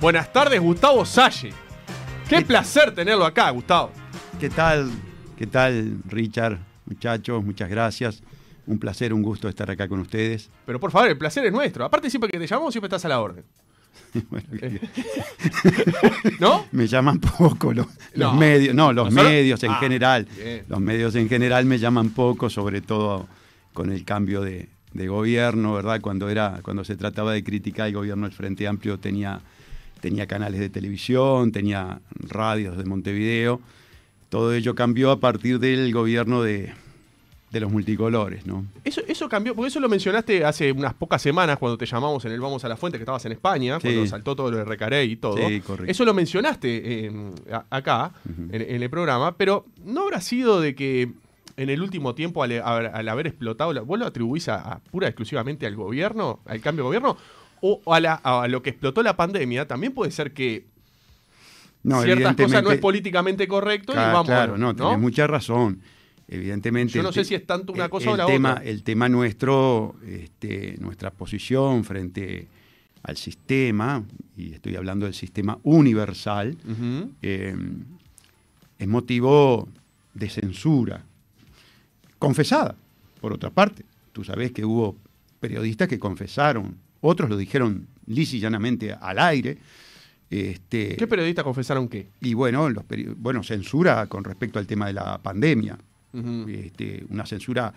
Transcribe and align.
Buenas 0.00 0.32
tardes, 0.32 0.60
Gustavo 0.60 1.04
Salle. 1.04 1.52
Qué 2.28 2.36
¿Qué- 2.38 2.44
placer 2.44 2.94
tenerlo 2.94 3.24
acá, 3.24 3.50
Gustavo. 3.50 3.90
¿Qué 4.38 4.50
tal? 4.50 4.90
¿Qué 5.36 5.46
tal, 5.46 5.98
Richard? 6.08 6.58
Muchachos, 6.86 7.44
muchas 7.44 7.68
gracias. 7.68 8.22
Un 8.66 8.78
placer, 8.78 9.12
un 9.12 9.22
gusto 9.22 9.48
estar 9.48 9.70
acá 9.70 9.88
con 9.88 10.00
ustedes. 10.00 10.50
Pero 10.66 10.80
por 10.80 10.90
favor, 10.90 11.08
el 11.08 11.16
placer 11.16 11.46
es 11.46 11.52
nuestro. 11.52 11.84
Aparte, 11.84 12.10
siempre 12.10 12.30
que 12.30 12.38
te 12.38 12.46
llamamos, 12.46 12.72
siempre 12.74 12.86
estás 12.88 13.04
a 13.04 13.08
la 13.08 13.20
orden. 13.20 13.44
Bueno, 14.30 14.46
¿No? 16.40 16.66
me 16.72 16.86
llaman 16.86 17.18
poco 17.18 17.72
los, 17.72 17.86
medios, 18.34 18.74
no, 18.74 18.92
los 18.92 19.06
¿Nosotros? 19.06 19.30
medios 19.32 19.62
en 19.62 19.70
Ah, 19.72 19.76
general. 19.78 20.26
bien. 20.36 20.64
Los 20.68 20.80
medios 20.80 21.14
en 21.14 21.28
general 21.28 21.64
me 21.64 21.78
llaman 21.78 22.10
poco, 22.10 22.48
sobre 22.50 22.80
todo 22.82 23.26
con 23.72 23.90
el 23.92 24.04
cambio 24.04 24.42
de, 24.42 24.68
de 24.92 25.08
gobierno, 25.08 25.74
¿verdad? 25.74 26.00
Cuando 26.02 26.28
era, 26.28 26.60
cuando 26.62 26.84
se 26.84 26.96
trataba 26.96 27.32
de 27.32 27.42
criticar 27.44 27.88
el 27.88 27.94
gobierno 27.94 28.26
del 28.26 28.34
Frente 28.36 28.66
Amplio 28.66 28.98
tenía, 28.98 29.40
tenía 30.06 30.28
canales 30.28 30.60
de 30.60 30.70
televisión, 30.70 31.50
tenía 31.50 32.00
radios 32.28 32.76
de 32.78 32.84
Montevideo. 32.84 33.60
Todo 34.28 34.54
ello 34.54 34.76
cambió 34.76 35.10
a 35.10 35.18
partir 35.18 35.58
del 35.58 35.92
gobierno 35.92 36.42
de, 36.44 36.72
de 37.50 37.60
los 37.60 37.72
multicolores, 37.72 38.46
¿no? 38.46 38.64
Eso, 38.84 39.00
eso 39.08 39.28
cambió, 39.28 39.52
porque 39.56 39.66
eso 39.68 39.80
lo 39.80 39.88
mencionaste 39.88 40.44
hace 40.44 40.70
unas 40.70 40.94
pocas 40.94 41.20
semanas 41.20 41.58
cuando 41.58 41.76
te 41.76 41.86
llamamos 41.86 42.24
en 42.24 42.30
el 42.30 42.40
Vamos 42.40 42.64
a 42.64 42.68
la 42.68 42.76
Fuente, 42.76 42.98
que 42.98 43.02
estabas 43.02 43.24
en 43.24 43.32
España, 43.32 43.80
Sí. 43.80 43.88
cuando 43.88 44.06
saltó 44.06 44.36
todo 44.36 44.48
lo 44.52 44.58
de 44.58 44.64
Recarey 44.64 45.10
y 45.10 45.16
todo. 45.16 45.38
Sí, 45.48 45.60
correcto. 45.60 45.90
Eso 45.90 46.04
lo 46.04 46.14
mencionaste 46.14 47.06
eh, 47.06 47.12
acá, 47.70 48.12
en, 48.52 48.62
en 48.62 48.82
el 48.84 48.88
programa, 48.90 49.36
pero 49.36 49.66
¿no 49.84 50.02
habrá 50.02 50.20
sido 50.20 50.60
de 50.60 50.76
que 50.76 51.10
en 51.56 51.70
el 51.70 51.82
último 51.82 52.14
tiempo, 52.14 52.44
al, 52.44 52.52
haber 53.08 53.26
explotado, 53.26 53.84
¿vos 53.84 53.98
lo 53.98 54.06
atribuís 54.06 54.48
a, 54.48 54.56
a 54.56 54.78
pura 54.78 55.08
y 55.08 55.10
exclusivamente 55.10 55.66
al 55.66 55.74
gobierno, 55.74 56.38
al 56.46 56.60
cambio 56.60 56.84
de 56.84 56.86
gobierno? 56.88 57.16
O 57.60 57.80
a, 57.92 58.00
la- 58.00 58.14
a 58.14 58.46
lo 58.48 58.62
que 58.62 58.70
explotó 58.70 59.02
la 59.02 59.16
pandemia, 59.16 59.66
también 59.66 59.92
puede 59.92 60.10
ser 60.10 60.32
que 60.32 60.66
No, 61.82 62.02
ciertas 62.02 62.34
cosas 62.36 62.62
no 62.62 62.70
es 62.72 62.78
políticamente 62.80 63.46
correcto 63.48 63.92
y 63.92 63.96
Claro, 63.96 64.12
vamos. 64.12 64.26
claro, 64.26 64.58
no, 64.58 64.72
¿no? 64.72 64.74
tenés 64.74 64.98
mucha 64.98 65.26
razón. 65.26 65.80
Evidentemente. 66.28 66.92
Yo 66.94 67.02
no 67.04 67.12
sé 67.12 67.24
si 67.24 67.34
es 67.36 67.46
tanto 67.46 67.72
una 67.72 67.84
el- 67.84 67.90
cosa 67.90 68.10
o 68.10 68.12
el 68.14 68.18
la 68.18 68.26
tema, 68.26 68.50
otra. 68.54 68.64
El 68.64 68.82
tema 68.82 69.08
nuestro, 69.08 69.94
este, 70.06 70.76
nuestra 70.80 71.10
posición 71.12 71.84
frente 71.84 72.48
al 73.04 73.16
sistema, 73.16 74.02
y 74.36 74.52
estoy 74.52 74.74
hablando 74.74 75.06
del 75.06 75.14
sistema 75.14 75.58
universal, 75.62 76.56
eh, 77.22 77.54
es 78.80 78.88
motivo 78.88 79.68
de 80.14 80.28
censura. 80.28 81.04
Confesada, 82.18 82.74
por 83.20 83.32
otra 83.32 83.50
parte. 83.50 83.84
Tú 84.12 84.24
sabés 84.24 84.50
que 84.50 84.64
hubo 84.64 84.96
periodistas 85.38 85.86
que 85.86 85.98
confesaron, 85.98 86.76
otros 87.06 87.30
lo 87.30 87.36
dijeron 87.36 87.86
lis 88.06 88.32
y 88.34 88.40
llanamente 88.40 88.92
al 88.92 89.18
aire. 89.18 89.58
Este, 90.28 90.96
¿Qué 90.96 91.06
periodistas 91.06 91.44
confesaron 91.44 91.88
qué? 91.88 92.08
y 92.20 92.34
bueno, 92.34 92.68
los 92.68 92.84
peri- 92.84 93.14
bueno, 93.16 93.42
censura 93.44 94.06
con 94.06 94.24
respecto 94.24 94.58
al 94.58 94.66
tema 94.66 94.86
de 94.86 94.92
la 94.94 95.18
pandemia. 95.18 95.78
Este, 96.48 97.04
una 97.10 97.26
censura 97.26 97.72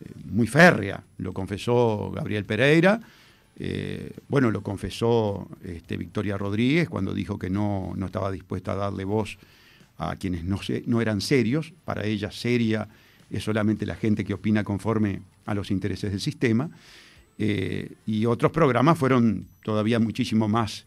eh, 0.00 0.04
muy 0.30 0.46
férrea, 0.46 1.02
lo 1.18 1.32
confesó 1.32 2.10
Gabriel 2.14 2.44
Pereira, 2.44 3.00
eh, 3.58 4.12
bueno, 4.28 4.50
lo 4.52 4.62
confesó 4.62 5.48
este, 5.64 5.96
Victoria 5.96 6.38
Rodríguez 6.38 6.88
cuando 6.88 7.12
dijo 7.12 7.38
que 7.38 7.50
no, 7.50 7.92
no 7.96 8.06
estaba 8.06 8.30
dispuesta 8.30 8.72
a 8.72 8.76
darle 8.76 9.04
voz 9.04 9.38
a 9.98 10.14
quienes 10.16 10.44
no, 10.44 10.62
se- 10.62 10.84
no 10.86 11.00
eran 11.02 11.20
serios, 11.20 11.74
para 11.84 12.04
ella 12.06 12.30
seria 12.30 12.88
es 13.28 13.44
solamente 13.44 13.84
la 13.86 13.96
gente 13.96 14.24
que 14.24 14.34
opina 14.34 14.64
conforme 14.64 15.20
a 15.46 15.54
los 15.54 15.70
intereses 15.70 16.10
del 16.12 16.20
sistema, 16.20 16.70
Eh, 17.42 17.94
y 18.04 18.26
otros 18.26 18.52
programas 18.52 18.98
fueron 18.98 19.46
todavía 19.64 19.98
muchísimo 19.98 20.46
más 20.46 20.84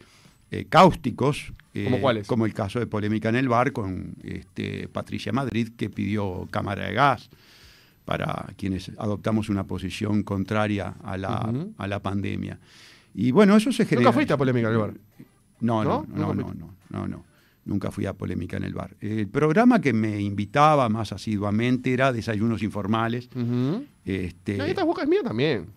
eh, 0.52 0.66
cáusticos, 0.70 1.52
eh, 1.74 1.86
¿Cómo 1.86 2.00
cuáles? 2.00 2.28
como 2.28 2.46
el 2.46 2.54
caso 2.54 2.78
de 2.78 2.86
Polémica 2.86 3.30
en 3.30 3.38
el 3.38 3.50
Bar 3.50 3.72
con 3.72 4.14
este, 4.22 4.88
Patricia 4.88 5.32
Madrid, 5.34 5.70
que 5.76 5.90
pidió 5.90 6.48
cámara 6.52 6.86
de 6.86 6.94
gas 6.94 7.32
para 8.06 8.54
quienes 8.56 8.92
adoptamos 9.00 9.50
una 9.50 9.64
posición 9.64 10.22
contraria 10.22 10.94
a 11.04 11.18
la, 11.18 11.52
a 11.76 11.88
la 11.88 12.00
pandemia. 12.02 12.60
Y 13.16 13.32
bueno, 13.32 13.58
eso 13.58 13.72
se 13.72 13.86
genera. 13.86 14.02
¿Nunca 14.04 14.14
fuiste 14.14 14.34
a 14.34 14.38
polémica 14.38 14.68
en 14.68 14.74
el 14.74 14.80
bar? 14.80 14.94
No, 15.60 15.84
¿No? 15.84 16.06
no, 16.08 16.16
no, 16.16 16.34
¿Nunca 16.36 16.54
no, 16.54 16.54
no, 16.54 16.76
no, 16.92 17.08
no. 17.08 17.26
Nunca 17.66 17.90
fui 17.90 18.06
a 18.06 18.14
polémica 18.14 18.58
en 18.58 18.64
el 18.64 18.76
bar. 18.76 18.96
El 19.00 19.28
programa 19.28 19.82
que 19.82 19.94
me 19.94 20.22
invitaba 20.22 20.88
más 20.90 21.14
asiduamente 21.14 21.94
era 21.94 22.14
Desayunos 22.14 22.62
Informales. 22.62 23.28
Este, 24.06 24.58
No, 24.58 24.68
y 24.68 24.70
esta 24.70 24.84
boca 24.84 25.02
es 25.02 25.10
mía 25.10 25.22
también. 25.24 25.68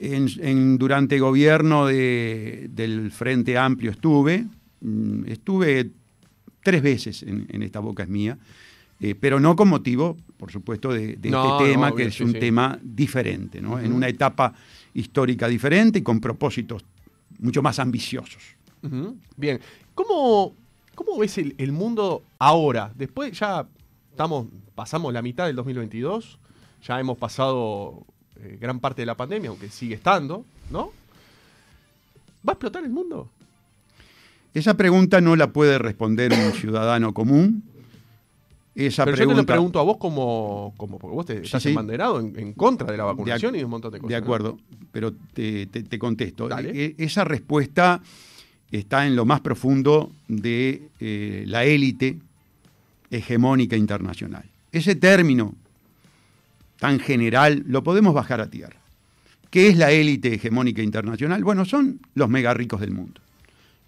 En, 0.00 0.26
en- 0.40 0.78
durante 0.78 1.14
el 1.16 1.20
gobierno 1.20 1.86
de- 1.86 2.68
del 2.72 3.10
Frente 3.12 3.56
Amplio 3.56 3.90
estuve, 3.92 4.46
mm, 4.80 5.24
estuve 5.26 5.90
tres 6.62 6.82
veces 6.82 7.22
en, 7.22 7.46
en 7.50 7.62
esta 7.62 7.78
boca 7.80 8.02
es 8.02 8.08
mía, 8.08 8.38
eh, 9.00 9.14
pero 9.14 9.38
no 9.40 9.54
con 9.56 9.68
motivo, 9.68 10.16
por 10.36 10.50
supuesto, 10.50 10.92
de, 10.92 11.16
de 11.16 11.30
No, 11.30 11.58
este 11.58 11.72
tema, 11.72 11.90
no, 11.90 11.96
que 11.96 12.04
es 12.04 12.20
un 12.20 12.32
sí. 12.32 12.38
tema 12.38 12.78
diferente, 12.82 13.60
¿no? 13.60 13.78
en 13.78 13.92
una 13.92 14.08
etapa 14.08 14.54
histórica 14.94 15.46
diferente 15.48 15.98
y 16.00 16.02
con 16.02 16.20
propósitos 16.20 16.84
mucho 17.38 17.62
más 17.62 17.78
ambiciosos. 17.78 18.42
Bien. 19.36 19.60
¿Cómo, 19.94 20.54
cómo 20.94 21.18
ves 21.18 21.36
el, 21.38 21.54
el 21.58 21.72
mundo 21.72 22.22
ahora? 22.38 22.92
Después 22.96 23.38
ya 23.38 23.66
estamos, 24.10 24.46
pasamos 24.74 25.12
la 25.12 25.20
mitad 25.22 25.46
del 25.46 25.56
2022, 25.56 26.38
ya 26.86 26.98
hemos 27.00 27.16
pasado 27.18 28.04
eh, 28.42 28.58
gran 28.60 28.80
parte 28.80 29.02
de 29.02 29.06
la 29.06 29.16
pandemia, 29.16 29.50
aunque 29.50 29.68
sigue 29.70 29.94
estando, 29.94 30.44
¿no? 30.70 30.90
¿Va 32.46 32.52
a 32.52 32.54
explotar 32.54 32.82
el 32.84 32.90
mundo? 32.90 33.28
Esa 34.54 34.74
pregunta 34.76 35.20
no 35.20 35.36
la 35.36 35.52
puede 35.52 35.78
responder 35.78 36.32
un 36.32 36.52
ciudadano 36.54 37.12
común. 37.14 37.62
Esa 38.74 39.04
Pero 39.04 39.16
yo 39.16 39.20
te 39.20 39.26
pregunta, 39.26 39.42
lo 39.42 39.46
pregunto 39.56 39.80
a 39.80 39.82
vos 39.82 39.96
como, 39.98 40.74
como 40.76 40.98
porque 40.98 41.14
vos 41.14 41.26
te 41.26 41.36
Sí, 41.38 41.44
estás 41.44 41.62
sí. 41.62 41.68
embanderado 41.70 42.18
en, 42.20 42.38
en 42.38 42.52
contra 42.54 42.90
de 42.90 42.96
la 42.96 43.04
De 43.04 43.10
vacunación 43.10 43.52
ac- 43.52 43.56
y 43.56 43.58
de 43.58 43.64
un 43.64 43.70
montón 43.70 43.92
de 43.92 43.98
cosas. 43.98 44.08
De 44.08 44.18
¿no? 44.20 44.24
acuerdo, 44.24 44.58
pero 44.92 45.12
te, 45.34 45.66
te- 45.66 45.82
te 45.82 45.98
contesto. 45.98 46.48
E- 46.58 46.94
esa 46.98 47.24
respuesta 47.24 48.00
está 48.70 49.06
en 49.06 49.16
lo 49.16 49.24
más 49.24 49.40
profundo 49.40 50.10
de 50.28 50.82
eh, 51.00 51.44
la 51.46 51.64
élite 51.64 52.16
hegemónica 53.10 53.76
internacional. 53.76 54.44
Ese 54.72 54.94
término 54.94 55.54
tan 56.80 56.98
general 56.98 57.62
lo 57.66 57.84
podemos 57.84 58.12
bajar 58.14 58.40
a 58.40 58.50
tierra. 58.50 58.78
¿Qué 59.50 59.68
es 59.68 59.76
la 59.76 59.92
élite 59.92 60.34
hegemónica 60.34 60.82
internacional? 60.82 61.44
Bueno, 61.44 61.64
son 61.64 62.00
los 62.14 62.28
mega 62.28 62.54
ricos 62.54 62.80
del 62.80 62.90
mundo, 62.90 63.20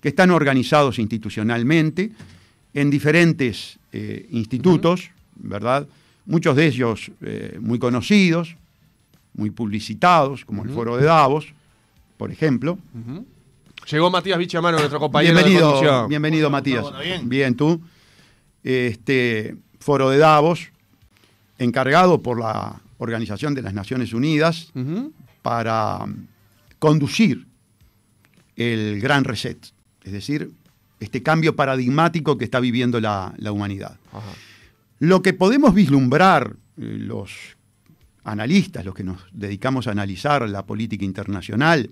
que 0.00 0.10
están 0.10 0.30
organizados 0.30 0.98
institucionalmente 0.98 2.12
en 2.74 2.90
diferentes 2.90 3.78
eh, 3.92 4.26
institutos, 4.30 5.10
¿verdad? 5.36 5.88
Muchos 6.26 6.54
de 6.54 6.66
ellos 6.66 7.10
eh, 7.22 7.58
muy 7.60 7.78
conocidos, 7.78 8.56
muy 9.34 9.50
publicitados, 9.50 10.44
como 10.44 10.62
el. 10.62 10.70
Foro 10.70 10.96
de 10.96 11.04
Davos, 11.04 11.46
por 12.18 12.30
ejemplo. 12.30 12.78
Llegó 13.90 14.10
Matías 14.10 14.38
Vichamano, 14.38 14.78
nuestro 14.78 15.00
compañero 15.00 15.34
de 15.34 15.42
Bienvenido, 15.42 15.72
conducción. 15.72 16.08
bienvenido 16.08 16.50
Matías. 16.50 16.82
¿Todo 16.82 17.00
bien? 17.28 17.56
tú. 17.56 17.80
Este 18.62 19.56
Foro 19.80 20.10
de 20.10 20.18
Davos, 20.18 20.71
encargado 21.62 22.22
por 22.22 22.40
la 22.40 22.80
Organización 22.98 23.54
de 23.54 23.62
las 23.62 23.74
Naciones 23.74 24.12
Unidas 24.12 24.72
para 25.42 26.06
mm, 26.06 26.26
conducir 26.78 27.46
el 28.56 29.00
gran 29.00 29.24
reset, 29.24 29.58
es 30.04 30.12
decir, 30.12 30.52
este 31.00 31.22
cambio 31.22 31.56
paradigmático 31.56 32.38
que 32.38 32.44
está 32.44 32.60
viviendo 32.60 33.00
la, 33.00 33.34
la 33.38 33.50
humanidad. 33.50 33.98
Ajá. 34.12 34.32
Lo 35.02 35.20
que 35.20 35.32
podemos 35.32 35.74
vislumbrar 35.74 36.54
eh, 36.76 36.96
los 37.00 37.32
analistas, 38.22 38.84
los 38.84 38.94
que 38.94 39.02
nos 39.02 39.20
dedicamos 39.32 39.88
a 39.88 39.90
analizar 39.90 40.48
la 40.48 40.64
política 40.64 41.04
internacional, 41.04 41.90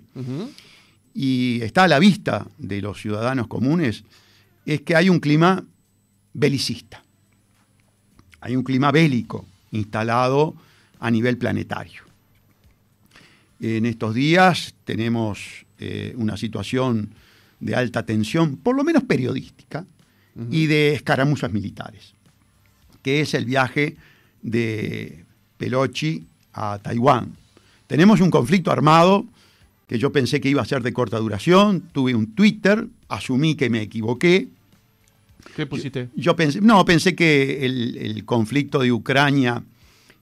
y 1.13 1.61
está 1.63 1.85
a 1.85 1.89
la 1.89 1.99
vista 1.99 2.47
de 2.57 2.81
los 2.81 3.01
ciudadanos 3.01 3.49
comunes, 3.49 4.05
es 4.65 4.83
que 4.83 4.95
hay 4.95 5.09
un 5.09 5.19
clima 5.19 5.65
belicista. 6.33 7.03
Hay 8.41 8.55
un 8.55 8.63
clima 8.63 8.93
bélico 8.93 9.45
instalado 9.73 10.55
a 10.99 11.11
nivel 11.11 11.39
planetario. 11.39 12.03
En 13.61 13.87
estos 13.87 14.15
días 14.15 14.75
tenemos 14.85 15.67
eh, 15.79 16.15
una 16.17 16.37
situación 16.37 17.11
de 17.61 17.75
alta 17.75 18.05
tensión, 18.05 18.57
por 18.57 18.75
lo 18.75 18.85
menos 18.85 19.05
periodística, 19.05 19.85
y 20.51 20.67
de 20.67 20.95
escaramuzas 20.95 21.53
militares, 21.53 22.15
que 23.03 23.21
es 23.21 23.35
el 23.35 23.45
viaje 23.45 23.97
de 24.43 25.25
Pelochi 25.59 26.25
a 26.55 26.79
Taiwán. 26.79 27.37
Tenemos 27.87 28.21
un 28.21 28.31
conflicto 28.31 28.71
armado 28.71 29.27
que 29.87 29.99
yo 29.99 30.13
pensé 30.13 30.41
que 30.41 30.49
iba 30.49 30.63
a 30.63 30.65
ser 30.65 30.83
de 30.83 30.93
corta 30.93 31.19
duración, 31.19 31.81
tuve 31.93 32.15
un 32.15 32.33
Twitter, 32.35 32.87
asumí 33.09 33.57
que 33.57 33.69
me 33.69 33.83
equivoqué. 33.83 34.49
¿Qué 35.57 35.67
pusiste? 35.67 36.09
Yo 36.15 36.37
pensé, 36.37 36.61
no, 36.61 36.85
pensé 36.85 37.15
que 37.15 37.65
el, 37.67 37.97
el 37.97 38.25
conflicto 38.25 38.81
de 38.81 38.93
Ucrania 38.93 39.63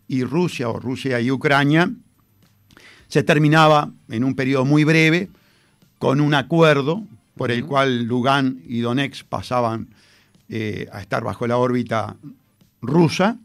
y 0.06 0.24
Rusia, 0.24 0.68
o 0.68 0.78
Rusia 0.78 1.20
y 1.20 1.30
Ucrania, 1.30 1.90
se 3.08 3.22
terminaba 3.22 3.90
en 4.08 4.24
un 4.24 4.34
periodo 4.34 4.64
muy 4.64 4.84
breve 4.84 5.28
con 5.98 6.20
un 6.20 6.34
acuerdo 6.34 7.02
por 7.38 7.50
el 7.50 7.64
cual 7.64 8.02
Lugan 8.02 8.60
y 8.66 8.80
Donetsk 8.80 9.24
pasaban 9.26 9.88
eh, 10.48 10.88
a 10.92 11.00
estar 11.00 11.22
bajo 11.22 11.46
la 11.46 11.56
órbita 11.56 12.16
rusa, 12.82 13.38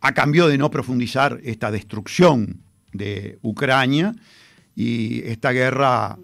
a 0.00 0.14
cambio 0.14 0.48
de 0.48 0.58
no 0.58 0.70
profundizar 0.70 1.38
esta 1.44 1.70
destrucción 1.70 2.60
de 2.92 3.38
Ucrania 3.42 4.14
y 4.74 5.20
esta 5.24 5.52
guerra 5.52 6.18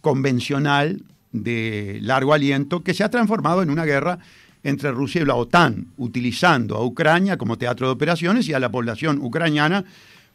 convencional 0.00 1.02
de 1.32 1.98
largo 2.02 2.32
aliento 2.32 2.82
que 2.82 2.94
se 2.94 3.04
ha 3.04 3.10
transformado 3.10 3.62
en 3.62 3.70
una 3.70 3.84
guerra 3.84 4.18
entre 4.62 4.90
Rusia 4.90 5.22
y 5.22 5.24
la 5.24 5.34
OTAN, 5.34 5.88
utilizando 5.96 6.76
a 6.76 6.84
Ucrania 6.84 7.36
como 7.36 7.58
teatro 7.58 7.86
de 7.86 7.92
operaciones 7.92 8.48
y 8.48 8.54
a 8.54 8.60
la 8.60 8.70
población 8.70 9.18
ucraniana 9.22 9.84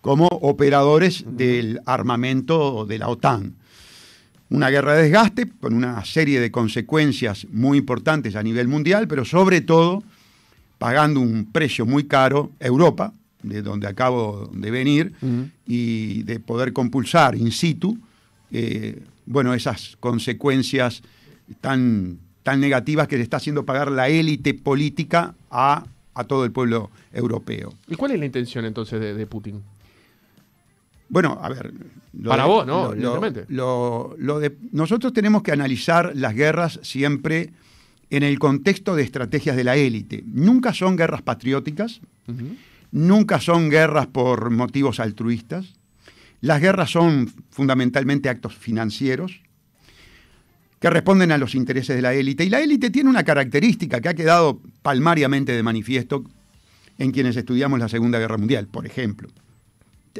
como 0.01 0.27
operadores 0.27 1.23
del 1.27 1.81
armamento 1.85 2.85
de 2.85 2.99
la 2.99 3.09
OTAN. 3.09 3.55
Una 4.49 4.69
guerra 4.69 4.93
de 4.95 5.03
desgaste 5.03 5.49
con 5.59 5.73
una 5.73 6.03
serie 6.05 6.39
de 6.39 6.51
consecuencias 6.51 7.47
muy 7.51 7.77
importantes 7.77 8.35
a 8.35 8.43
nivel 8.43 8.67
mundial, 8.67 9.07
pero 9.07 9.25
sobre 9.25 9.61
todo 9.61 10.03
pagando 10.77 11.21
un 11.21 11.49
precio 11.51 11.85
muy 11.85 12.03
caro 12.03 12.51
Europa, 12.59 13.13
de 13.41 13.61
donde 13.61 13.87
acabo 13.87 14.49
de 14.53 14.71
venir, 14.71 15.13
y 15.65 16.23
de 16.23 16.39
poder 16.39 16.73
compulsar 16.73 17.35
in 17.35 17.51
situ, 17.51 17.97
eh, 18.51 19.01
bueno, 19.25 19.53
esas 19.53 19.97
consecuencias 19.99 21.01
tan, 21.61 22.19
tan 22.43 22.59
negativas 22.59 23.07
que 23.07 23.17
le 23.17 23.23
está 23.23 23.37
haciendo 23.37 23.65
pagar 23.65 23.91
la 23.91 24.09
élite 24.09 24.53
política 24.53 25.35
a, 25.49 25.85
todo 26.27 26.45
el 26.45 26.51
pueblo 26.51 26.91
europeo. 27.11 27.73
¿Y 27.87 27.95
cuál 27.95 28.11
es 28.11 28.19
la 28.19 28.25
intención 28.25 28.65
entonces 28.65 28.99
de 29.15 29.25
Putin? 29.25 29.63
Bueno, 31.13 31.37
a 31.39 31.49
ver. 31.49 31.71
Para 32.25 32.45
vos, 32.45 32.65
¿no? 32.65 32.93
Lo, 32.95 34.39
de, 34.39 34.57
nosotros 34.71 35.13
tenemos 35.13 35.43
que 35.43 35.51
analizar 35.51 36.11
las 36.15 36.33
guerras 36.33 36.79
siempre 36.81 37.51
en 38.09 38.23
el 38.23 38.39
contexto 38.39 38.95
de 38.95 39.03
estrategias 39.03 39.55
de 39.55 39.63
la 39.63 39.75
élite. 39.75 40.23
Nunca 40.25 40.73
son 40.73 40.95
guerras 40.95 41.21
patrióticas, 41.21 42.01
nunca 42.91 43.39
son 43.39 43.69
guerras 43.69 44.07
por 44.07 44.49
motivos 44.49 44.99
altruistas. 44.99 45.75
Las 46.43 46.61
guerras 46.61 46.91
son 46.91 47.31
fundamentalmente 47.49 48.29
actos 48.29 48.55
financieros 48.55 49.41
que 50.79 50.89
responden 50.89 51.31
a 51.31 51.37
los 51.37 51.55
intereses 51.55 51.95
de 51.95 52.01
la 52.01 52.13
élite. 52.13 52.43
Y 52.43 52.49
la 52.49 52.59
élite 52.59 52.89
tiene 52.89 53.09
una 53.09 53.23
característica 53.23 54.01
que 54.01 54.09
ha 54.09 54.13
quedado 54.13 54.61
palmariamente 54.81 55.53
de 55.53 55.63
manifiesto 55.63 56.23
en 56.97 57.11
quienes 57.11 57.35
estudiamos 57.37 57.79
la 57.79 57.87
Segunda 57.87 58.19
Guerra 58.19 58.37
Mundial, 58.37 58.67
por 58.67 58.85
ejemplo 58.85 59.29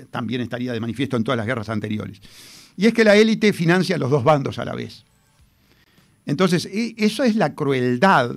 también 0.10 0.42
estaría 0.42 0.74
de 0.74 0.80
manifiesto 0.80 1.18
en 1.18 1.24
todas 1.24 1.38
las 1.38 1.46
guerras 1.46 1.70
anteriores. 1.70 2.20
Y 2.76 2.88
es 2.88 2.94
que 2.94 3.04
la 3.04 3.16
élite 3.16 3.54
financia 3.54 3.96
a 3.96 4.00
los 4.00 4.10
dos 4.10 4.24
bandos 4.24 4.58
a 4.60 4.66
la 4.66 4.74
vez. 4.74 5.04
Entonces, 6.26 6.66
e, 6.66 6.96
eso 6.98 7.24
es 7.24 7.36
la 7.36 7.54
crueldad 7.54 8.36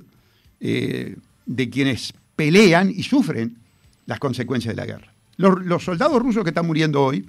eh, 0.59 1.15
de 1.45 1.69
quienes 1.69 2.13
pelean 2.35 2.91
y 2.91 3.03
sufren 3.03 3.57
las 4.05 4.19
consecuencias 4.19 4.75
de 4.75 4.81
la 4.81 4.85
guerra. 4.85 5.13
Los, 5.37 5.83
soldados 5.83 6.21
rusos 6.21 6.43
que 6.43 6.49
están 6.49 6.65
muriendo 6.65 7.03
hoy 7.03 7.27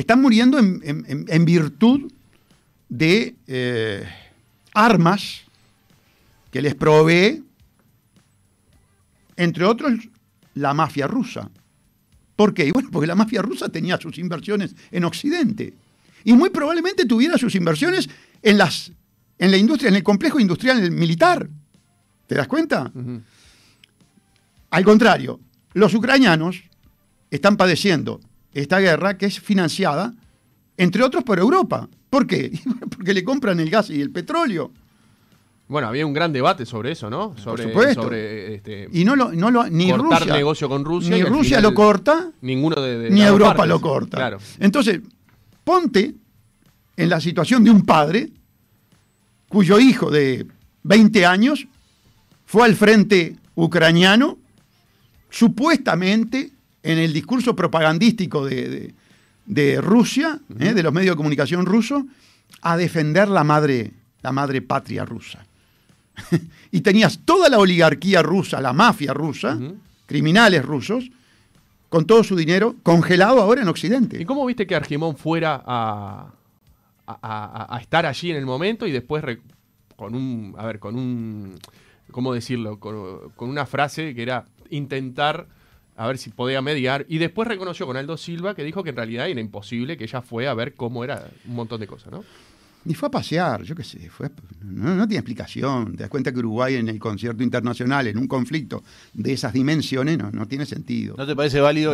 están 0.00 0.22
muriendo 0.22 0.58
en, 0.60 1.44
virtud 1.44 2.12
de 2.88 3.34
eh, 3.48 4.08
armas 4.72 5.42
que 6.52 6.62
les 6.62 6.76
provee, 6.76 7.42
entre 9.34 9.64
otros, 9.64 9.94
la 10.54 10.72
mafia 10.72 11.08
rusa. 11.08 11.50
¿Por 12.36 12.54
qué? 12.54 12.70
Bueno, 12.70 12.90
porque 12.92 13.08
la 13.08 13.16
mafia 13.16 13.42
rusa 13.42 13.70
tenía 13.70 13.98
sus 13.98 14.18
inversiones 14.18 14.76
en 14.92 15.02
Occidente. 15.02 15.74
Y 16.22 16.32
muy 16.32 16.50
probablemente 16.50 17.04
tuviera 17.04 17.36
sus 17.36 17.56
inversiones 17.56 18.08
en, 18.40 18.56
las, 18.56 18.92
en 19.36 19.50
la 19.50 19.56
industria, 19.56 19.88
en 19.88 19.96
el 19.96 20.04
complejo 20.04 20.38
industrial 20.38 20.92
militar. 20.92 21.50
¿Te 22.28 22.36
das 22.36 22.46
cuenta? 22.46 22.92
Al 24.70 24.84
contrario, 24.84 25.40
los 25.72 25.92
ucranianos 25.92 26.62
están 27.32 27.56
padeciendo 27.56 28.20
esta 28.60 28.78
guerra 28.78 29.16
que 29.16 29.26
es 29.26 29.40
financiada, 29.40 30.14
entre 30.76 31.02
otros, 31.02 31.24
por 31.24 31.38
Europa. 31.38 31.88
¿Por 32.10 32.26
qué? 32.26 32.58
Porque 32.96 33.14
le 33.14 33.24
compran 33.24 33.60
el 33.60 33.70
gas 33.70 33.90
y 33.90 34.00
el 34.00 34.10
petróleo. 34.10 34.70
Bueno, 35.68 35.88
había 35.88 36.06
un 36.06 36.14
gran 36.14 36.32
debate 36.32 36.64
sobre 36.64 36.92
eso, 36.92 37.10
¿no? 37.10 37.36
Sobre, 37.36 37.64
Por 37.64 37.72
supuesto. 37.72 38.02
Sobre, 38.04 38.54
este, 38.54 38.88
y 38.90 39.04
no 39.04 39.14
lo, 39.14 39.32
no 39.32 39.50
lo 39.50 39.68
ni 39.68 39.90
cortar 39.90 40.26
negocio 40.26 40.66
con 40.66 40.82
Rusia. 40.82 41.14
Ni 41.14 41.22
Rusia 41.22 41.60
lo 41.60 41.74
corta. 41.74 42.30
Ninguno 42.40 42.80
de, 42.80 43.10
ni 43.10 43.20
Europa 43.20 43.66
lo 43.66 43.78
corta. 43.78 44.16
Claro. 44.16 44.38
Entonces, 44.58 45.00
ponte 45.64 46.14
en 46.96 47.08
la 47.10 47.20
situación 47.20 47.64
de 47.64 47.70
un 47.70 47.82
padre 47.82 48.30
cuyo 49.48 49.78
hijo 49.78 50.10
de 50.10 50.46
20 50.84 51.26
años 51.26 51.66
fue 52.46 52.64
al 52.64 52.74
frente 52.74 53.36
ucraniano, 53.54 54.38
supuestamente 55.28 56.50
en 56.82 56.98
el 56.98 57.12
discurso 57.12 57.54
propagandístico 57.56 58.44
de, 58.46 58.92
Rusia, 59.80 60.40
¿eh? 60.58 60.74
de 60.74 60.82
los 60.82 60.92
medios 60.92 61.14
de 61.14 61.16
comunicación 61.16 61.66
rusos, 61.66 62.04
a 62.62 62.76
defender 62.76 63.28
la 63.28 63.44
madre, 63.44 63.92
la 64.22 64.32
madre 64.32 64.62
patria 64.62 65.04
rusa. 65.04 65.44
y 66.72 66.80
tenías 66.80 67.20
toda 67.24 67.48
la 67.48 67.58
oligarquía 67.58 68.22
rusa, 68.22 68.60
la 68.60 68.72
mafia 68.72 69.14
rusa, 69.14 69.58
criminales 70.06 70.64
rusos, 70.64 71.10
con 71.88 72.06
todo 72.06 72.22
su 72.22 72.36
dinero 72.36 72.76
congelado 72.82 73.40
ahora 73.40 73.62
en 73.62 73.68
Occidente. 73.68 74.20
¿Y 74.20 74.24
cómo 74.24 74.44
viste 74.44 74.66
que 74.66 74.74
Argimón 74.74 75.16
fuera 75.16 75.62
a, 75.64 76.32
a, 77.06 77.78
estar 77.80 78.06
allí 78.06 78.30
en 78.30 78.36
el 78.36 78.46
momento 78.46 78.86
y 78.86 78.92
después 78.92 79.24
con 79.96 80.14
un, 80.14 80.54
a 80.56 80.66
ver, 80.66 80.78
con 80.78 80.96
un, 80.96 81.58
¿cómo 82.10 82.34
decirlo? 82.34 82.78
Con, 82.78 83.30
una 83.38 83.66
frase 83.66 84.14
que 84.14 84.22
era 84.22 84.44
intentar 84.70 85.46
a 85.98 86.06
ver 86.06 86.16
si 86.16 86.30
podía 86.30 86.62
mediar. 86.62 87.04
Y 87.08 87.18
después 87.18 87.48
reconoció 87.48 87.84
con 87.84 87.96
Aldo 87.96 88.16
Silva 88.16 88.54
que 88.54 88.62
dijo 88.62 88.84
que 88.84 88.90
en 88.90 88.96
realidad 88.96 89.28
era 89.28 89.40
imposible, 89.40 89.96
que 89.96 90.04
ella 90.04 90.22
fue 90.22 90.46
a 90.46 90.54
ver 90.54 90.74
cómo 90.74 91.02
era 91.02 91.28
un 91.46 91.56
montón 91.56 91.80
de 91.80 91.88
cosas, 91.88 92.12
¿no? 92.12 92.24
Ni 92.84 92.94
fue 92.94 93.08
a 93.08 93.10
pasear, 93.10 93.64
yo 93.64 93.74
qué 93.74 93.82
sé, 93.82 94.08
fue, 94.08 94.30
no, 94.62 95.06
tiene 95.08 95.18
explicación. 95.18 95.96
Te 95.96 96.04
das 96.04 96.08
cuenta 96.08 96.32
que 96.32 96.38
Uruguay 96.38 96.76
en 96.76 96.88
el 96.88 97.00
concierto 97.00 97.42
internacional, 97.42 98.06
en 98.06 98.16
un 98.16 98.28
conflicto 98.28 98.84
de 99.12 99.32
esas 99.32 99.52
dimensiones, 99.52 100.16
no, 100.16 100.30
no 100.30 100.46
tiene 100.46 100.64
sentido. 100.64 101.16
¿No 101.18 101.26
te 101.26 101.34
parece 101.34 101.60
válido 101.60 101.92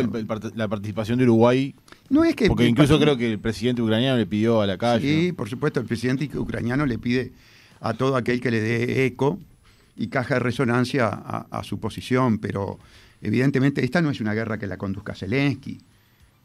la 0.55 0.67
participación 0.67 1.17
de 1.17 1.23
Uruguay? 1.25 1.73
No 2.09 2.23
es 2.23 2.35
que. 2.35 2.47
Porque 2.47 2.67
incluso 2.67 2.99
creo 2.99 3.17
que 3.17 3.31
el 3.31 3.39
presidente 3.39 3.81
ucraniano 3.81 4.17
le 4.17 4.27
pidió 4.27 4.61
a 4.61 4.67
la 4.67 4.77
calle. 4.77 5.21
Sí, 5.25 5.31
por 5.31 5.49
supuesto, 5.49 5.79
el 5.79 5.87
presidente 5.87 6.29
ucraniano 6.37 6.85
le 6.85 6.99
pide 6.99 7.33
a 7.81 7.95
todo 7.95 8.15
aquel 8.15 8.39
que 8.39 8.51
le 8.51 8.61
dé 8.61 9.05
eco 9.07 9.39
y 9.97 10.07
caja 10.07 10.35
de 10.35 10.39
resonancia 10.41 11.07
a, 11.07 11.63
su 11.63 11.79
posición, 11.79 12.37
pero 12.37 12.79
evidentemente 13.21 13.83
esta 13.83 14.01
no 14.01 14.09
es 14.09 14.21
una 14.21 14.33
guerra 14.33 14.57
que 14.57 14.67
la 14.67 14.77
conduzca 14.77 15.15
Zelensky. 15.15 15.79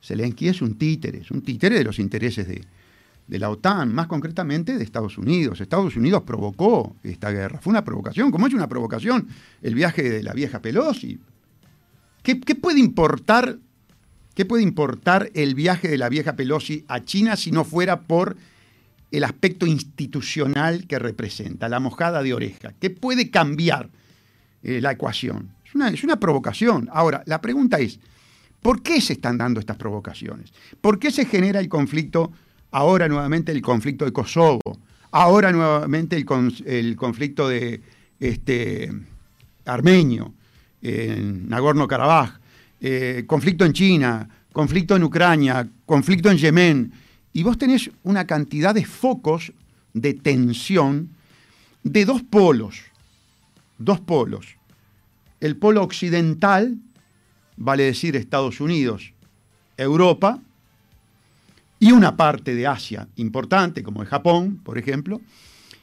Zelensky 0.02 0.48
es 0.48 0.62
un 0.62 0.76
títere, 0.76 1.18
es 1.18 1.30
un 1.30 1.42
títere 1.42 1.76
de 1.76 1.84
los 1.84 1.98
intereses 1.98 2.48
de, 2.48 2.64
de 3.30 3.38
la 3.38 3.48
OTAN, 3.48 3.94
más 3.94 4.08
concretamente 4.08 4.76
de 4.76 4.82
Estados 4.82 5.16
Unidos. 5.16 5.60
Estados 5.60 5.94
Unidos 5.96 6.24
provocó 6.24 6.96
esta 7.04 7.30
guerra. 7.30 7.60
Fue 7.60 7.70
una 7.70 7.84
provocación, 7.84 8.32
como 8.32 8.48
es 8.48 8.54
una 8.54 8.68
provocación 8.68 9.28
el 9.62 9.76
viaje 9.76 10.02
de 10.02 10.22
la 10.24 10.32
vieja 10.32 10.60
Pelosi. 10.60 11.20
¿Qué, 12.24 12.36
puede 12.36 12.80
importar, 12.80 13.58
¿Qué 14.34 14.44
puede 14.44 14.64
importar 14.64 15.30
el 15.34 15.54
viaje 15.54 15.86
de 15.86 15.96
la 15.96 16.08
vieja 16.08 16.34
Pelosi 16.34 16.84
a 16.88 17.04
China 17.04 17.36
si 17.36 17.52
no 17.52 17.64
fuera 17.64 18.00
por 18.00 18.36
el 19.12 19.22
aspecto 19.22 19.64
institucional 19.64 20.88
que 20.88 20.98
representa, 20.98 21.68
la 21.68 21.78
mojada 21.78 22.24
de 22.24 22.34
oreja? 22.34 22.74
¿Qué 22.80 22.90
puede 22.90 23.30
cambiar 23.30 23.90
eh, 24.64 24.80
la 24.80 24.90
ecuación? 24.90 25.50
Es 25.70 25.74
una, 25.74 25.88
es 25.88 26.04
una 26.04 26.20
provocación. 26.20 26.90
Ahora, 26.92 27.22
la 27.24 27.40
pregunta 27.40 27.78
es, 27.78 27.98
¿por 28.60 28.82
qué 28.82 29.00
se 29.00 29.14
están 29.14 29.38
dando 29.38 29.58
estas 29.58 29.78
provocaciones? 29.78 30.52
¿Por 30.82 30.98
qué 30.98 31.10
se 31.10 31.24
genera 31.24 31.60
el 31.60 31.70
conflicto? 31.70 32.30
ahora 32.70 33.08
nuevamente 33.08 33.52
el 33.52 33.62
conflicto 33.62 34.04
de 34.04 34.12
Kosovo, 34.12 34.60
ahora 35.10 35.52
nuevamente 35.52 36.16
el, 36.16 36.24
conflicto 36.96 37.48
de 37.48 37.80
este, 38.18 38.92
armenio, 39.64 40.34
en 40.82 41.48
Nagorno-Karabaj, 41.48 42.38
eh, 42.80 43.24
conflicto 43.26 43.64
en 43.64 43.72
China, 43.72 44.28
conflicto 44.52 44.96
en 44.96 45.02
Ucrania, 45.02 45.68
conflicto 45.84 46.30
en 46.30 46.38
Yemen, 46.38 46.92
y 47.32 47.42
vos 47.42 47.58
tenés 47.58 47.90
una 48.02 48.26
cantidad 48.26 48.74
de 48.74 48.84
focos 48.84 49.52
de 49.92 50.14
tensión 50.14 51.10
de 51.82 52.04
dos 52.04 52.22
polos, 52.22 52.80
dos 53.78 54.00
polos. 54.00 54.56
El 55.40 55.56
polo 55.56 55.82
occidental, 55.82 56.76
vale 57.56 57.84
decir 57.84 58.16
Estados 58.16 58.60
Unidos, 58.60 59.12
Europa, 59.76 60.40
y 61.80 61.92
una 61.92 62.16
parte 62.16 62.54
de 62.54 62.66
Asia 62.66 63.08
importante, 63.16 63.82
como 63.82 64.02
el 64.02 64.08
Japón, 64.08 64.60
por 64.62 64.76
ejemplo, 64.76 65.20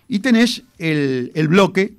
y 0.07 0.19
tenés 0.19 0.63
el, 0.77 1.47
bloque 1.49 1.95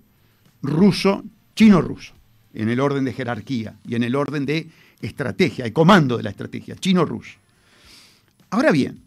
ruso, 0.63 1.25
chino-ruso, 1.55 2.15
en 2.55 2.69
el 2.69 2.81
orden 2.81 3.05
de 3.05 3.13
jerarquía 3.13 3.75
y 3.87 3.97
en 3.97 4.05
el 4.05 4.15
orden 4.15 4.47
de 4.47 4.69
estrategia, 5.03 5.67
el 5.67 5.73
comando 5.73 6.17
de 6.17 6.23
la 6.23 6.31
estrategia, 6.31 6.77
chino-ruso. 6.77 7.39
Ahora 8.51 8.71
bien, 8.71 9.03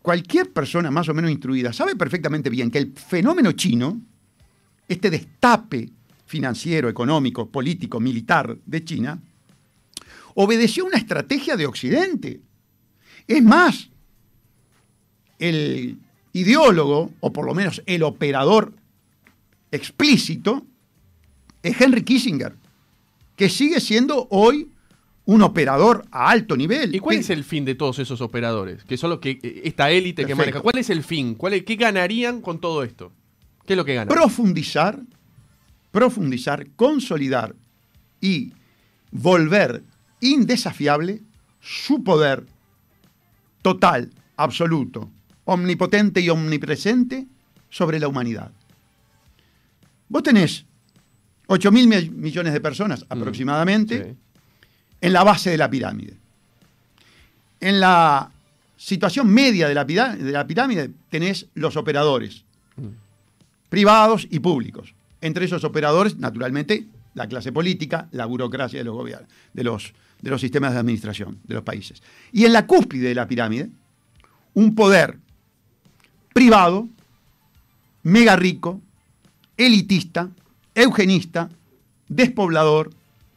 cualquier 0.00 0.52
persona 0.52 0.90
más 0.90 1.08
o 1.10 1.14
menos 1.14 1.30
instruida 1.30 1.72
sabe 1.72 1.94
perfectamente 1.96 2.48
bien 2.48 2.70
que 2.70 2.78
el 2.78 2.92
fenómeno 2.92 3.52
chino, 3.52 4.00
este 4.88 5.10
destape 5.10 5.90
financiero, 6.26 6.88
económico, 6.88 7.48
político, 7.48 8.00
militar 8.00 8.56
de 8.66 8.84
China, 8.84 9.20
obedeció 10.34 10.84
una 10.84 10.98
estrategia 10.98 11.56
de 11.56 11.66
Occidente. 11.66 12.40
Es 13.26 13.42
más, 13.42 13.88
el 15.38 15.98
ideólogo, 16.32 17.12
o 17.20 17.32
por 17.32 17.46
lo 17.46 17.54
menos 17.54 17.82
el 17.86 18.02
operador 18.02 18.72
explícito, 19.70 20.66
es 21.62 21.80
Henry 21.80 22.02
Kissinger, 22.02 22.54
que 23.36 23.48
sigue 23.48 23.80
siendo 23.80 24.28
hoy 24.30 24.70
un 25.24 25.42
operador 25.42 26.04
a 26.12 26.30
alto 26.30 26.56
nivel. 26.56 26.94
¿Y 26.94 27.00
cuál 27.00 27.16
es 27.16 27.30
el 27.30 27.42
fin 27.42 27.64
de 27.64 27.74
todos 27.74 27.98
esos 27.98 28.20
operadores? 28.20 28.84
Que 28.84 28.96
son 28.96 29.10
los 29.10 29.18
que 29.18 29.38
eh, 29.42 29.62
esta 29.64 29.90
élite 29.90 30.24
que 30.24 30.34
maneja. 30.36 30.60
¿Cuál 30.60 30.78
es 30.78 30.88
el 30.90 31.02
fin? 31.02 31.34
¿Cuál 31.34 31.54
es- 31.54 31.64
¿Qué 31.64 31.74
ganarían 31.76 32.40
con 32.40 32.60
todo 32.60 32.82
esto? 32.84 33.12
¿Qué 33.66 33.72
es 33.72 33.76
lo 33.76 33.84
que 33.84 33.94
ganan? 33.94 34.14
profundizar, 34.14 35.00
profundizar, 36.00 36.66
consolidar 36.76 37.54
y 38.20 38.52
volver 39.12 39.82
indesafiable 40.20 41.22
su 41.58 42.04
poder 42.04 42.44
total, 43.62 44.12
absoluto, 44.36 45.10
omnipotente 45.46 46.20
y 46.20 46.28
omnipresente 46.28 47.26
sobre 47.70 47.98
la 47.98 48.08
humanidad. 48.08 48.50
Vos 50.10 50.22
tenés 50.22 50.66
8 51.46 51.72
mil 51.72 51.88
mi- 51.88 52.10
millones 52.10 52.52
de 52.52 52.60
personas 52.60 53.06
aproximadamente 53.08 54.04
Sí. 54.04 54.16
en 55.00 55.12
la 55.14 55.24
base 55.24 55.48
de 55.48 55.56
la 55.56 55.70
pirámide. 55.70 56.18
En 57.58 57.80
la 57.80 58.30
situación 58.76 59.28
media 59.30 59.66
de 59.66 59.74
la, 59.74 59.86
pirá- 59.86 60.14
de 60.14 60.30
la 60.30 60.46
pirámide 60.46 60.90
tenés 61.08 61.46
los 61.54 61.74
operadores, 61.78 62.44
privados 63.70 64.28
y 64.30 64.40
públicos. 64.40 64.92
Entre 65.20 65.44
esos 65.46 65.64
operadores, 65.64 66.16
naturalmente, 66.18 66.86
la 67.14 67.26
clase 67.28 67.52
política, 67.52 68.08
la 68.12 68.26
burocracia 68.26 68.78
de 68.78 68.84
los 68.84 68.94
gobiernos, 68.94 69.28
de 69.54 69.64
los, 69.64 69.94
de 70.20 70.30
los 70.30 70.40
sistemas 70.40 70.72
de 70.74 70.78
administración 70.80 71.38
de 71.44 71.54
los 71.54 71.62
países. 71.64 72.02
Y 72.32 72.44
en 72.44 72.52
la 72.52 72.66
cúspide 72.66 73.08
de 73.08 73.14
la 73.14 73.26
pirámide, 73.26 73.70
un 74.54 74.74
poder 74.74 75.18
privado, 76.32 76.88
mega 78.02 78.36
rico, 78.36 78.80
elitista, 79.56 80.28
eugenista, 80.74 81.48
despoblador, 82.08 82.90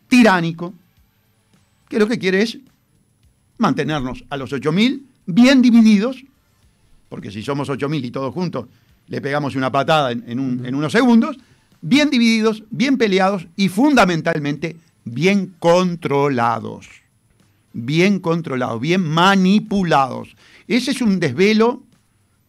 tiránico, 0.08 0.74
que 1.88 2.00
lo 2.00 2.08
que 2.08 2.20
quiere 2.20 2.42
es 2.42 2.58
mantenernos 3.58 4.24
a 4.30 4.38
los 4.38 4.52
8.000 4.52 5.02
bien 5.26 5.62
divididos, 5.62 6.24
porque 7.08 7.32
si 7.32 7.42
somos 7.42 7.70
8.000 7.70 8.06
y 8.06 8.12
todos 8.12 8.34
juntos 8.34 8.66
le 9.08 9.22
pegamos 9.22 9.56
una 9.56 9.72
patada 9.72 10.12
en, 10.12 10.24
en 10.28 10.40
un- 10.40 10.66
en 10.66 10.76
unos 10.76 10.92
segundos, 10.92 11.38
bien 11.82 12.10
divididos, 12.10 12.64
bien 12.70 12.98
peleados 12.98 13.48
y 13.56 13.70
fundamentalmente 13.70 14.76
bien 15.06 15.54
controlados. 15.60 16.88
Bien 17.74 18.20
controlados, 18.20 18.82
bien 18.82 19.02
manipulados. 19.02 20.36
Ese 20.68 20.92
es 20.92 21.02
un 21.02 21.20
desvelo 21.20 21.84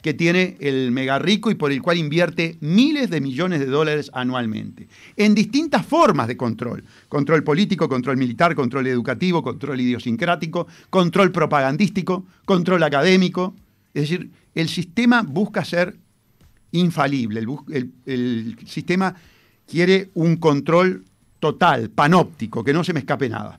que 0.02 0.14
tiene 0.14 0.56
el 0.60 0.92
mega 0.92 1.18
rico 1.18 1.50
y 1.50 1.54
por 1.54 1.72
el 1.72 1.82
cual 1.82 1.98
invierte 1.98 2.56
miles 2.60 3.10
de 3.10 3.20
millones 3.20 3.60
de 3.60 3.66
dólares 3.66 4.10
anualmente, 4.14 4.88
en 5.16 5.34
distintas 5.34 5.84
formas 5.84 6.26
de 6.26 6.36
control. 6.36 6.84
Control 7.08 7.44
político, 7.44 7.88
control 7.88 8.16
militar, 8.16 8.54
control 8.54 8.86
educativo, 8.86 9.42
control 9.42 9.80
idiosincrático, 9.80 10.66
control 10.88 11.32
propagandístico, 11.32 12.24
control 12.44 12.82
académico. 12.82 13.54
Es 13.92 14.08
decir, 14.08 14.30
el 14.54 14.68
sistema 14.68 15.22
busca 15.22 15.64
ser 15.64 15.96
infalible, 16.72 17.40
el, 17.40 17.48
el- 17.72 17.92
el 18.06 18.56
sistema 18.66 19.14
quiere 19.66 20.10
un 20.14 20.36
control 20.36 21.04
total, 21.38 21.90
panóptico, 21.90 22.62
que 22.64 22.72
no 22.72 22.84
se 22.84 22.92
me 22.92 23.00
escape 23.00 23.28
nada. 23.28 23.58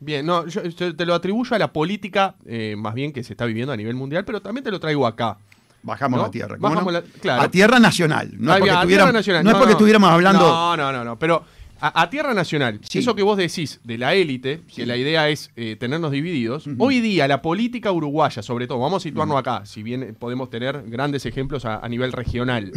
Bien, 0.00 0.24
no, 0.24 0.46
yo, 0.46 0.64
yo 0.64 0.96
te 0.96 1.04
lo 1.06 1.14
atribuyo 1.14 1.54
a 1.54 1.58
la 1.58 1.72
política, 1.72 2.34
eh, 2.46 2.74
más 2.78 2.94
bien 2.94 3.12
que 3.12 3.22
se 3.22 3.34
está 3.34 3.44
viviendo 3.44 3.72
a 3.72 3.76
nivel 3.76 3.94
mundial, 3.94 4.24
pero 4.24 4.40
también 4.40 4.64
te 4.64 4.70
lo 4.70 4.80
traigo 4.80 5.06
acá. 5.06 5.36
Bajamos 5.82 6.18
¿No? 6.18 6.24
la 6.26 6.30
tierra. 6.30 6.56
¿cómo 6.56 6.68
Bajamos 6.74 6.92
no? 6.92 7.00
la- 7.00 7.06
claro. 7.20 7.42
A 7.42 7.50
tierra 7.50 7.78
nacional. 7.78 8.30
No 8.38 8.52
es 8.52 8.58
porque, 8.58 8.70
a 8.74 8.86
Tierra 8.86 9.12
Nacional. 9.12 9.44
no 9.44 9.50
es 9.50 9.56
porque 9.56 9.72
estuviéramos 9.72 10.10
hablando... 10.10 10.40
No, 10.46 10.76
no, 10.76 10.92
no, 10.92 11.04
no. 11.04 11.18
Pero 11.18 11.44
a, 11.80 12.02
a 12.02 12.10
Tierra 12.10 12.34
Nacional, 12.34 12.80
Sí. 12.88 12.98
eso 12.98 13.14
que 13.14 13.22
vos 13.22 13.36
decís 13.38 13.80
de 13.84 13.98
la 13.98 14.14
élite, 14.14 14.60
que 14.74 14.86
la 14.86 14.96
idea 14.96 15.28
es 15.28 15.50
eh, 15.56 15.76
tenernos 15.78 16.10
divididos, 16.12 16.64
hoy 16.78 17.00
día 17.00 17.26
la 17.28 17.42
política 17.42 17.90
uruguaya, 17.92 18.42
sobre 18.42 18.66
todo, 18.66 18.78
vamos 18.78 19.02
a 19.02 19.08
situarnos 19.08 19.36
acá, 19.38 19.64
si 19.66 19.82
bien 19.82 20.16
podemos 20.18 20.50
tener 20.50 20.82
grandes 20.86 21.24
ejemplos 21.26 21.64
a, 21.64 21.78
a 21.84 21.88
nivel 21.88 22.12
regional. 22.12 22.72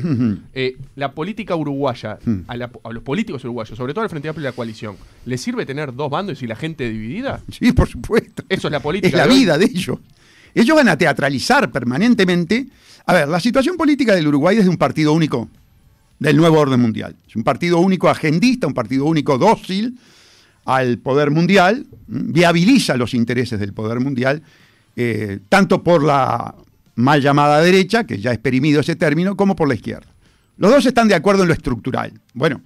Eh, 0.54 0.78
la 0.96 1.12
política 1.12 1.56
uruguaya, 1.56 2.18
a, 2.48 2.58
la- 2.58 2.72
a 2.84 2.92
los 2.92 3.04
políticos 3.04 3.44
uruguayos, 3.44 3.78
sobre 3.78 3.94
todo 3.94 4.04
al 4.04 4.10
Frente 4.10 4.30
Amplio 4.30 4.44
y 4.48 4.50
la 4.50 4.56
coalición, 4.56 4.96
¿les 5.26 5.42
sirve 5.42 5.66
tener 5.66 5.94
dos 5.94 6.10
bandos 6.10 6.42
y 6.42 6.48
la 6.48 6.56
gente 6.56 6.90
dividida? 6.90 7.42
Sí, 7.52 7.72
por 7.74 7.88
supuesto. 7.88 8.44
Eso 8.50 8.68
es 8.68 8.72
la 8.72 8.80
política 8.80 9.08
Es 9.10 9.14
la 9.16 9.28
de 9.28 9.40
vida 9.40 9.58
de 9.58 9.66
ellos. 9.66 9.98
Ellos 10.56 10.76
van 10.76 10.88
a 10.90 10.98
teatralizar 10.98 11.72
permanentemente. 11.72 12.68
A 13.06 13.14
ver, 13.14 13.28
la 13.28 13.40
situación 13.40 13.76
política 13.76 14.14
del 14.16 14.28
Uruguay 14.28 14.58
es 14.58 14.64
de 14.66 14.70
un 14.70 14.78
partido 14.78 15.12
único 15.14 15.50
del 16.24 16.38
nuevo 16.38 16.58
orden 16.58 16.80
mundial. 16.80 17.18
Es 17.28 17.36
un 17.36 17.44
partido 17.44 17.80
único 17.80 18.08
agendista, 18.08 18.66
un 18.66 18.74
partido 18.74 19.04
único 19.04 19.38
dócil 19.38 20.00
al 20.64 20.98
poder 21.00 21.32
mundial, 21.32 21.86
viabiliza 22.08 22.96
los 22.96 23.14
intereses 23.14 23.60
del 23.60 23.74
poder 23.74 24.00
mundial, 24.00 24.42
eh, 24.96 25.40
tanto 25.50 25.84
por 25.84 26.02
la 26.02 26.56
mal 26.96 27.22
llamada 27.22 27.60
derecha, 27.60 28.06
que 28.06 28.20
ya 28.20 28.30
ha 28.30 28.34
experimido 28.34 28.80
ese 28.80 28.96
término, 28.96 29.36
como 29.36 29.54
por 29.54 29.68
la 29.68 29.76
izquierda. 29.76 30.08
Los 30.56 30.72
dos 30.72 30.86
están 30.86 31.10
de 31.10 31.16
acuerdo 31.16 31.42
en 31.42 31.50
lo 31.50 31.54
estructural. 31.54 32.14
Bueno, 32.34 32.62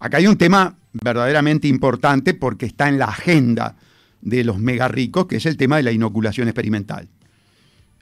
acá 0.00 0.16
hay 0.16 0.26
un 0.26 0.36
tema 0.36 0.74
verdaderamente 0.92 1.68
importante 1.68 2.34
porque 2.34 2.66
está 2.66 2.88
en 2.88 2.98
la 2.98 3.04
agenda 3.04 3.76
de 4.22 4.42
los 4.42 4.58
mega 4.58 4.88
ricos, 4.88 5.26
que 5.26 5.36
es 5.36 5.46
el 5.46 5.56
tema 5.56 5.76
de 5.76 5.84
la 5.84 5.92
inoculación 5.92 6.48
experimental. 6.48 7.06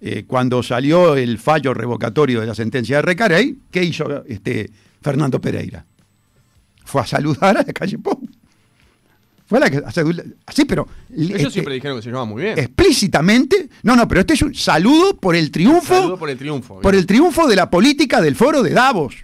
Eh, 0.01 0.25
cuando 0.27 0.63
salió 0.63 1.17
el 1.17 1.37
fallo 1.37 1.75
revocatorio 1.75 2.41
de 2.41 2.47
la 2.47 2.55
sentencia 2.55 2.97
de 2.97 3.03
Recarey, 3.03 3.59
¿qué 3.71 3.85
hizo 3.85 4.25
este 4.25 4.71
Fernando 5.07 5.41
Pereira? 5.41 5.85
Fue 6.85 7.01
a 7.01 7.07
saludar 7.07 7.57
a 7.57 7.63
la 7.63 7.73
calle 7.73 7.97
Pou. 7.99 8.19
Fue 9.47 9.59
a 9.59 9.61
la 9.61 9.71
que 9.71 9.77
a 9.79 9.91
saludar- 9.93 10.27
Sí, 10.53 10.65
pero 10.65 10.89
Ellos 11.17 11.39
este, 11.39 11.51
siempre 11.53 11.75
dijeron 11.75 11.97
que 11.99 12.03
se 12.03 12.09
llevaban 12.09 12.29
muy 12.29 12.43
bien. 12.43 12.59
explícitamente, 12.59 13.69
no, 13.85 13.95
no, 13.95 14.09
pero 14.09 14.21
este 14.23 14.35
es 14.35 14.43
un 14.43 14.53
saludo 14.55 15.17
por 15.17 15.37
el 15.37 15.53
triunfo 15.53 15.95
Saludo 15.95 16.19
por 16.19 16.29
el 16.31 16.37
triunfo. 16.37 16.81
por 16.81 16.95
el 16.97 17.07
triunfo 17.07 17.47
de 17.47 17.55
la 17.55 17.71
política 17.71 18.21
del 18.21 18.35
foro 18.35 18.65
de 18.65 18.71
Davos. 18.71 19.15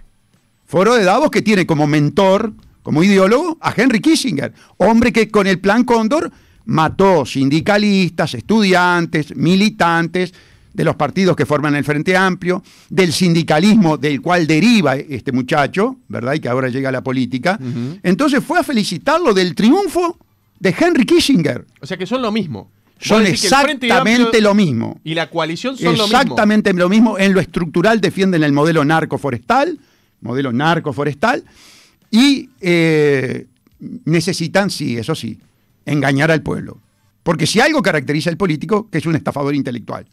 Foro 0.65 0.95
de 0.95 1.03
Davos 1.03 1.29
que 1.29 1.41
tiene 1.41 1.65
como 1.65 1.85
mentor, 1.85 2.53
como 2.81 3.03
ideólogo, 3.03 3.57
a 3.59 3.73
Henry 3.75 3.99
Kissinger, 3.99 4.53
hombre 4.77 5.11
que 5.11 5.29
con 5.29 5.45
el 5.47 5.59
plan 5.59 5.83
Cóndor 5.83 6.31
mató 6.65 7.25
sindicalistas, 7.25 8.33
estudiantes, 8.35 9.35
militantes 9.35 10.33
de 10.73 10.83
los 10.83 10.95
partidos 10.95 11.35
que 11.35 11.45
forman 11.45 11.75
el 11.75 11.83
Frente 11.83 12.17
Amplio, 12.17 12.63
del 12.89 13.13
sindicalismo 13.13 13.97
del 13.97 14.21
cual 14.21 14.47
deriva 14.47 14.95
este 14.95 15.31
muchacho, 15.31 15.97
¿verdad? 16.07 16.33
Y 16.33 16.39
que 16.39 16.49
ahora 16.49 16.69
llega 16.69 16.89
a 16.89 16.91
la 16.91 17.03
política. 17.03 17.59
Entonces 18.01 18.43
fue 18.43 18.59
a 18.59 18.63
felicitarlo 18.63 19.33
del 19.33 19.53
triunfo 19.55 20.17
de 20.59 20.75
Henry 20.77 21.05
Kissinger. 21.05 21.65
O 21.81 21.85
sea 21.85 21.97
que 21.97 22.05
son 22.05 22.21
lo 22.21 22.31
mismo. 22.31 22.71
Son 22.99 23.25
exactamente 23.25 24.39
lo 24.41 24.53
mismo. 24.53 24.99
Y 25.03 25.13
la 25.13 25.29
coalición 25.29 25.77
son 25.77 25.97
lo 25.97 26.03
mismo. 26.03 26.05
Exactamente 26.05 26.73
lo 26.73 26.89
mismo. 26.89 27.19
En 27.19 27.33
lo 27.33 27.39
estructural 27.39 27.99
defienden 27.99 28.43
el 28.43 28.53
modelo 28.53 28.85
narcoforestal, 28.85 29.77
modelo 30.21 30.53
narcoforestal, 30.53 31.43
y 32.09 32.49
eh, 32.61 33.47
necesitan, 34.05 34.69
sí, 34.69 34.97
eso 34.97 35.15
sí, 35.15 35.39
engañar 35.85 36.31
al 36.31 36.41
pueblo. 36.41 36.79
Porque 37.23 37.45
si 37.45 37.59
algo 37.59 37.81
caracteriza 37.81 38.29
al 38.29 38.37
político, 38.37 38.89
que 38.89 38.99
es 38.99 39.05
un 39.05 39.15
estafador 39.15 39.55
intelectual, 39.55 40.05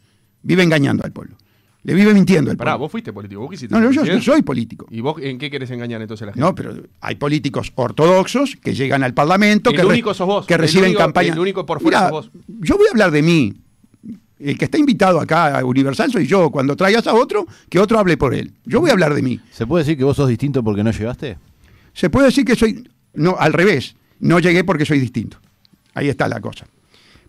vive 0.43 0.63
engañando 0.63 1.03
al 1.03 1.11
pueblo. 1.11 1.35
Le 1.83 1.95
vive 1.95 2.13
mintiendo 2.13 2.51
al 2.51 2.57
Pará, 2.57 2.73
pueblo. 2.73 2.83
vos 2.85 2.91
fuiste 2.91 3.11
político. 3.11 3.41
Vos 3.41 3.49
quisiste 3.49 3.73
No, 3.73 3.81
no, 3.81 3.89
yo, 3.91 4.21
soy 4.21 4.43
político. 4.43 4.85
¿Y 4.91 5.01
vos 5.01 5.15
en 5.19 5.39
qué 5.39 5.49
querés 5.49 5.71
engañar 5.71 5.99
entonces 6.01 6.21
a 6.23 6.25
la 6.27 6.33
gente? 6.33 6.41
No, 6.45 6.53
pero 6.53 6.75
hay 7.01 7.15
políticos 7.15 7.71
ortodoxos 7.73 8.55
que 8.55 8.75
llegan 8.75 9.01
al 9.03 9.15
Parlamento, 9.15 9.71
El 9.71 9.77
que, 9.77 9.85
único 9.85 10.13
sos 10.13 10.27
vos, 10.27 10.45
que 10.45 10.53
el 10.53 10.59
reciben 10.59 10.89
único- 10.89 10.99
campaña. 10.99 11.33
el 11.33 11.39
único 11.39 11.65
por 11.65 11.81
fuera 11.81 11.97
Mira, 12.01 12.09
sos 12.09 12.31
vos. 12.31 12.43
Yo 12.59 12.77
voy 12.77 12.85
a 12.87 12.91
hablar 12.91 13.09
de 13.11 13.21
mí. 13.23 13.53
El 14.37 14.57
que 14.57 14.65
está 14.65 14.77
invitado 14.77 15.19
acá 15.19 15.57
a 15.59 15.65
Universal 15.65 16.11
soy 16.11 16.27
yo. 16.27 16.49
Cuando 16.51 16.75
traigas 16.75 17.05
a 17.07 17.13
otro, 17.15 17.47
que 17.69 17.79
otro 17.79 17.97
hable 17.99 18.15
por 18.17 18.33
él. 18.35 18.53
Yo 18.65 18.79
voy 18.79 18.89
a 18.89 18.93
hablar 18.93 19.13
de 19.15 19.21
mí. 19.23 19.39
¿Se 19.51 19.65
puede 19.67 19.83
decir 19.83 19.97
que 19.97 20.03
vos 20.03 20.15
sos 20.17 20.27
distinto 20.29 20.63
porque 20.63 20.83
no 20.83 20.91
llegaste? 20.91 21.37
Se 21.93 22.09
puede 22.11 22.27
decir 22.27 22.45
que 22.45 22.55
soy. 22.55 22.87
No, 23.15 23.35
al 23.39 23.53
revés. 23.53 23.95
No 24.19 24.39
llegué 24.39 24.63
porque 24.63 24.85
soy 24.85 24.99
distinto. 24.99 25.37
Ahí 25.95 26.09
está 26.09 26.27
la 26.27 26.39
cosa. 26.41 26.65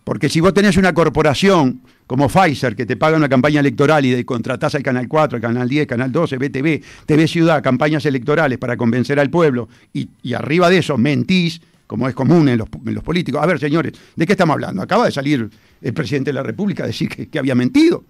Porque 0.03 0.29
si 0.29 0.39
vos 0.41 0.53
tenés 0.53 0.77
una 0.77 0.93
corporación 0.93 1.81
como 2.07 2.27
Pfizer 2.29 2.75
que 2.75 2.85
te 2.85 2.97
paga 2.97 3.17
una 3.17 3.29
campaña 3.29 3.59
electoral 3.59 4.05
y 4.05 4.11
de 4.11 4.25
contratás 4.25 4.75
al 4.75 4.83
Canal 4.83 5.07
4, 5.07 5.37
al 5.37 5.41
Canal 5.41 5.67
10, 5.69 5.87
Canal 5.87 6.11
12, 6.11 6.37
BTV, 6.37 6.81
TV 7.05 7.27
Ciudad, 7.27 7.63
campañas 7.63 8.05
electorales 8.05 8.57
para 8.57 8.75
convencer 8.77 9.19
al 9.19 9.29
pueblo 9.29 9.69
y, 9.93 10.09
y 10.21 10.33
arriba 10.33 10.69
de 10.69 10.79
eso 10.79 10.97
mentís, 10.97 11.61
como 11.87 12.07
es 12.07 12.15
común 12.15 12.49
en 12.49 12.57
los, 12.57 12.67
en 12.85 12.93
los 12.95 13.03
políticos. 13.03 13.41
A 13.41 13.45
ver, 13.45 13.59
señores, 13.59 13.93
¿de 14.15 14.25
qué 14.25 14.33
estamos 14.33 14.53
hablando? 14.53 14.81
Acaba 14.81 15.05
de 15.05 15.11
salir 15.11 15.49
el 15.81 15.93
presidente 15.93 16.29
de 16.29 16.33
la 16.33 16.43
República 16.43 16.83
a 16.83 16.87
decir 16.87 17.07
que, 17.09 17.27
que 17.27 17.39
había 17.39 17.55
mentido. 17.55 18.03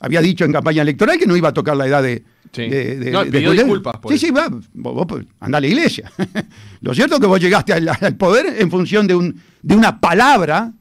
había 0.00 0.20
dicho 0.20 0.44
en 0.44 0.52
campaña 0.52 0.82
electoral 0.82 1.18
que 1.18 1.26
no 1.26 1.36
iba 1.36 1.48
a 1.48 1.52
tocar 1.52 1.76
la 1.76 1.86
edad 1.86 2.02
de. 2.02 2.22
Sí. 2.52 2.68
de- 2.68 2.96
de- 2.96 3.10
No, 3.10 3.24
de 3.24 3.30
pidió 3.30 3.52
disculpas 3.52 3.96
por 3.98 4.10
Sí, 4.12 4.16
eso. 4.16 4.26
sí, 4.26 4.32
va. 4.32 4.48
Vos, 4.48 4.94
vos, 4.94 5.06
pues, 5.06 5.26
andá 5.40 5.58
a 5.58 5.60
la 5.60 5.66
iglesia. 5.66 6.10
Lo 6.80 6.94
cierto 6.94 7.16
es 7.16 7.20
que 7.20 7.26
vos 7.26 7.40
llegaste 7.40 7.72
al, 7.72 7.88
al 7.88 8.14
poder 8.16 8.54
en 8.58 8.70
función 8.70 9.06
de, 9.06 9.14
un, 9.14 9.40
de 9.62 9.74
una 9.76 10.00
palabra, 10.00 10.72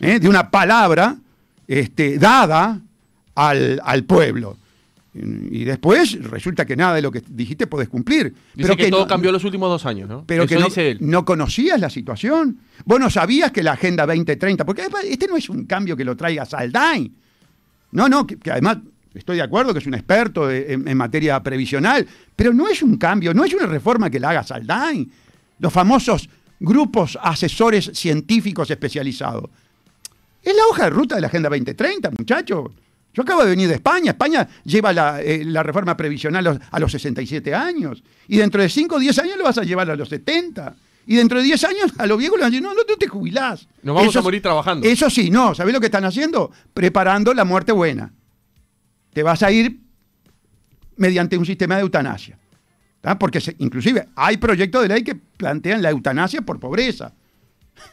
¿eh? 0.00 0.20
de 0.20 0.28
una 0.28 0.50
palabra 0.50 1.16
este, 1.68 2.18
dada 2.18 2.80
al, 3.36 3.80
al 3.84 4.02
pueblo. 4.04 4.56
Y 5.14 5.64
después 5.64 6.22
resulta 6.22 6.64
que 6.64 6.76
nada 6.76 6.94
de 6.94 7.02
lo 7.02 7.10
que 7.10 7.22
dijiste 7.28 7.66
podés 7.66 7.88
cumplir. 7.88 8.32
Dice 8.54 8.76
que, 8.76 8.88
todo 8.88 9.00
no- 9.02 9.06
cambió 9.06 9.32
los 9.32 9.42
últimos 9.44 9.68
dos 9.68 9.84
años, 9.84 10.08
¿no? 10.08 10.22
pero 10.26 10.44
Eso 10.44 10.48
que 10.54 10.60
no, 10.60 10.66
dice 10.66 10.90
él. 10.92 10.98
no 11.00 11.24
conocías 11.24 11.80
la 11.80 11.90
situación. 11.90 12.58
Vos 12.84 13.00
no 13.00 13.10
sabías 13.10 13.50
que 13.50 13.62
la 13.62 13.72
Agenda 13.72 14.06
2030, 14.06 14.64
porque 14.64 14.82
este 15.08 15.26
no 15.26 15.36
es 15.36 15.48
un 15.48 15.64
cambio 15.64 15.96
que 15.96 16.04
lo 16.04 16.16
traiga 16.16 16.44
Saldain. 16.44 17.12
No, 17.92 18.08
no, 18.08 18.26
que, 18.26 18.36
que 18.38 18.50
además 18.52 18.78
estoy 19.14 19.36
de 19.38 19.42
acuerdo 19.42 19.72
que 19.72 19.80
es 19.80 19.86
un 19.86 19.94
experto 19.94 20.48
en, 20.50 20.86
en 20.86 20.96
materia 20.96 21.42
previsional, 21.42 22.06
pero 22.36 22.52
no 22.54 22.68
es 22.68 22.82
un 22.82 22.96
cambio, 22.96 23.34
no 23.34 23.44
es 23.44 23.52
una 23.54 23.66
reforma 23.66 24.08
que 24.10 24.20
la 24.20 24.30
haga 24.30 24.44
Saldain. 24.44 25.10
Los 25.58 25.72
famosos 25.72 26.28
grupos 26.60 27.18
asesores 27.20 27.90
científicos 27.94 28.70
especializados. 28.70 29.50
Es 30.42 30.54
la 30.56 30.62
hoja 30.70 30.84
de 30.84 30.90
ruta 30.90 31.14
de 31.16 31.20
la 31.20 31.26
Agenda 31.26 31.48
2030, 31.48 32.10
muchachos. 32.18 32.70
Yo 33.12 33.22
acabo 33.22 33.42
de 33.42 33.50
venir 33.50 33.68
de 33.68 33.74
España. 33.74 34.12
España 34.12 34.46
lleva 34.64 34.92
la, 34.92 35.20
eh, 35.20 35.44
la 35.44 35.62
reforma 35.62 35.96
previsional 35.96 36.46
a 36.46 36.50
los, 36.52 36.60
a 36.70 36.78
los 36.78 36.92
67 36.92 37.54
años. 37.54 38.02
Y 38.28 38.36
dentro 38.36 38.62
de 38.62 38.68
5 38.68 38.94
o 38.96 38.98
10 38.98 39.18
años 39.18 39.36
lo 39.38 39.44
vas 39.44 39.58
a 39.58 39.62
llevar 39.64 39.90
a 39.90 39.96
los 39.96 40.08
70. 40.08 40.76
Y 41.06 41.16
dentro 41.16 41.38
de 41.38 41.44
10 41.44 41.64
años 41.64 41.92
a 41.98 42.06
los 42.06 42.18
viejos 42.18 42.38
le 42.38 42.42
van 42.44 42.48
a 42.48 42.50
decir, 42.50 42.62
no, 42.62 42.74
no, 42.74 42.82
no 42.88 42.96
te 42.96 43.08
jubilás. 43.08 43.66
Nos 43.82 43.94
vamos 43.96 44.10
Eso- 44.10 44.18
a 44.20 44.22
morir 44.22 44.42
trabajando. 44.42 44.86
Eso 44.86 45.10
sí, 45.10 45.30
no. 45.30 45.54
¿Sabés 45.54 45.74
lo 45.74 45.80
que 45.80 45.86
están 45.86 46.04
haciendo? 46.04 46.52
Preparando 46.74 47.34
la 47.34 47.44
muerte 47.44 47.72
buena. 47.72 48.12
Te 49.12 49.22
vas 49.22 49.42
a 49.42 49.50
ir 49.50 49.80
mediante 50.96 51.36
un 51.36 51.46
sistema 51.46 51.76
de 51.76 51.80
eutanasia. 51.82 52.38
¿tá? 53.00 53.18
Porque 53.18 53.40
se- 53.40 53.56
inclusive 53.58 54.06
hay 54.14 54.36
proyectos 54.36 54.82
de 54.82 54.88
ley 54.88 55.02
que 55.02 55.14
plantean 55.14 55.82
la 55.82 55.90
eutanasia 55.90 56.42
por 56.42 56.60
pobreza. 56.60 57.12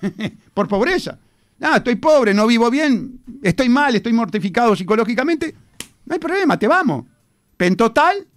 por 0.54 0.68
pobreza. 0.68 1.18
Ah, 1.62 1.78
estoy 1.78 1.96
pobre, 1.96 2.34
no 2.34 2.48
vivo 2.48 2.70
bien, 2.70 3.22
estoy 3.42 3.70
mal, 3.70 3.96
estoy 3.96 4.14
mortificado 4.14 4.76
psicológicamente. 4.76 5.56
No 6.06 6.14
hay 6.14 6.20
problema, 6.20 6.60
te 6.60 6.68
vamos. 6.68 7.06
Pentotal 7.58 8.28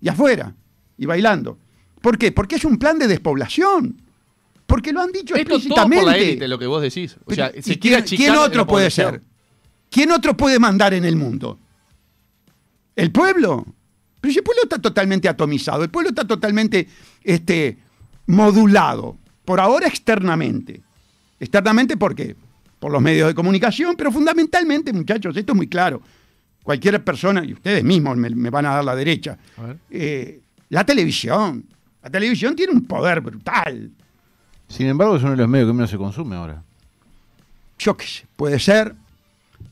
y 0.00 0.08
afuera. 0.08 0.54
Y 0.96 1.06
bailando. 1.06 1.58
¿Por 2.00 2.18
qué? 2.18 2.32
Porque 2.32 2.56
es 2.56 2.64
un 2.64 2.78
plan 2.78 2.98
de 2.98 3.08
despoblación. 3.08 4.00
Porque 4.66 4.92
lo 4.92 5.00
han 5.00 5.10
dicho 5.12 5.34
Esto 5.34 5.48
todo 5.48 5.56
explícitamente. 5.56 6.04
por 6.04 6.12
la 6.12 6.18
élite, 6.18 6.48
lo 6.48 6.58
que 6.58 6.66
vos 6.66 6.82
decís. 6.82 7.16
O 7.24 7.34
sea, 7.34 7.50
Pero, 7.50 7.62
se 7.62 7.72
¿y 7.72 7.78
quiere 7.78 8.04
quién, 8.04 8.34
otro 8.36 8.66
puede 8.66 8.90
ser? 8.90 9.22
¿Quién 9.90 10.10
otro 10.12 10.36
puede 10.36 10.58
mandar 10.58 10.92
en 10.92 11.04
el 11.04 11.16
mundo? 11.16 11.58
¿El 12.94 13.10
pueblo? 13.10 13.64
Pero 14.20 14.32
si 14.32 14.38
el 14.38 14.44
pueblo 14.44 14.62
está 14.64 14.78
totalmente 14.78 15.28
atomizado, 15.28 15.84
el 15.84 15.90
pueblo 15.90 16.10
está 16.10 16.26
totalmente 16.26 16.86
este, 17.22 17.78
modulado, 18.26 19.16
por 19.44 19.58
ahora 19.60 19.86
externamente. 19.86 20.82
Externamente, 21.40 21.96
¿por 21.96 22.14
qué? 22.14 22.36
Por 22.78 22.92
los 22.92 23.02
medios 23.02 23.28
de 23.28 23.34
comunicación, 23.34 23.94
pero 23.96 24.12
fundamentalmente, 24.12 24.92
muchachos, 24.92 25.36
esto 25.36 25.52
es 25.52 25.56
muy 25.56 25.66
claro. 25.68 26.00
Cualquier 26.62 27.02
persona, 27.02 27.44
y 27.44 27.52
ustedes 27.54 27.82
mismos 27.82 28.16
me, 28.16 28.30
me 28.30 28.50
van 28.50 28.66
a 28.66 28.74
dar 28.74 28.84
la 28.84 28.94
derecha, 28.94 29.36
A 29.56 29.62
ver. 29.62 29.76
eh, 29.90 30.40
la 30.68 30.84
televisión. 30.84 31.64
La 32.02 32.10
televisión 32.10 32.54
tiene 32.54 32.72
un 32.72 32.84
poder 32.84 33.20
brutal. 33.20 33.90
Sin 34.68 34.86
embargo, 34.86 35.16
es 35.16 35.22
uno 35.22 35.32
de 35.32 35.38
los 35.38 35.48
medios 35.48 35.68
que 35.68 35.72
menos 35.72 35.90
se 35.90 35.96
consume 35.96 36.36
ahora. 36.36 36.62
yo 37.78 37.96
qué 37.96 38.06
sé, 38.06 38.26
puede 38.36 38.58
ser. 38.58 38.94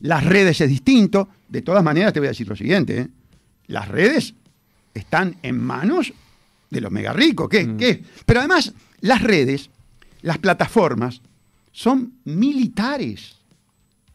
Las 0.01 0.25
redes 0.25 0.61
es 0.61 0.69
distinto. 0.69 1.29
De 1.49 1.63
todas 1.63 1.85
maneras, 1.85 2.13
te 2.13 2.19
voy 2.21 2.27
a 2.27 2.31
decir 2.31 2.49
lo 2.49 2.57
siguiente. 2.57 2.99
¿eh? 3.03 3.09
Las 3.69 3.89
redes 3.89 4.35
están 4.95 5.37
en 5.43 5.59
manos 5.63 6.13
de 6.71 6.81
los 6.81 6.91
mega 6.91 7.13
ricos. 7.13 7.49
¿Qué? 7.49 7.67
Mm. 7.67 7.77
¿Qué? 7.77 8.03
Pero 8.25 8.41
además, 8.41 8.73
las 9.01 9.23
redes, 9.23 9.71
las 10.23 10.39
plataformas, 10.39 11.21
son 11.77 12.15
militares. 12.25 13.37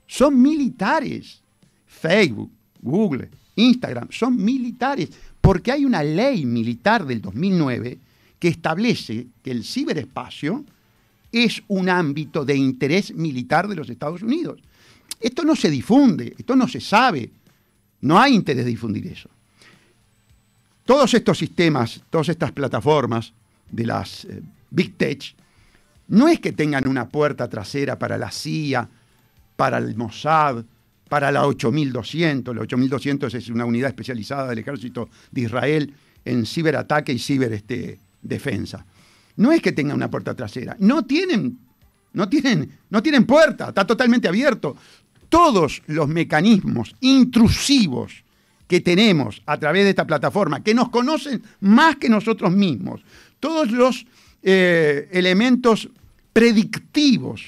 Son 0.08 0.42
militares. 0.42 1.40
Facebook, 1.86 2.50
Google, 2.82 3.30
Instagram, 3.56 4.08
son 4.10 4.36
militares. 4.36 5.10
Porque 5.40 5.72
hay 5.72 5.86
una 5.86 6.02
ley 6.02 6.44
militar 6.44 7.06
del 7.06 7.22
2009 7.22 8.00
que 8.40 8.48
establece 8.48 9.28
que 9.44 9.52
el 9.52 9.64
ciberespacio 9.64 10.66
es 11.32 11.62
un 11.68 11.88
ámbito 11.88 12.44
de 12.44 12.56
interés 12.56 13.14
militar 13.14 13.68
de 13.68 13.76
los 13.76 13.88
Estados 13.92 14.24
Unidos. 14.24 14.60
Esto 15.20 15.44
no 15.44 15.56
se 15.56 15.70
difunde, 15.70 16.34
esto 16.36 16.56
no 16.56 16.68
se 16.68 16.82
sabe. 16.82 17.30
No 18.02 18.20
hay 18.20 18.34
interés 18.34 18.66
de 18.66 18.72
difundir 18.72 19.06
eso. 19.06 19.30
Todos 20.84 21.14
estos 21.14 21.38
sistemas, 21.38 22.02
todas 22.10 22.30
estas 22.30 22.52
plataformas 22.54 23.32
de 23.70 23.86
las 23.86 24.26
eh, 24.26 24.42
Big 24.72 24.96
Tech, 24.98 25.36
no 26.12 26.28
es 26.28 26.42
que 26.42 26.52
tengan 26.52 26.90
una 26.90 27.08
puerta 27.08 27.48
trasera 27.48 27.98
para 27.98 28.18
la 28.18 28.32
CIA, 28.32 28.88
para 29.56 29.78
el 29.78 29.96
Mossad, 29.96 30.66
para 31.08 31.32
la 31.32 31.48
8200. 31.48 32.54
La 32.54 32.62
8200 32.64 33.34
es 33.34 33.48
una 33.48 33.64
unidad 33.64 33.88
especializada 33.88 34.50
del 34.50 34.60
ejército 34.60 35.10
de 35.32 35.42
Israel 35.42 35.94
en 36.26 36.46
ciberataque 36.46 37.14
y 37.14 37.20
ciberdefensa. 37.20 38.86
No 39.38 39.54
es 39.54 39.62
que 39.62 39.72
tengan 39.72 39.96
una 39.96 40.12
puerta 40.12 40.36
trasera, 40.36 40.76
no 40.80 41.06
tienen, 41.06 41.58
no 42.12 42.28
tienen, 42.28 42.78
no 42.90 43.02
tienen 43.02 43.26
puerta, 43.26 43.70
está 43.70 43.88
totalmente 43.88 44.28
abierto. 44.28 44.76
Todos 45.30 45.82
los 45.88 46.10
mecanismos 46.10 46.94
intrusivos 47.00 48.26
que 48.68 48.82
tenemos 48.82 49.42
a 49.46 49.58
través 49.58 49.86
de 49.86 49.92
esta 49.92 50.06
plataforma, 50.06 50.62
que 50.62 50.74
nos 50.74 50.90
conocen 50.90 51.42
más 51.62 51.96
que 51.96 52.10
nosotros 52.10 52.52
mismos, 52.52 53.02
todos 53.40 53.72
los 53.72 54.06
eh, 54.44 55.08
elementos 55.14 55.90
predictivos 56.34 57.42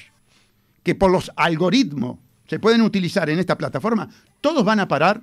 que 0.82 0.94
por 0.94 1.10
los 1.10 1.30
algoritmos 1.36 2.18
se 2.48 2.58
pueden 2.58 2.82
utilizar 2.82 3.28
en 3.30 3.38
esta 3.38 3.56
plataforma, 3.56 4.08
todos 4.40 4.64
van 4.64 4.80
a 4.80 4.88
parar 4.88 5.20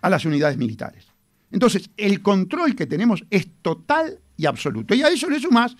a 0.00 0.08
las 0.10 0.24
unidades 0.24 0.56
militares. 0.56 1.04
Entonces, 1.52 1.90
el 1.96 2.22
control 2.22 2.74
que 2.74 2.86
tenemos 2.86 3.24
es 3.30 3.48
total 3.60 4.18
y 4.36 4.46
absoluto. 4.46 4.94
Y 4.94 5.02
a 5.02 5.08
eso 5.08 5.28
le 5.28 5.40
sumás 5.40 5.76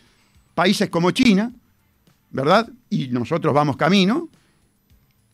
países 0.54 0.90
como 0.90 1.10
China, 1.12 1.52
¿verdad? 2.30 2.68
Y 2.90 3.08
nosotros 3.08 3.54
vamos 3.54 3.76
camino, 3.76 4.28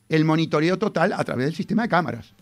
el 0.09 0.25
monitoreo 0.25 0.79
total 0.79 1.13
a 1.13 1.25
través 1.25 1.47
del 1.47 1.55
sistema 1.55 1.83
de 1.83 1.89
cámaras. 1.89 2.33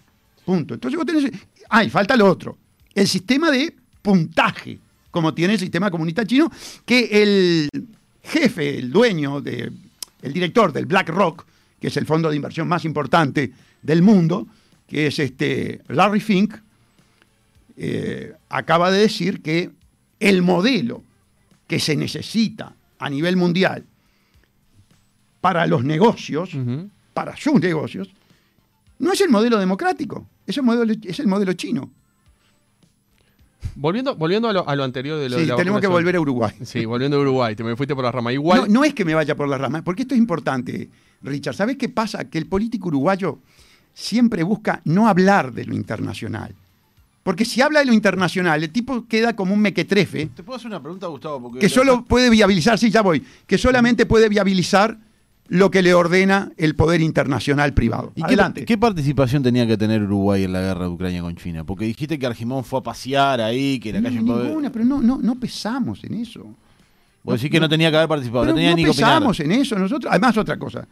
Punto. 0.44 0.74
Entonces 0.74 0.98
vos 0.98 1.06
tenés... 1.06 1.30
Ah, 1.70 1.84
y 1.84 1.88
falta 1.88 2.16
lo 2.16 2.26
otro. 2.26 2.58
El 2.94 3.08
sistema 3.08 3.50
de 3.50 3.74
puntaje, 4.02 4.78
como 5.10 5.32
tiene 5.32 5.54
el 5.54 5.60
sistema 5.60 5.90
comunista 5.90 6.26
chino, 6.26 6.50
que 6.84 7.22
el 7.22 7.68
jefe, 8.24 8.78
el 8.78 8.90
dueño, 8.90 9.40
de, 9.40 9.70
el 10.22 10.32
director 10.32 10.72
del 10.72 10.86
BlackRock, 10.86 11.46
que 11.80 11.88
es 11.88 11.96
el 11.96 12.06
fondo 12.06 12.30
de 12.30 12.36
inversión 12.36 12.66
más 12.66 12.84
importante 12.84 13.52
del 13.82 14.02
mundo, 14.02 14.46
que 14.86 15.06
es 15.06 15.18
este 15.18 15.82
Larry 15.88 16.20
Fink, 16.20 16.54
eh, 17.76 18.32
acaba 18.48 18.90
de 18.90 19.00
decir 19.00 19.42
que 19.42 19.70
el 20.20 20.42
modelo 20.42 21.02
que 21.66 21.80
se 21.80 21.96
necesita 21.96 22.74
a 22.98 23.10
nivel 23.10 23.36
mundial 23.36 23.84
para 25.40 25.66
los 25.66 25.84
negocios, 25.84 26.50
para 27.12 27.36
sus 27.36 27.60
negocios, 27.60 28.08
no 28.98 29.12
es 29.12 29.20
el 29.20 29.28
modelo 29.28 29.58
democrático, 29.58 30.26
es 30.46 30.56
el 30.56 30.62
modelo, 30.62 30.94
es 31.02 31.18
el 31.20 31.26
modelo 31.26 31.52
chino. 31.52 31.90
Volviendo, 33.76 34.14
volviendo 34.16 34.48
a, 34.48 34.52
lo, 34.52 34.68
a 34.68 34.76
lo 34.76 34.84
anterior 34.84 35.18
de 35.18 35.28
lo 35.28 35.36
Sí, 35.36 35.42
de 35.42 35.48
la 35.48 35.56
tenemos 35.56 35.80
que 35.80 35.86
volver 35.86 36.16
a 36.16 36.20
Uruguay. 36.20 36.52
Sí, 36.62 36.84
volviendo 36.84 37.16
a 37.16 37.20
Uruguay, 37.20 37.54
te 37.56 37.64
me 37.64 37.76
fuiste 37.76 37.94
por 37.94 38.04
la 38.04 38.12
rama. 38.12 38.32
Igual, 38.32 38.60
No, 38.62 38.66
no 38.66 38.84
es 38.84 38.94
que 38.94 39.04
me 39.04 39.14
vaya 39.14 39.34
por 39.34 39.48
las 39.48 39.60
ramas, 39.60 39.82
porque 39.82 40.02
esto 40.02 40.14
es 40.14 40.18
importante, 40.18 40.88
Richard. 41.22 41.54
¿Sabes 41.54 41.76
qué 41.76 41.88
pasa? 41.88 42.24
Que 42.24 42.38
el 42.38 42.46
político 42.46 42.88
uruguayo 42.88 43.38
siempre 43.92 44.42
busca 44.42 44.80
no 44.84 45.08
hablar 45.08 45.52
de 45.52 45.64
lo 45.64 45.74
internacional. 45.74 46.54
Porque 47.22 47.46
si 47.46 47.62
habla 47.62 47.80
de 47.80 47.86
lo 47.86 47.94
internacional, 47.94 48.62
el 48.62 48.70
tipo 48.70 49.06
queda 49.08 49.34
como 49.34 49.54
un 49.54 49.60
mequetrefe 49.60 50.26
¿Te 50.26 50.42
puedo 50.42 50.58
hacer 50.58 50.66
una 50.68 50.82
pregunta, 50.82 51.06
Gustavo? 51.06 51.40
Porque 51.40 51.58
que 51.58 51.68
solo 51.70 52.04
puede 52.04 52.28
viabilizar, 52.28 52.78
sí, 52.78 52.90
ya 52.90 53.00
voy, 53.00 53.24
que 53.46 53.56
solamente 53.56 54.04
puede 54.04 54.28
viabilizar 54.28 54.98
lo 55.48 55.70
que 55.70 55.82
le 55.82 55.92
ordena 55.94 56.50
el 56.56 56.74
poder 56.74 57.00
internacional 57.02 57.74
privado. 57.74 58.12
¿Y 58.14 58.20
qué, 58.20 58.26
Adelante. 58.28 58.64
qué 58.64 58.78
participación 58.78 59.42
tenía 59.42 59.66
que 59.66 59.76
tener 59.76 60.02
Uruguay 60.02 60.44
en 60.44 60.52
la 60.52 60.60
guerra 60.62 60.84
de 60.84 60.90
Ucrania 60.90 61.20
con 61.20 61.36
China? 61.36 61.64
Porque 61.64 61.84
dijiste 61.84 62.18
que 62.18 62.26
Argimón 62.26 62.64
fue 62.64 62.78
a 62.80 62.82
pasear 62.82 63.40
ahí, 63.40 63.78
que 63.78 63.92
la 63.92 64.00
No, 64.00 64.08
calle... 64.08 64.20
ninguna, 64.22 64.70
pero 64.72 64.84
no, 64.84 65.02
no, 65.02 65.18
no 65.18 65.34
pesamos 65.38 66.02
en 66.04 66.14
eso. 66.14 66.46
Vos 67.22 67.36
decís 67.40 67.50
que 67.50 67.60
no 67.60 67.68
tenía 67.68 67.90
que 67.90 67.96
haber 67.96 68.08
participado, 68.08 68.42
Pero 68.44 68.52
no 68.52 68.56
tenía 68.56 68.70
no 68.70 68.76
ni 68.76 68.84
pensamos 68.84 69.40
en 69.40 69.52
eso. 69.52 69.78
Nosotros, 69.78 70.10
además, 70.10 70.36
otra 70.36 70.58
cosa. 70.58 70.86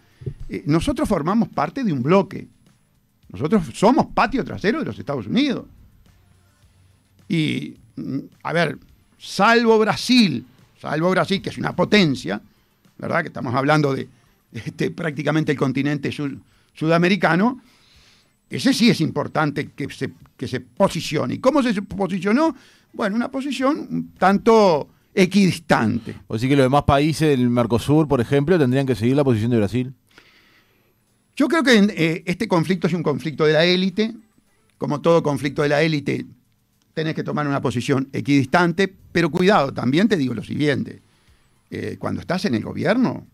eh, 0.49 0.63
nosotros 0.67 1.09
formamos 1.09 1.49
parte 1.49 1.83
de 1.85 1.93
un 1.93 2.03
bloque. 2.03 2.47
Nosotros 3.31 3.65
somos 3.75 4.07
patio 4.15 4.45
trasero 4.45 4.79
de 4.81 4.85
los 4.87 4.99
Estados 4.99 5.27
Unidos. 5.27 5.65
Y, 7.29 7.77
mm, 7.97 8.19
a 8.43 8.53
ver, 8.53 8.79
salvo 9.19 9.79
Brasil, 9.79 10.45
salvo 10.81 11.11
Brasil, 11.11 11.41
que 11.41 11.51
es 11.51 11.59
una 11.59 11.75
potencia, 11.75 12.41
¿verdad? 12.99 13.23
Que 13.23 13.29
estamos 13.29 13.55
hablando 13.55 13.95
de 13.95 14.09
este, 14.53 14.91
prácticamente 14.91 15.53
el 15.53 15.59
continente 15.59 16.13
sud- 16.13 16.39
sudamericano. 16.75 17.61
ese 18.51 18.73
sí 18.73 18.91
es 18.91 19.01
importante 19.01 19.71
que 19.71 19.89
se, 19.91 20.13
que 20.37 20.47
se 20.49 20.61
posicione. 20.61 21.35
¿Y 21.35 21.39
cómo 21.39 21.63
se 21.63 21.81
posicionó? 21.83 22.55
Bueno, 22.93 23.17
una 23.17 23.31
posición 23.31 23.87
un 23.91 24.13
tanto 24.19 24.89
equidistante. 25.15 26.15
O 26.27 26.39
sea 26.39 26.49
que 26.49 26.57
los 26.57 26.65
demás 26.65 26.83
países 26.85 27.29
del 27.29 27.49
Mercosur, 27.51 28.07
por 28.09 28.21
ejemplo, 28.21 28.59
tendrían 28.59 28.87
que 28.87 28.95
seguir 28.95 29.17
la 29.17 29.25
posición 29.25 29.51
de 29.51 29.57
Brasil. 29.59 29.95
Yo 31.37 31.49
creo 31.49 31.63
que 31.63 31.79
eh, 31.79 32.23
este 32.27 32.47
conflicto 32.47 32.87
es 32.87 32.93
un 32.93 33.03
conflicto 33.03 33.45
de 33.45 33.55
la 33.55 33.65
élite. 33.65 34.15
Como 34.77 35.01
todo 35.01 35.23
conflicto 35.23 35.63
de 35.63 35.69
la 35.69 35.83
élite, 35.83 36.27
tenés 36.93 37.15
que 37.15 37.23
tomar 37.23 37.47
una 37.47 37.63
posición 37.63 38.09
equidistante, 38.13 38.93
pero 39.13 39.31
cuidado, 39.31 39.73
también 39.73 40.09
te 40.09 40.17
digo 40.17 40.35
lo 40.35 40.43
siguiente. 40.43 41.01
Eh, 41.71 41.97
cuando 41.99 42.21
estás 42.21 42.45
en 42.45 42.55
el 42.55 42.63
gobierno, 42.65 43.27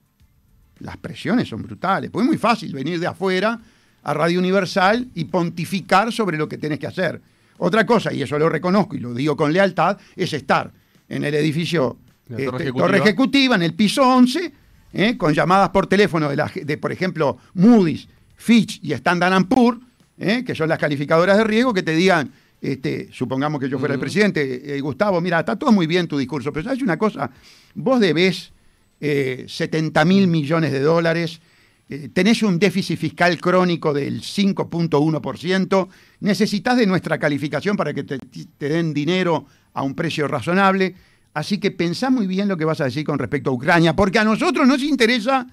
las 0.80 0.96
presiones 0.96 1.48
son 1.48 1.62
brutales. 1.62 2.10
Pues 2.10 2.24
es 2.24 2.28
muy 2.28 2.38
fácil 2.38 2.72
venir 2.72 2.98
de 3.00 3.06
afuera 3.06 3.58
a 4.02 4.14
Radio 4.14 4.38
Universal 4.38 5.08
y 5.14 5.24
pontificar 5.24 6.12
sobre 6.12 6.38
lo 6.38 6.48
que 6.48 6.58
tenés 6.58 6.78
que 6.78 6.86
hacer. 6.86 7.20
Otra 7.58 7.84
cosa, 7.84 8.12
y 8.12 8.22
eso 8.22 8.38
lo 8.38 8.48
reconozco 8.48 8.96
y 8.96 9.00
lo 9.00 9.12
digo 9.12 9.36
con 9.36 9.52
lealtad, 9.52 9.98
es 10.14 10.32
estar 10.32 10.70
en 11.08 11.24
el 11.24 11.34
edificio 11.34 11.96
este, 12.28 12.44
torre 12.44 12.64
torre, 12.72 12.98
ejecutiva. 12.98 12.98
ejecutiva. 12.98 13.54
en 13.56 13.62
el 13.62 13.74
piso 13.74 14.02
11, 14.02 14.52
¿eh? 14.92 15.16
con 15.18 15.34
llamadas 15.34 15.70
por 15.70 15.86
teléfono 15.88 16.28
de, 16.28 16.36
la- 16.36 16.52
de, 16.54 16.78
por 16.78 16.92
ejemplo, 16.92 17.38
Moody's, 17.54 18.06
Fitch 18.36 18.78
y 18.82 18.92
Standard 18.92 19.46
Poor's, 19.46 19.80
¿eh? 20.18 20.44
que 20.44 20.54
son 20.54 20.68
las 20.68 20.78
calificadoras 20.78 21.36
de 21.36 21.44
riesgo, 21.44 21.74
que 21.74 21.82
te 21.82 21.96
digan, 21.96 22.30
este, 22.60 23.08
supongamos 23.12 23.60
que 23.60 23.68
yo 23.68 23.78
fuera 23.78 23.94
el 23.94 24.00
presidente, 24.00 24.76
eh, 24.76 24.80
Gustavo, 24.80 25.20
mira, 25.20 25.40
está 25.40 25.56
todo 25.56 25.72
muy 25.72 25.86
bien 25.88 26.06
tu 26.06 26.16
discurso, 26.18 26.52
pero 26.52 26.64
¿sabes 26.64 26.82
una 26.82 26.96
cosa? 26.96 27.30
Vos 27.74 27.98
debés 27.98 28.52
eh, 29.00 29.44
70 29.46 30.04
mil 30.04 30.26
millones 30.26 30.72
de 30.72 30.80
dólares, 30.80 31.40
eh, 31.88 32.10
tenés 32.12 32.42
un 32.42 32.58
déficit 32.58 32.98
fiscal 32.98 33.40
crónico 33.40 33.94
del 33.94 34.20
5.1%, 34.20 35.88
necesitas 36.20 36.76
de 36.76 36.86
nuestra 36.86 37.18
calificación 37.18 37.76
para 37.76 37.94
que 37.94 38.04
te, 38.04 38.18
te 38.18 38.68
den 38.68 38.92
dinero 38.92 39.46
a 39.72 39.82
un 39.82 39.94
precio 39.94 40.28
razonable. 40.28 40.94
Así 41.34 41.58
que 41.58 41.70
pensá 41.70 42.10
muy 42.10 42.26
bien 42.26 42.48
lo 42.48 42.56
que 42.56 42.64
vas 42.64 42.80
a 42.80 42.84
decir 42.84 43.04
con 43.04 43.18
respecto 43.18 43.50
a 43.50 43.52
Ucrania, 43.54 43.94
porque 43.94 44.18
a 44.18 44.24
nosotros 44.24 44.66
nos 44.66 44.82
interesa 44.82 45.46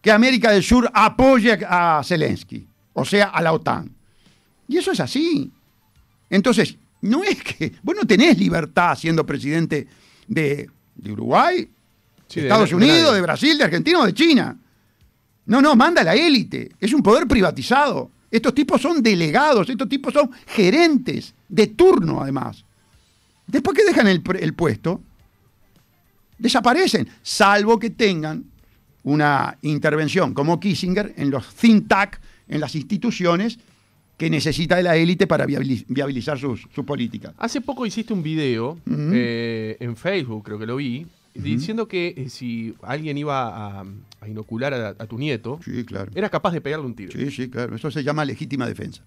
que 0.00 0.10
América 0.10 0.50
del 0.50 0.62
Sur 0.62 0.90
apoye 0.92 1.58
a 1.66 2.02
Zelensky, 2.04 2.66
o 2.92 3.04
sea, 3.04 3.26
a 3.26 3.40
la 3.40 3.52
OTAN. 3.52 3.90
Y 4.68 4.78
eso 4.78 4.92
es 4.92 5.00
así. 5.00 5.50
Entonces, 6.28 6.76
no 7.02 7.22
es 7.22 7.42
que 7.42 7.72
vos 7.82 7.94
no 7.96 8.06
tenés 8.06 8.38
libertad 8.38 8.96
siendo 8.96 9.24
presidente 9.24 9.86
de, 10.26 10.68
de 10.94 11.12
Uruguay, 11.12 11.68
Sí, 12.28 12.40
de 12.40 12.46
Estados 12.46 12.70
de 12.70 12.76
Unidos, 12.76 13.14
de 13.14 13.20
Brasil, 13.20 13.56
de 13.58 13.64
Argentina 13.64 14.00
o 14.00 14.06
de 14.06 14.14
China. 14.14 14.56
No, 15.46 15.60
no, 15.62 15.76
manda 15.76 16.02
la 16.02 16.14
élite. 16.14 16.72
Es 16.80 16.92
un 16.92 17.02
poder 17.02 17.26
privatizado. 17.28 18.10
Estos 18.30 18.52
tipos 18.54 18.82
son 18.82 19.02
delegados, 19.02 19.70
estos 19.70 19.88
tipos 19.88 20.12
son 20.12 20.30
gerentes 20.46 21.34
de 21.48 21.68
turno, 21.68 22.20
además. 22.20 22.64
Después 23.46 23.76
que 23.76 23.84
dejan 23.84 24.08
el, 24.08 24.20
pre- 24.22 24.42
el 24.42 24.54
puesto, 24.54 25.00
desaparecen, 26.38 27.08
salvo 27.22 27.78
que 27.78 27.90
tengan 27.90 28.44
una 29.04 29.56
intervención 29.62 30.34
como 30.34 30.58
Kissinger 30.58 31.14
en 31.16 31.30
los 31.30 31.54
think 31.54 31.86
tank, 31.88 32.16
en 32.48 32.60
las 32.60 32.74
instituciones 32.74 33.58
que 34.18 34.28
necesita 34.30 34.76
de 34.76 34.82
la 34.82 34.96
élite 34.96 35.26
para 35.26 35.46
viabili- 35.46 35.84
viabilizar 35.88 36.38
sus, 36.38 36.66
sus 36.74 36.84
políticas. 36.84 37.34
Hace 37.38 37.60
poco 37.60 37.86
hiciste 37.86 38.12
un 38.12 38.22
video 38.22 38.78
eh, 38.90 39.76
en 39.78 39.96
Facebook, 39.96 40.44
creo 40.44 40.58
que 40.58 40.66
lo 40.66 40.76
vi, 40.76 41.06
diciendo 41.42 41.88
que 41.88 42.14
eh, 42.16 42.28
si 42.30 42.74
alguien 42.82 43.16
iba 43.18 43.80
a, 43.80 43.84
a 44.20 44.28
inocular 44.28 44.72
a, 44.74 44.88
a 44.90 45.06
tu 45.06 45.18
nieto, 45.18 45.60
Sí, 45.64 45.84
claro. 45.84 46.10
eras 46.14 46.30
capaz 46.30 46.52
de 46.52 46.60
pegarle 46.60 46.86
un 46.86 46.94
tiro. 46.94 47.12
Sí, 47.12 47.30
sí, 47.30 47.48
claro. 47.50 47.74
Eso 47.76 47.90
se 47.90 48.02
llama 48.04 48.24
legítima 48.24 48.66
defensa. 48.66 49.02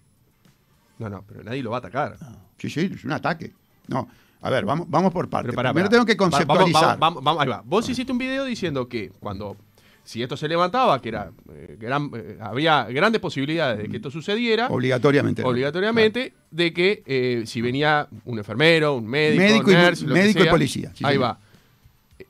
No, 0.97 1.09
no, 1.09 1.23
pero 1.27 1.43
nadie 1.43 1.63
lo 1.63 1.71
va 1.71 1.77
a 1.77 1.79
atacar. 1.79 2.17
Sí, 2.57 2.69
sí, 2.69 2.91
es 2.93 3.03
un 3.05 3.11
ataque. 3.13 3.53
No, 3.87 4.07
a 4.41 4.49
ver, 4.49 4.65
vamos, 4.65 4.89
vamos 4.89 5.13
por 5.13 5.29
partes. 5.29 5.53
Primero 5.55 5.73
pará. 5.73 5.89
tengo 5.89 6.05
que 6.05 6.17
conceptualizar. 6.17 6.97
Vamos, 6.99 6.99
vamos, 6.99 7.23
vamos, 7.23 7.41
ahí 7.43 7.47
va. 7.49 7.63
Vos 7.65 7.87
hiciste 7.89 8.11
un 8.11 8.17
video 8.17 8.43
diciendo 8.43 8.87
que 8.89 9.09
cuando, 9.19 9.55
si 10.03 10.21
esto 10.21 10.35
se 10.35 10.47
levantaba, 10.49 11.01
que 11.01 11.09
era 11.09 11.31
eh, 11.53 11.77
gran- 11.79 12.11
eh, 12.13 12.37
había 12.41 12.83
grandes 12.85 13.21
posibilidades 13.21 13.77
de 13.79 13.87
que 13.89 13.95
esto 13.97 14.11
sucediera, 14.11 14.67
Obligatoriamente. 14.67 15.41
obligatoriamente, 15.43 16.33
de 16.51 16.73
que 16.73 17.01
eh, 17.05 17.43
si 17.45 17.61
venía 17.61 18.07
un 18.25 18.37
enfermero, 18.37 18.95
un 18.97 19.07
médico, 19.07 19.41
Médico 19.41 19.71
y- 19.71 19.75
nurse, 19.75 20.05
lo 20.05 20.13
que 20.13 20.21
médico 20.21 20.43
y 20.43 20.47
policía, 20.49 20.91
sí, 20.93 21.03
ahí 21.05 21.15
va. 21.17 21.39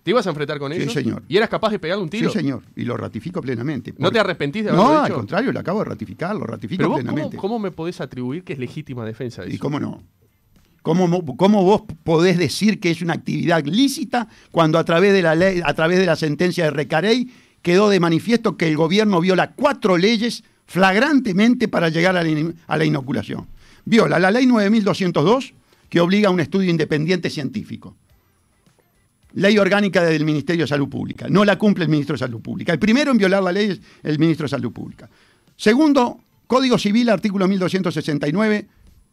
¿Te 0.04 0.12
ibas 0.12 0.26
a 0.28 0.30
enfrentar 0.30 0.60
con 0.60 0.72
Sí, 0.72 0.82
ellos? 0.82 0.94
señor. 0.94 1.24
¿Y 1.28 1.38
eras 1.38 1.50
capaz 1.50 1.72
de 1.72 1.80
pegarle 1.80 2.04
un 2.04 2.12
Sí, 2.12 2.20
tiro? 2.20 2.30
señor. 2.32 2.62
Y 2.76 2.84
lo 2.84 2.96
ratifico 2.96 3.42
plenamente. 3.42 3.94
¿No 3.98 4.12
te 4.12 4.20
arrepentís 4.20 4.64
de 4.64 4.70
haberlo 4.70 4.86
No, 4.88 4.92
dicho? 5.02 5.06
al 5.06 5.14
contrario, 5.14 5.52
lo 5.52 5.60
acabo 5.60 5.80
de 5.80 5.86
ratificar, 5.86 6.36
lo 6.36 6.46
ratifico 6.46 6.78
Pero 6.78 6.90
vos, 6.90 7.00
¿cómo, 7.00 7.12
plenamente. 7.12 7.38
cómo 7.38 7.60
me 7.60 7.72
podés 7.72 8.00
atribuir 8.00 8.44
que 8.44 8.54
es 8.54 8.60
legítima 8.60 9.04
defensa 9.06 9.42
de 9.44 9.50
¿Y 9.50 9.54
eso? 9.56 9.62
cómo 9.62 9.80
no? 9.80 10.02
¿Cómo, 10.82 11.08
mo- 11.08 11.26
cómo 11.36 11.64
vos 11.64 11.84
podés 12.04 12.38
decir 12.38 12.80
que 12.80 12.92
es 12.92 13.02
una 13.02 13.14
actividad 13.14 13.66
lícita 13.66 14.28
cuando 14.52 14.78
a 14.80 14.84
través 14.86 15.12
de 15.12 15.22
la 15.22 15.36
ley, 15.36 15.62
a 15.64 15.74
través 15.74 16.00
de 16.00 16.06
la 16.06 16.16
sentencia 16.16 16.64
de 16.66 16.72
Recarey 16.72 17.30
quedó 17.62 17.90
de 17.90 18.00
manifiesto 18.00 18.56
que 18.58 18.68
el 18.68 18.78
gobierno 18.78 19.20
viola 19.20 19.52
cuatro 19.56 19.98
leyes 19.98 20.44
flagrantemente 20.68 21.68
para 21.68 21.90
llegar 21.90 22.16
a 22.16 22.24
la, 22.24 22.30
in- 22.30 22.56
a 22.68 22.78
la 22.78 22.86
inoculación? 22.86 23.48
Viola 23.86 24.20
la 24.20 24.32
ley 24.32 24.46
9202, 24.46 25.54
que 25.90 26.00
obliga 26.00 26.30
a 26.30 26.32
un 26.32 26.40
estudio 26.40 26.70
independiente 26.70 27.30
científico. 27.30 27.96
Ley 29.34 29.58
orgánica 29.58 30.04
del 30.04 30.26
Ministerio 30.26 30.64
de 30.64 30.68
Salud 30.68 30.90
Pública. 30.90 31.28
No 31.30 31.46
la 31.46 31.58
cumple 31.58 31.84
el 31.84 31.90
ministro 31.90 32.14
de 32.14 32.20
Salud 32.20 32.42
Pública. 32.42 32.74
El 32.74 32.80
primero 32.80 33.12
en 33.12 33.18
violar 33.18 33.44
la 33.44 33.52
ley 33.52 33.72
es 33.72 33.82
el 34.04 34.18
ministro 34.18 34.46
de 34.46 34.50
Salud 34.50 34.72
Pública. 34.72 35.10
Segundo, 35.56 36.20
Código 36.48 36.78
Civil, 36.78 37.10
artículo 37.10 37.48
1269, 37.48 38.68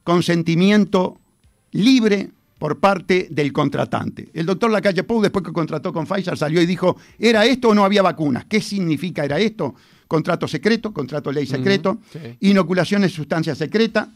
consentimiento 0.04 1.18
libre 1.72 2.30
por 2.58 2.78
parte 2.78 3.28
del 3.30 3.52
contratante. 3.52 4.28
El 4.32 4.46
doctor 4.46 4.70
Lacalle 4.70 5.02
Pou, 5.02 5.20
después 5.20 5.44
que 5.44 5.52
contrató 5.52 5.92
con 5.92 6.06
Pfizer, 6.06 6.38
salió 6.38 6.62
y 6.62 6.66
dijo, 6.66 6.96
¿era 7.18 7.44
esto 7.44 7.68
o 7.68 7.74
no 7.74 7.84
había 7.84 8.02
vacunas? 8.02 8.46
¿Qué 8.46 8.60
significa 8.60 9.24
era 9.24 9.38
esto? 9.38 9.74
Contrato 10.08 10.48
secreto, 10.48 10.92
contrato 10.92 11.32
ley 11.32 11.46
secreto, 11.46 11.98
sí. 12.10 12.18
inoculación 12.40 13.02
de 13.02 13.08
sustancia 13.08 13.54
secreta, 13.54 14.08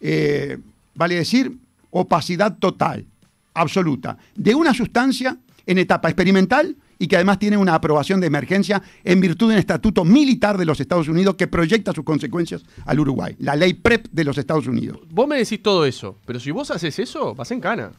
eh, 0.00 0.58
vale 0.94 1.16
decir, 1.16 1.56
opacidad 1.90 2.56
total, 2.58 3.04
absoluta, 3.52 4.18
de 4.34 4.54
una 4.54 4.74
sustancia 4.74 5.36
en 5.66 5.78
etapa 5.78 6.08
experimental 6.08 6.76
y 6.98 7.06
que 7.06 7.16
además 7.16 7.38
tiene 7.38 7.56
una 7.56 7.74
aprobación 7.74 8.20
de 8.20 8.26
emergencia 8.26 8.82
en 9.02 9.20
virtud 9.20 9.48
de 9.48 9.54
un 9.54 9.58
estatuto 9.58 10.04
militar 10.04 10.56
de 10.58 10.64
los 10.64 10.80
Estados 10.80 11.08
Unidos 11.08 11.34
que 11.34 11.46
proyecta 11.46 11.92
sus 11.92 12.04
consecuencias 12.04 12.62
al 12.86 13.00
Uruguay, 13.00 13.34
la 13.38 13.56
ley 13.56 13.74
PREP 13.74 14.06
de 14.12 14.24
los 14.24 14.38
Estados 14.38 14.66
Unidos. 14.66 15.00
Vos 15.10 15.26
me 15.26 15.36
decís 15.36 15.62
todo 15.62 15.84
eso, 15.84 16.18
pero 16.24 16.38
si 16.38 16.50
vos 16.50 16.70
haces 16.70 16.98
eso, 16.98 17.34
vas 17.34 17.50
en 17.50 17.60
cana. 17.60 17.92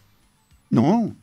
No, 0.70 1.16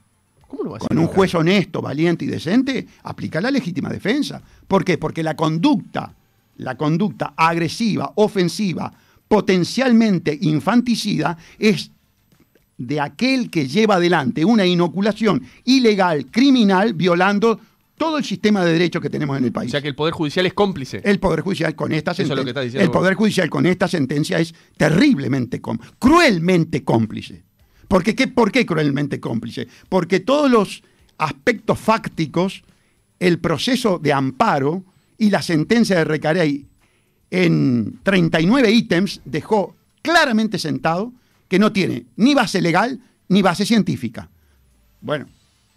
¿Cómo 0.49 0.65
no 0.65 0.71
vas 0.71 0.81
con 0.81 0.97
en 0.97 0.99
un 0.99 1.07
cana? 1.07 1.17
juez 1.17 1.35
honesto, 1.35 1.81
valiente 1.81 2.25
y 2.25 2.29
decente, 2.29 2.87
aplica 3.05 3.41
la 3.41 3.51
legítima 3.51 3.89
defensa. 3.89 4.43
¿Por 4.69 4.85
qué? 4.85 4.99
Porque 4.99 5.23
la 5.23 5.35
conducta, 5.35 6.15
la 6.59 6.77
conducta 6.77 7.33
agresiva, 7.37 8.13
ofensiva, 8.17 8.93
potencialmente 9.27 10.37
infanticida, 10.43 11.39
es 11.59 11.91
de 12.79 13.01
aquel 13.01 13.51
que 13.51 13.69
lleva 13.69 13.97
adelante 13.97 14.45
una 14.45 14.67
inoculación 14.67 15.43
ilegal, 15.65 16.27
criminal, 16.31 16.95
violando 16.95 17.61
todo 17.97 18.19
el 18.19 18.25
sistema 18.25 18.65
de 18.65 18.73
derecho 18.73 19.01
que 19.01 19.09
tenemos 19.11 19.37
en 19.39 19.45
el 19.45 19.51
O 19.51 19.53
país. 19.53 19.71
sea 19.71 19.81
que 19.81 19.89
el 19.89 19.95
Poder 19.95 20.13
Judicial 20.15 20.47
es 20.47 20.55
cómplice. 20.55 21.01
El 21.05 21.21
Poder 21.21 21.41
Judicial 21.43 21.75
con 21.77 21.93
esta 21.93 22.11
Eso 22.13 22.23
es 22.23 22.29
lo 22.29 22.35
sentencia. 22.37 22.45
que 22.45 22.51
estás 22.51 22.65
diciendo 22.65 22.83
el 22.85 22.89
vos. 22.89 22.97
Poder 22.97 23.15
Judicial 23.15 23.51
con 23.51 23.67
esta 23.67 23.87
sentencia 23.89 24.39
es 24.41 24.55
terriblemente, 24.77 25.61
com- 25.61 25.79
cruelmente 25.99 26.83
cómplice. 26.83 27.45
¿Por 27.87 28.03
qué, 28.03 28.15
qué- 28.17 28.27
¿Por 28.29 28.51
qué 28.51 28.67
cruelmente 28.67 29.21
cómplice? 29.21 29.69
Porque 29.89 30.19
todos 30.21 30.51
los 30.51 30.83
aspectos 31.19 31.79
fácticos, 31.79 32.65
el 33.21 33.39
proceso 33.39 34.01
de 34.03 34.13
amparo 34.13 34.85
y 35.19 35.31
la 35.31 35.43
sentencia 35.43 35.99
de 35.99 36.05
Recarey 36.05 36.67
en 37.31 38.01
39 38.03 38.71
ítems 38.73 39.21
dejó 39.25 39.77
claramente 40.03 40.59
sentado 40.59 41.13
que 41.53 41.59
no 41.59 41.71
tiene 41.71 42.07
ni 42.17 42.33
base 42.33 42.63
legal 42.63 42.99
ni 43.29 43.43
base 43.43 43.67
científica. 43.67 44.27
Bueno, 45.03 45.27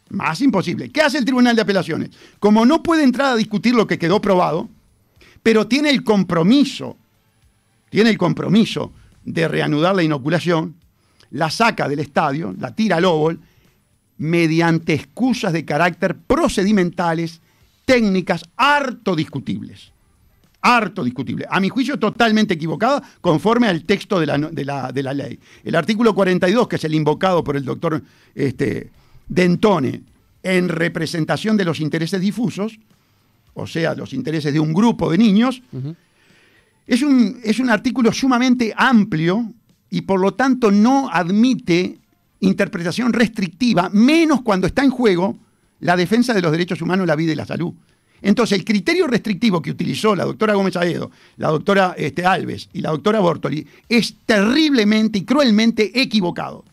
más 0.08 0.40
imposible. 0.40 0.90
¿Qué 0.90 1.02
hace 1.02 1.18
el 1.18 1.26
Tribunal 1.26 1.54
de 1.54 1.64
Apelaciones? 1.64 2.12
Como 2.40 2.66
no 2.66 2.82
puede 2.82 3.04
entrar 3.04 3.34
a 3.34 3.36
discutir 3.36 3.76
lo 3.76 3.86
que 3.86 4.00
quedó 4.00 4.22
probado, 4.22 4.70
pero 5.44 5.68
tiene 5.68 5.90
el 5.90 6.06
compromiso, 6.06 6.96
tiene 7.90 8.10
el 8.10 8.18
compromiso 8.18 8.94
de 9.26 9.50
reanudar 9.50 9.98
la 9.98 10.04
inoculación, 10.04 10.76
la 11.32 11.50
saca 11.50 11.90
del 11.90 12.00
estadio, 12.00 12.56
la 12.58 12.74
tira 12.74 12.96
al 12.96 13.04
óvol, 13.04 13.42
mediante 14.18 14.94
excusas 14.94 15.52
de 15.52 15.66
carácter 15.66 16.16
procedimentales, 16.16 17.42
técnicas 17.84 18.46
harto 18.56 19.14
discutibles. 19.14 19.92
Harto 20.68 21.04
discutible. 21.04 21.46
A 21.50 21.60
mi 21.60 21.70
juicio, 21.70 22.00
totalmente 22.00 22.56
equivocada, 22.56 23.02
conforme 23.22 23.68
al 23.68 23.84
texto 23.84 24.20
de 24.20 24.26
la, 24.26 24.38
de 24.38 24.66
la- 24.66 24.92
de 24.92 25.04
la 25.04 25.14
ley. 25.14 25.40
El 25.64 25.76
artículo 25.76 26.16
42, 26.16 26.68
que 26.68 26.78
es 26.78 26.84
el 26.84 26.96
invocado 26.96 27.44
por 27.44 27.56
el 27.56 27.64
doctor 27.66 28.02
este, 28.34 28.90
Dentone 29.28 30.02
en 30.44 30.70
representación 30.70 31.56
de 31.58 31.66
los 31.66 31.80
intereses 31.80 32.20
difusos, 32.22 32.80
o 33.54 33.68
sea, 33.68 33.94
los 33.96 34.14
intereses 34.14 34.52
de 34.54 34.60
un 34.60 34.74
grupo 34.74 35.10
de 35.12 35.18
niños, 35.18 35.62
Es 36.88 37.02
un, 37.02 37.40
es 37.44 37.60
un 37.60 37.70
artículo 37.72 38.12
sumamente 38.14 38.72
amplio 38.78 39.52
y 39.90 40.02
por 40.02 40.20
lo 40.20 40.34
tanto 40.36 40.70
no 40.72 41.10
admite 41.12 41.98
interpretación 42.42 43.12
restrictiva, 43.14 43.90
menos 43.92 44.42
cuando 44.44 44.68
está 44.68 44.84
en 44.84 44.92
juego 44.92 45.36
la 45.80 45.96
defensa 45.96 46.34
de 46.34 46.42
los 46.44 46.52
derechos 46.52 46.82
humanos, 46.82 47.08
la 47.08 47.16
vida 47.16 47.32
y 47.32 47.36
la 47.36 47.46
salud. 47.46 47.74
Entonces, 48.22 48.58
el 48.58 48.66
criterio 48.66 49.08
restrictivo 49.08 49.62
que 49.62 49.72
utilizó 49.72 50.16
la 50.16 50.26
doctora 50.26 50.54
Gómez 50.54 50.76
Aedo, 50.76 51.12
la 51.38 51.50
doctora 51.50 51.96
este, 51.98 52.26
Alves 52.26 52.70
y 52.74 52.82
la 52.82 52.92
doctora 52.92 53.20
Bortoli 53.20 53.68
es 53.88 54.16
terriblemente 54.26 55.20
y 55.20 55.26
cruelmente 55.26 56.02
equivocado. 56.02 56.64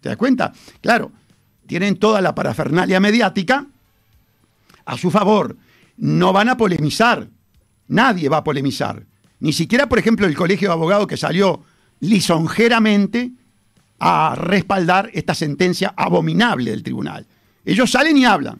¿Te 0.00 0.08
das 0.08 0.18
cuenta? 0.18 0.52
Claro, 0.80 1.12
tienen 1.66 1.96
toda 1.96 2.20
la 2.20 2.34
parafernalia 2.34 3.00
mediática 3.00 3.66
a 4.84 4.98
su 4.98 5.10
favor. 5.10 5.56
No 5.96 6.32
van 6.32 6.48
a 6.48 6.56
polemizar. 6.56 7.28
Nadie 7.88 8.28
va 8.28 8.38
a 8.38 8.44
polemizar. 8.44 9.04
Ni 9.40 9.52
siquiera, 9.52 9.88
por 9.88 9.98
ejemplo, 9.98 10.26
el 10.26 10.36
Colegio 10.36 10.68
de 10.68 10.74
Abogados 10.74 11.06
que 11.06 11.16
salió 11.16 11.64
lisonjeramente 12.00 13.32
a 13.98 14.34
respaldar 14.36 15.10
esta 15.12 15.34
sentencia 15.34 15.94
abominable 15.96 16.72
del 16.72 16.82
tribunal. 16.82 17.26
Ellos 17.64 17.90
salen 17.90 18.16
y 18.16 18.24
hablan. 18.24 18.58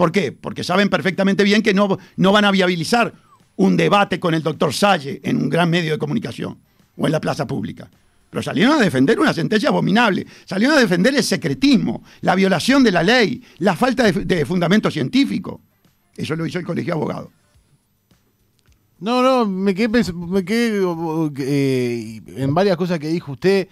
¿Por 0.00 0.12
qué? 0.12 0.32
Porque 0.32 0.64
saben 0.64 0.88
perfectamente 0.88 1.44
bien 1.44 1.60
que 1.60 1.74
no, 1.74 1.98
no 2.16 2.32
van 2.32 2.46
a 2.46 2.50
viabilizar 2.50 3.12
un 3.56 3.76
debate 3.76 4.18
con 4.18 4.32
el 4.32 4.42
doctor 4.42 4.72
Salle 4.72 5.20
en 5.22 5.36
un 5.36 5.50
gran 5.50 5.68
medio 5.68 5.92
de 5.92 5.98
comunicación 5.98 6.58
o 6.96 7.04
en 7.04 7.12
la 7.12 7.20
plaza 7.20 7.46
pública. 7.46 7.90
Pero 8.30 8.42
salieron 8.42 8.80
a 8.80 8.82
defender 8.82 9.20
una 9.20 9.34
sentencia 9.34 9.68
abominable, 9.68 10.26
salieron 10.46 10.78
a 10.78 10.80
defender 10.80 11.14
el 11.14 11.22
secretismo, 11.22 12.02
la 12.22 12.34
violación 12.34 12.82
de 12.82 12.92
la 12.92 13.02
ley, 13.02 13.44
la 13.58 13.76
falta 13.76 14.10
de, 14.10 14.24
de 14.24 14.46
fundamento 14.46 14.90
científico. 14.90 15.60
Eso 16.16 16.34
lo 16.34 16.46
hizo 16.46 16.58
el 16.58 16.64
Colegio 16.64 16.94
de 16.94 16.98
Abogados. 16.98 17.28
No, 19.00 19.22
no, 19.22 19.44
me 19.44 19.74
quedé, 19.74 20.00
eh, 21.40 22.20
en 22.38 22.54
varias 22.54 22.78
cosas 22.78 22.98
que 22.98 23.08
dijo 23.08 23.32
usted. 23.32 23.68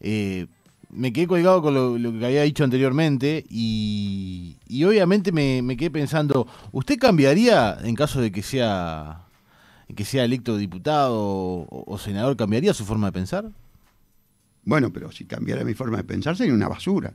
eh, 0.00 0.46
me 0.90 1.12
quedé 1.12 1.26
colgado 1.26 1.60
con 1.62 1.74
lo, 1.74 1.98
lo 1.98 2.18
que 2.18 2.24
había 2.26 2.42
dicho 2.42 2.64
anteriormente 2.64 3.44
y, 3.50 4.56
y 4.68 4.84
obviamente 4.84 5.32
me, 5.32 5.60
me 5.62 5.76
quedé 5.76 5.90
pensando, 5.90 6.46
¿usted 6.72 6.98
cambiaría 6.98 7.78
en 7.82 7.94
caso 7.94 8.20
de 8.20 8.30
que 8.32 8.42
sea 8.42 9.22
que 9.94 10.04
sea 10.04 10.24
electo 10.24 10.56
diputado 10.56 11.14
o, 11.16 11.84
o 11.86 11.98
senador, 11.98 12.36
cambiaría 12.36 12.74
su 12.74 12.84
forma 12.84 13.06
de 13.08 13.12
pensar? 13.12 13.44
Bueno, 14.64 14.92
pero 14.92 15.12
si 15.12 15.24
cambiara 15.24 15.64
mi 15.64 15.74
forma 15.74 15.98
de 15.98 16.04
pensar 16.04 16.36
sería 16.36 16.54
una 16.54 16.66
basura. 16.68 17.14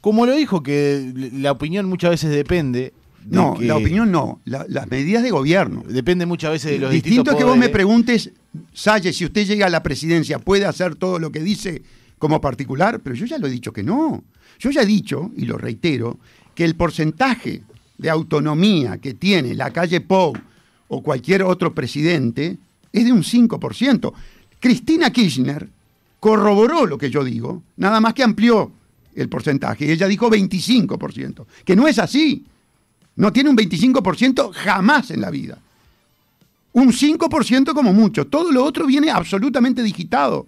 Como 0.00 0.26
lo 0.26 0.34
dijo, 0.34 0.62
que 0.62 1.12
la 1.34 1.52
opinión 1.52 1.86
muchas 1.86 2.10
veces 2.10 2.30
depende. 2.30 2.92
de 3.24 3.36
No, 3.36 3.54
que- 3.54 3.66
la 3.66 3.76
opinión 3.76 4.10
no, 4.10 4.40
la- 4.46 4.64
las 4.68 4.88
medidas 4.90 5.22
de 5.22 5.30
gobierno. 5.30 5.84
Depende 5.86 6.26
muchas 6.26 6.50
veces 6.52 6.72
de 6.72 6.78
los 6.78 6.90
Distinto 6.90 7.08
distintos 7.22 7.34
es 7.34 7.38
que 7.38 7.44
vos 7.44 7.56
me 7.58 7.68
preguntes, 7.68 8.32
Salle, 8.72 9.12
si 9.12 9.24
usted 9.26 9.46
llega 9.46 9.66
a 9.66 9.70
la 9.70 9.82
presidencia, 9.82 10.38
¿puede 10.40 10.64
hacer 10.64 10.96
todo 10.96 11.18
lo 11.20 11.30
que 11.30 11.40
dice 11.40 11.82
como 12.20 12.40
particular? 12.40 13.00
Pero 13.00 13.16
yo 13.16 13.26
ya 13.26 13.38
lo 13.38 13.48
he 13.48 13.50
dicho 13.50 13.72
que 13.72 13.82
no. 13.82 14.22
Yo 14.60 14.70
ya 14.70 14.82
he 14.82 14.86
dicho, 14.86 15.32
y 15.36 15.46
lo 15.46 15.58
reitero, 15.58 16.18
que 16.54 16.64
el 16.64 16.76
porcentaje 16.76 17.62
de 17.98 18.10
autonomía 18.10 18.98
que 18.98 19.14
tiene 19.14 19.54
la 19.54 19.72
calle 19.72 20.00
Pou 20.00 20.32
o 20.88 21.02
cualquier 21.02 21.42
otro 21.42 21.74
presidente 21.74 22.58
es 22.92 23.04
de 23.04 23.12
un 23.12 23.22
5%. 23.22 24.12
Cristina 24.60 25.10
Kirchner 25.10 25.68
corroboró 26.20 26.86
lo 26.86 26.98
que 26.98 27.10
yo 27.10 27.24
digo, 27.24 27.62
nada 27.76 28.00
más 28.00 28.14
que 28.14 28.22
amplió 28.22 28.70
el 29.14 29.28
porcentaje. 29.28 29.86
Y 29.86 29.90
ella 29.90 30.06
dijo 30.06 30.30
25%, 30.30 31.46
que 31.64 31.74
no 31.74 31.88
es 31.88 31.98
así. 31.98 32.44
No 33.16 33.32
tiene 33.32 33.50
un 33.50 33.56
25% 33.56 34.52
jamás 34.52 35.10
en 35.10 35.20
la 35.20 35.30
vida. 35.30 35.58
Un 36.72 36.92
5% 36.92 37.72
como 37.72 37.92
mucho. 37.92 38.26
Todo 38.26 38.52
lo 38.52 38.64
otro 38.64 38.86
viene 38.86 39.10
absolutamente 39.10 39.82
digitado. 39.82 40.46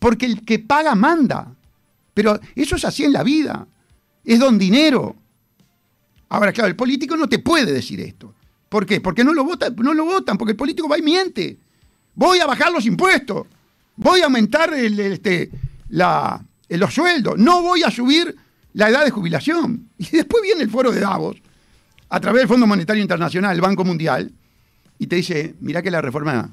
Porque 0.00 0.26
el 0.26 0.44
que 0.44 0.58
paga 0.58 0.96
manda. 0.96 1.54
Pero 2.14 2.40
eso 2.56 2.74
es 2.74 2.84
así 2.84 3.04
en 3.04 3.12
la 3.12 3.22
vida. 3.22 3.66
Es 4.24 4.40
don 4.40 4.58
dinero. 4.58 5.14
Ahora, 6.28 6.52
claro, 6.52 6.68
el 6.68 6.76
político 6.76 7.16
no 7.16 7.28
te 7.28 7.38
puede 7.38 7.72
decir 7.72 8.00
esto. 8.00 8.34
¿Por 8.68 8.86
qué? 8.86 9.00
Porque 9.00 9.22
no 9.24 9.32
lo 9.32 9.44
votan, 9.44 10.36
porque 10.38 10.52
el 10.52 10.56
político 10.56 10.88
va 10.88 10.98
y 10.98 11.02
miente. 11.02 11.56
Voy 12.14 12.38
a 12.40 12.46
bajar 12.46 12.72
los 12.72 12.86
impuestos. 12.86 13.46
Voy 13.96 14.20
a 14.20 14.24
aumentar 14.24 14.72
este, 14.74 15.50
la- 15.90 16.42
los 16.68 16.94
sueldos. 16.94 17.36
No 17.38 17.62
voy 17.62 17.82
a 17.82 17.90
subir 17.90 18.34
la 18.74 18.88
edad 18.88 19.04
de 19.04 19.10
jubilación. 19.10 19.88
Y 19.98 20.08
después 20.10 20.42
viene 20.42 20.62
el 20.62 20.70
foro 20.70 20.92
de 20.92 21.00
Davos, 21.00 21.36
a 22.08 22.20
través 22.20 22.40
del 22.42 22.48
Fondo 22.48 22.66
Monetario 22.66 23.02
Internacional, 23.02 23.54
el 23.54 23.60
Banco 23.60 23.84
Mundial, 23.84 24.32
y 24.98 25.06
te 25.06 25.16
dice, 25.16 25.54
mirá 25.60 25.82
que 25.82 25.90
la 25.90 26.00
reforma 26.00 26.50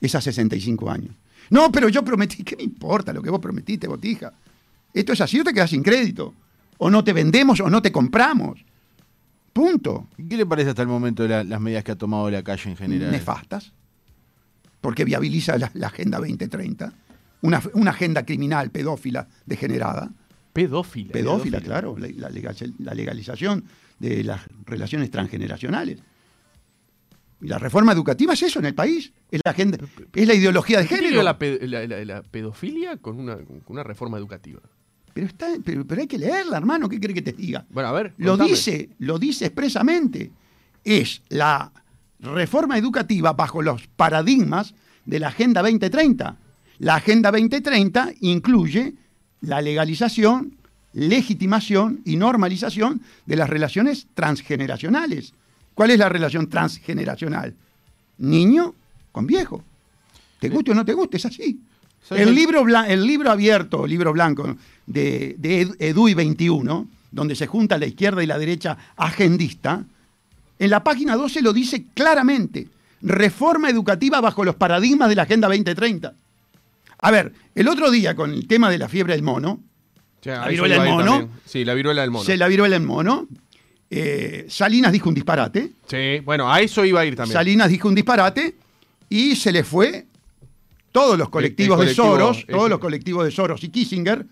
es 0.00 0.14
a 0.14 0.20
65 0.20 0.90
años. 0.90 1.14
No, 1.52 1.70
pero 1.70 1.88
yo 1.90 2.02
prometí, 2.02 2.42
¿qué 2.42 2.56
me 2.56 2.62
importa 2.62 3.12
lo 3.12 3.20
que 3.22 3.28
vos 3.30 3.38
prometiste, 3.40 3.86
botija? 3.86 4.32
Esto 4.94 5.12
es 5.12 5.20
así 5.20 5.38
o 5.38 5.44
te 5.44 5.52
quedas 5.52 5.68
sin 5.70 5.82
crédito. 5.82 6.34
O 6.78 6.88
no 6.90 7.04
te 7.04 7.12
vendemos 7.12 7.60
o 7.60 7.68
no 7.68 7.82
te 7.82 7.92
compramos. 7.92 8.64
Punto. 9.52 10.08
¿Qué 10.28 10.36
le 10.36 10.46
parece 10.46 10.70
hasta 10.70 10.80
el 10.82 10.88
momento 10.88 11.28
la- 11.28 11.44
las 11.44 11.60
medidas 11.60 11.84
que 11.84 11.92
ha 11.92 11.96
tomado 11.96 12.30
la 12.30 12.42
calle 12.42 12.70
en 12.70 12.76
general? 12.76 13.10
Nefastas. 13.12 13.72
Porque 14.80 15.04
viabiliza 15.04 15.58
la, 15.58 15.70
la 15.74 15.88
Agenda 15.88 16.18
2030. 16.18 16.92
Una, 17.42 17.60
una 17.74 17.90
agenda 17.90 18.24
criminal 18.24 18.70
pedófila 18.70 19.28
degenerada. 19.44 20.10
Pedófila. 20.54 21.12
Pedófila, 21.12 21.60
claro. 21.60 21.96
La, 21.98 22.08
la 22.16 22.30
legal- 22.30 22.74
la 22.78 22.94
legalización 22.94 23.64
de 23.98 24.24
las 24.24 24.40
relaciones 24.64 25.10
transgeneracionales. 25.10 25.98
Y 27.42 27.48
la 27.48 27.58
reforma 27.58 27.92
educativa 27.92 28.34
es 28.34 28.42
eso 28.42 28.60
en 28.60 28.66
el 28.66 28.74
país. 28.74 29.12
Es 29.30 29.40
la, 29.44 29.50
agenda, 29.50 29.78
es 30.14 30.26
la 30.28 30.34
ideología 30.34 30.78
de 30.78 30.84
¿Qué 30.86 30.96
tiene 30.98 31.08
género. 31.16 31.22
la, 31.24 31.36
la- 31.66 31.86
la- 31.88 32.04
la 32.04 32.22
pedofilia 32.22 32.96
con 32.98 33.18
una, 33.18 33.36
con 33.36 33.62
una 33.66 33.82
reforma 33.82 34.16
educativa? 34.18 34.60
Pero, 35.12 35.26
está, 35.26 35.48
pero, 35.64 35.84
pero 35.86 36.00
hay 36.00 36.06
que 36.06 36.18
leerla, 36.18 36.56
hermano. 36.56 36.88
¿Qué 36.88 36.98
quiere 36.98 37.12
que 37.14 37.22
te 37.22 37.32
diga? 37.32 37.66
Bueno, 37.70 37.88
a 37.88 37.92
ver. 37.92 38.14
Lo 38.16 38.32
contame. 38.32 38.50
dice, 38.50 38.90
lo 38.98 39.18
dice 39.18 39.46
expresamente. 39.46 40.30
Es 40.84 41.20
la 41.28 41.72
reforma 42.20 42.78
educativa 42.78 43.32
bajo 43.32 43.60
los 43.60 43.88
paradigmas 43.88 44.74
de 45.04 45.18
la 45.18 45.28
Agenda 45.28 45.60
2030. 45.62 46.36
La 46.78 46.94
Agenda 46.94 47.30
2030 47.32 48.12
incluye 48.20 48.94
la 49.40 49.60
legalización, 49.60 50.56
legitimación 50.92 52.00
y 52.04 52.16
normalización 52.16 53.02
de 53.26 53.36
las 53.36 53.50
relaciones 53.50 54.06
transgeneracionales. 54.14 55.34
¿Cuál 55.74 55.90
es 55.90 55.98
la 55.98 56.08
relación 56.08 56.48
transgeneracional? 56.48 57.54
Niño 58.18 58.74
con 59.10 59.26
viejo. 59.26 59.64
¿Te 60.38 60.48
guste 60.48 60.72
o 60.72 60.74
no 60.74 60.84
te 60.84 60.92
guste? 60.92 61.16
Es 61.16 61.26
así. 61.26 61.60
¿Sabes 62.06 62.22
El 62.22 62.30
el- 62.30 62.34
libro, 62.34 62.64
el 62.86 63.06
libro 63.06 63.30
abierto, 63.30 63.86
libro 63.86 64.12
blanco 64.12 64.56
de, 64.86 65.34
de 65.38 65.60
Ed- 65.62 65.76
Edui 65.78 66.14
21, 66.14 66.88
donde 67.10 67.34
se 67.36 67.46
junta 67.46 67.78
la 67.78 67.86
izquierda 67.86 68.22
y 68.22 68.26
la 68.26 68.38
derecha 68.38 68.76
agendista, 68.96 69.84
en 70.58 70.70
la 70.70 70.82
página 70.84 71.16
12 71.16 71.42
lo 71.42 71.52
dice 71.52 71.84
claramente. 71.94 72.68
Reforma 73.02 73.68
educativa 73.68 74.20
bajo 74.20 74.44
los 74.44 74.54
paradigmas 74.54 75.08
de 75.08 75.16
la 75.16 75.22
Agenda 75.22 75.48
2030. 75.48 76.14
A 76.98 77.10
ver, 77.10 77.32
el 77.54 77.66
otro 77.68 77.90
día 77.90 78.14
con 78.14 78.32
el 78.32 78.46
tema 78.46 78.70
de 78.70 78.78
la 78.78 78.88
fiebre 78.88 79.14
del 79.14 79.22
mono, 79.22 79.52
O 80.20 80.22
sea, 80.24 80.40
La 80.42 80.48
viruela 80.48 80.82
del 80.84 80.92
mono. 80.92 81.28
Sí, 81.44 81.64
la 81.64 81.74
viruela 81.74 82.02
del 82.02 82.10
mono. 82.12 82.24
se 82.24 82.36
la 82.36 82.46
viruela 82.46 82.76
el 82.76 82.82
mono, 82.82 83.26
eh, 83.94 84.46
Salinas 84.48 84.90
dijo 84.92 85.08
un 85.08 85.14
disparate, 85.14 85.72
Sí, 85.86 86.20
bueno, 86.24 86.50
a 86.50 86.60
eso 86.60 86.84
iba 86.84 87.00
a 87.00 87.04
ir 87.04 87.14
también. 87.14 87.34
Salinas 87.34 87.68
dijo 87.68 87.88
un 87.88 87.94
disparate 87.94 88.54
y 89.10 89.36
se 89.36 89.52
le 89.52 89.64
fue 89.64 90.06
todos 90.90 91.18
los 91.18 91.28
colectivos 91.28 91.78
el 91.80 91.88
de 91.88 91.94
colectivo, 91.94 92.16
Soros, 92.18 92.38
ese. 92.38 92.52
todos 92.52 92.70
los 92.70 92.78
colectivos 92.78 93.24
de 93.24 93.30
Soros 93.30 93.62
y 93.64 93.68
Kissinger, 93.68 94.26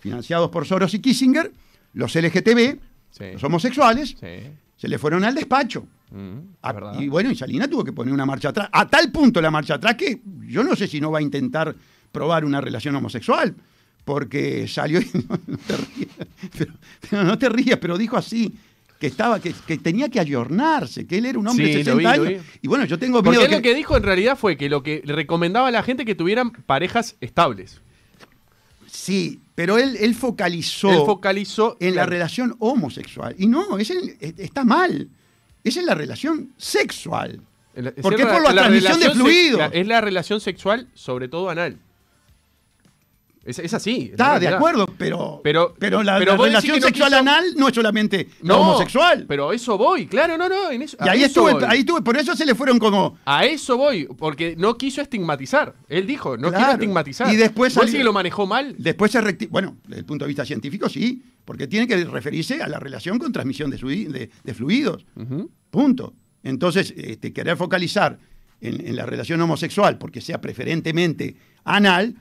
financiados 0.00 0.50
por 0.50 0.66
Soros 0.66 0.94
y 0.94 1.00
Kissinger, 1.00 1.52
los 1.94 2.14
LGTB, 2.14 2.78
Sí. 3.10 3.24
los 3.32 3.42
homosexuales, 3.42 4.10
Sí. 4.10 4.50
se 4.76 4.88
le 4.88 4.98
fueron 4.98 5.24
al 5.24 5.34
despacho. 5.34 5.86
Mm, 6.12 7.00
y 7.02 7.08
bueno, 7.08 7.30
y 7.30 7.36
Salinas 7.36 7.68
tuvo 7.70 7.84
que 7.84 7.92
poner 7.92 8.12
una 8.14 8.26
marcha 8.26 8.48
atrás. 8.50 8.68
A 8.72 8.88
tal 8.88 9.10
punto 9.12 9.40
la 9.40 9.50
marcha 9.50 9.74
atrás 9.74 9.94
que 9.96 10.20
yo 10.46 10.62
no 10.64 10.74
sé 10.76 10.86
si 10.88 11.00
no 11.00 11.10
va 11.10 11.18
a 11.18 11.22
intentar 11.22 11.74
probar 12.12 12.44
una 12.44 12.60
relación 12.60 12.94
homosexual. 12.96 13.54
Porque 14.04 14.66
salió 14.66 14.98
y 15.00 15.08
no, 15.28 15.38
no 15.46 15.58
te 15.58 15.76
rías, 15.76 16.26
pero, 16.56 16.72
pero 17.08 17.24
no 17.24 17.38
te 17.38 17.48
rías, 17.50 17.78
pero 17.78 17.98
dijo 17.98 18.16
así, 18.16 18.52
que 19.00 19.06
estaba, 19.06 19.40
que, 19.40 19.54
que 19.66 19.78
tenía 19.78 20.10
que 20.10 20.20
ayornarse, 20.20 21.06
que 21.06 21.16
él 21.18 21.24
era 21.24 21.38
un 21.38 21.48
hombre 21.48 21.66
Sí, 21.66 21.72
de 21.72 21.78
lo 21.78 21.96
60 21.96 22.12
vi, 22.12 22.18
lo 22.18 22.24
años. 22.28 22.44
Y 22.60 22.68
bueno, 22.68 22.84
yo 22.84 22.98
tengo 22.98 23.22
Porque 23.22 23.38
miedo 23.38 23.50
él 23.50 23.56
lo 23.56 23.62
que, 23.62 23.74
dijo 23.74 23.96
en 23.96 24.02
realidad 24.02 24.36
fue 24.36 24.58
que 24.58 24.68
lo 24.68 24.82
que 24.82 25.00
recomendaba 25.06 25.68
a 25.68 25.70
la 25.70 25.82
gente 25.82 26.04
que 26.04 26.14
tuvieran 26.14 26.50
parejas 26.52 27.16
estables. 27.22 27.80
Sí, 28.86 29.40
pero 29.54 29.78
él, 29.78 29.96
él 30.00 30.14
focalizó 30.14 30.90
Él 30.90 30.98
focalizó 31.06 31.78
en 31.80 31.94
la 31.94 32.04
relación 32.04 32.56
homosexual. 32.58 33.34
Y 33.38 33.46
no, 33.46 33.78
es 33.78 33.88
el- 33.90 34.16
está 34.20 34.64
mal. 34.64 35.08
Es 35.64 35.78
en 35.78 35.86
la 35.86 35.94
relación 35.94 36.52
sexual. 36.58 37.40
es 37.74 37.92
porque 38.02 38.22
es 38.22 38.28
por 38.28 38.42
la 38.42 38.52
transmisión 38.52 39.00
de 39.00 39.10
fluidos. 39.12 39.70
Es 39.72 39.86
la 39.86 40.00
relación 40.02 40.40
sexual, 40.40 40.88
sobre 40.94 41.28
todo 41.28 41.48
anal. 41.48 41.78
Es, 43.42 43.58
es 43.58 43.72
así. 43.72 44.10
Está, 44.12 44.38
de 44.38 44.48
acuerdo, 44.48 44.86
pero, 44.98 45.40
Pero- 45.42 45.72
la, 46.02 46.18
pero 46.18 46.36
la 46.36 46.36
relación 46.44 46.78
no 46.78 46.86
sexual 46.86 47.08
quiso- 47.10 47.20
anal 47.20 47.44
no 47.56 47.68
es 47.68 47.74
solamente 47.74 48.28
No, 48.42 48.60
homosexual. 48.60 49.24
Pero 49.26 49.48
a 49.50 49.54
eso 49.54 49.78
voy, 49.78 50.06
claro, 50.06 50.36
no, 50.36 50.46
no. 50.48 50.70
En 50.70 50.82
eso, 50.82 50.96
y 51.04 51.08
ahí 51.08 51.18
eso 51.20 51.26
estuve, 51.48 51.52
voy. 51.54 51.64
ahí 51.66 51.78
estuve, 51.80 52.02
por 52.02 52.18
eso 52.18 52.36
se 52.36 52.44
le 52.44 52.54
fueron 52.54 52.78
como. 52.78 53.18
A 53.24 53.46
eso 53.46 53.78
voy, 53.78 54.06
porque 54.18 54.56
no 54.58 54.76
quiso 54.76 55.00
estigmatizar. 55.00 55.74
Él 55.88 56.06
dijo, 56.06 56.36
no 56.36 56.48
Claro. 56.48 56.56
quiero 56.56 56.72
estigmatizar. 56.72 57.32
Y 57.32 57.36
después 57.36 57.74
¿Vos 57.74 57.84
salió- 57.84 57.98
que 57.98 58.04
lo 58.04 58.12
manejó 58.12 58.46
mal? 58.46 58.74
Después 58.76 59.10
se 59.10 59.20
recti- 59.22 59.48
Bueno, 59.48 59.78
desde 59.84 60.00
el 60.00 60.04
punto 60.04 60.24
de 60.26 60.28
vista 60.28 60.44
científico, 60.44 60.90
sí, 60.90 61.22
porque 61.46 61.66
tiene 61.66 61.86
que 61.88 62.04
referirse 62.04 62.62
a 62.62 62.68
la 62.68 62.78
relación 62.78 63.18
con 63.18 63.32
transmisión 63.32 63.70
de, 63.70 63.78
sui- 63.78 64.04
de- 64.04 64.30
de 64.44 64.54
fluidos. 64.54 65.06
Punto. 65.70 66.14
Entonces, 66.42 66.92
este, 66.96 67.32
querer 67.32 67.56
focalizar 67.56 68.18
en, 68.60 68.86
en 68.86 68.96
la 68.96 69.06
relación 69.06 69.40
homosexual 69.40 69.96
porque 69.98 70.20
sea 70.20 70.40
preferentemente 70.42 71.36
anal 71.64 72.16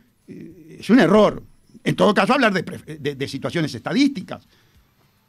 es 0.79 0.89
un 0.89 0.99
error. 0.99 1.41
En 1.83 1.95
todo 1.95 2.13
caso, 2.13 2.33
hablar 2.33 2.53
de, 2.53 2.63
de- 2.99 3.15
de 3.15 3.27
situaciones 3.27 3.73
estadísticas. 3.73 4.45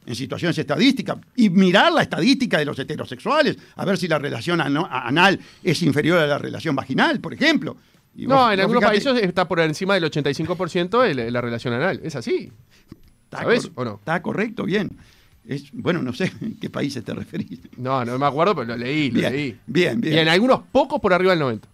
En 0.07 0.15
situaciones 0.15 0.57
estadísticas. 0.59 1.19
Y 1.37 1.51
mirar 1.51 1.93
la 1.93 2.03
estadística 2.03 2.59
de 2.59 2.65
los 2.65 2.79
heterosexuales, 2.79 3.57
a 3.77 3.85
ver 3.85 3.99
si 3.99 4.09
la 4.09 4.19
relación 4.19 4.61
anal 4.61 5.39
es 5.63 5.83
inferior 5.83 6.19
a 6.19 6.27
la 6.27 6.39
relación 6.39 6.75
vaginal, 6.75 7.21
por 7.21 7.35
ejemplo. 7.35 7.77
Y 8.17 8.27
No, 8.27 8.35
vos- 8.37 8.53
en 8.53 8.57
vos 8.57 8.61
algunos 8.65 8.85
países 8.85 9.23
está 9.23 9.47
por 9.47 9.61
encima 9.61 9.95
del 9.95 10.05
85% 10.05 11.03
de 11.03 11.15
la, 11.15 11.31
la 11.31 11.41
relación 11.41 11.75
anal. 11.75 12.01
Es 12.03 12.17
así. 12.17 12.51
Está 13.25 13.39
¿Sabés 13.39 13.69
cor- 13.69 13.73
o 13.77 13.85
no? 13.91 13.95
Está 13.97 14.21
correcto, 14.23 14.65
bien. 14.65 14.91
Es, 15.47 15.71
bueno, 15.73 16.03
no 16.03 16.13
sé 16.13 16.31
en 16.41 16.57
qué 16.57 16.69
países 16.71 17.05
te 17.05 17.15
referís. 17.15 17.61
No, 17.77 18.05
no 18.05 18.19
me 18.19 18.27
acuerdo, 18.27 18.55
pero 18.55 18.67
lo 18.69 18.77
leí, 18.77 19.11
lo 19.11 19.21
Bien, 19.21 19.33
leí. 19.33 19.57
bien, 19.67 20.01
bien. 20.01 20.15
Y 20.15 20.19
en 20.19 20.29
algunos 20.29 20.61
pocos 20.73 21.01
por 21.01 21.13
arriba 21.13 21.31
del 21.33 21.39
90. 21.41 21.69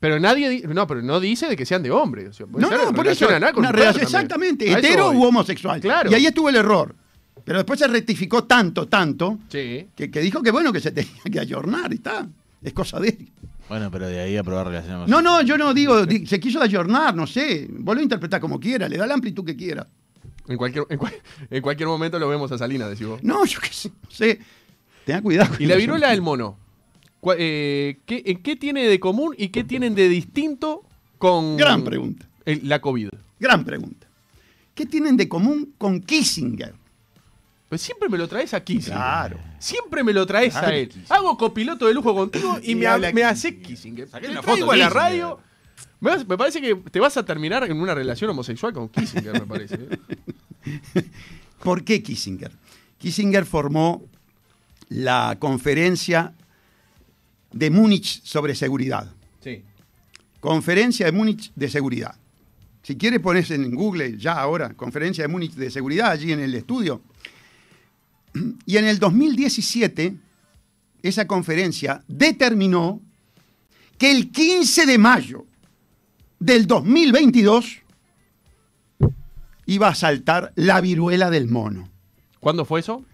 Pero 0.00 0.18
nadie, 0.18 0.48
di- 0.48 0.62
no, 0.62 0.86
pero 0.86 1.02
no 1.02 1.20
dice 1.20 1.46
de 1.48 1.56
que 1.56 1.64
sean 1.64 1.82
de 1.82 1.90
hombre. 1.90 2.28
O 2.28 2.32
sea, 2.32 2.46
puede 2.46 2.62
No, 2.62 2.68
ser 2.68 2.78
no, 2.78 2.84
por 2.92 3.06
eso. 3.06 3.26
relación 3.26 3.34
anal 3.34 3.52
con 3.54 3.60
una 3.60 3.72
relación- 3.72 4.02
exactamente, 4.02 4.70
hetero 4.70 5.12
u 5.12 5.24
homosexual. 5.24 5.80
Claro. 5.80 6.10
Y 6.10 6.14
ahí 6.14 6.26
estuvo 6.26 6.48
el 6.48 6.56
error. 6.56 6.94
Pero 7.44 7.58
después 7.58 7.78
se 7.78 7.86
rectificó 7.88 8.44
tanto, 8.44 8.86
tanto, 8.88 9.38
Sí. 9.48 9.86
que, 9.96 10.10
que 10.10 10.20
dijo 10.20 10.42
que 10.42 10.50
bueno, 10.50 10.72
que 10.72 10.80
se 10.80 10.90
tenía 10.90 11.22
que 11.30 11.40
ayornar 11.40 11.92
y 11.92 11.96
está. 11.96 12.26
Es 12.62 12.72
cosa 12.72 13.00
de 13.00 13.08
él. 13.08 13.28
Bueno, 13.68 13.90
pero 13.90 14.06
de 14.06 14.20
ahí 14.20 14.36
a 14.36 14.42
probar 14.44 14.66
relaciones. 14.66 15.08
No, 15.08 15.22
no, 15.22 15.42
yo 15.42 15.56
no 15.56 15.72
digo, 15.72 16.04
di- 16.06 16.26
se 16.26 16.38
quiso 16.38 16.60
ayornar, 16.60 17.14
no 17.14 17.26
sé. 17.26 17.66
Vos 17.70 17.96
lo 17.96 18.02
interpretás 18.02 18.40
como 18.40 18.60
quiera, 18.60 18.88
le 18.88 18.96
da 18.96 19.06
la 19.06 19.14
amplitud 19.14 19.44
que 19.44 19.56
quiera. 19.56 19.86
En 20.48 20.56
cualquier, 20.56 20.84
en, 20.90 20.98
cual- 20.98 21.14
en 21.50 21.62
cualquier 21.62 21.88
momento 21.88 22.18
lo 22.18 22.28
vemos 22.28 22.50
a 22.52 22.58
Salinas, 22.58 22.90
decís 22.90 23.06
vos. 23.06 23.22
No, 23.22 23.44
yo 23.44 23.60
qué 23.60 23.68
sé, 23.72 23.88
no 23.90 24.10
sé. 24.10 24.38
Tenga 25.06 25.22
cuidado. 25.22 25.50
con 25.54 25.62
Y 25.62 25.66
la 25.66 25.76
viruela 25.76 26.10
del 26.10 26.20
mono. 26.22 26.58
Eh, 27.38 27.98
¿qué, 28.06 28.22
en 28.26 28.42
¿Qué 28.42 28.56
tiene 28.56 28.86
de 28.86 28.98
común 28.98 29.34
y 29.38 29.48
qué 29.48 29.62
tienen 29.64 29.94
de 29.94 30.08
distinto 30.08 30.82
con 31.18 31.56
Gran 31.56 31.84
pregunta. 31.84 32.26
el- 32.44 32.68
la 32.68 32.80
COVID? 32.80 33.08
Gran 33.38 33.64
pregunta. 33.64 34.06
¿Qué 34.74 34.86
tienen 34.86 35.16
de 35.16 35.28
común 35.28 35.74
con 35.78 36.00
Kissinger? 36.00 36.74
Pues 37.68 37.80
siempre 37.80 38.08
me 38.08 38.18
lo 38.18 38.26
traes 38.28 38.52
a 38.54 38.62
Kissinger. 38.64 38.94
Claro. 38.98 39.38
Siempre 39.58 40.02
me 40.02 40.12
lo 40.12 40.26
traes 40.26 40.52
Claro, 40.52 40.66
a 40.68 40.74
él. 40.74 40.88
Kissinger. 40.88 41.12
Hago 41.12 41.36
copiloto 41.38 41.86
de 41.86 41.94
lujo 41.94 42.14
contigo 42.14 42.58
y, 42.62 42.72
Y 42.72 42.74
me, 42.74 42.86
habla 42.86 43.08
me 43.08 43.12
Kissinger. 43.22 43.32
hace 43.32 43.58
Kissinger. 43.60 44.08
Saqué 44.08 44.28
una 44.28 44.42
foto 44.42 44.70
a 44.70 44.76
la 44.76 44.88
radio. 44.90 45.38
Me 46.00 46.36
parece 46.36 46.60
que 46.60 46.74
te 46.74 46.98
vas 46.98 47.16
a 47.16 47.24
terminar 47.24 47.62
en 47.64 47.80
una 47.80 47.94
relación 47.94 48.28
homosexual 48.30 48.72
con 48.72 48.88
Kissinger, 48.88 49.32
me 49.34 49.46
parece. 49.46 49.76
¿eh? 49.76 49.98
¿Por 51.62 51.84
qué 51.84 52.02
Kissinger? 52.02 52.50
Kissinger 52.98 53.44
formó 53.46 54.02
la 54.88 55.36
conferencia 55.38 56.34
de 57.52 57.70
Múnich 57.70 58.22
sobre 58.24 58.54
seguridad. 58.54 59.10
Sí. 59.40 59.62
Conferencia 60.40 61.06
de 61.06 61.12
Múnich 61.12 61.52
de 61.54 61.68
seguridad. 61.68 62.14
Si 62.82 62.96
quieres 62.96 63.20
pones 63.20 63.50
en 63.50 63.74
Google 63.74 64.18
ya 64.18 64.32
ahora, 64.40 64.74
conferencia 64.74 65.22
de 65.24 65.28
Múnich 65.28 65.52
de 65.54 65.70
seguridad 65.70 66.10
allí 66.10 66.32
en 66.32 66.40
el 66.40 66.54
estudio. 66.54 67.02
Y 68.66 68.76
en 68.78 68.86
el 68.86 68.98
2017, 68.98 70.14
esa 71.02 71.26
conferencia 71.26 72.02
determinó 72.08 73.00
que 73.98 74.10
el 74.10 74.30
15 74.32 74.86
de 74.86 74.98
mayo 74.98 75.46
del 76.40 76.66
2022 76.66 77.82
iba 79.66 79.88
a 79.88 79.94
saltar 79.94 80.52
la 80.56 80.80
viruela 80.80 81.30
del 81.30 81.48
mono. 81.48 81.88
¿Cuándo 82.40 82.64
fue 82.64 82.80
eso? 82.80 83.04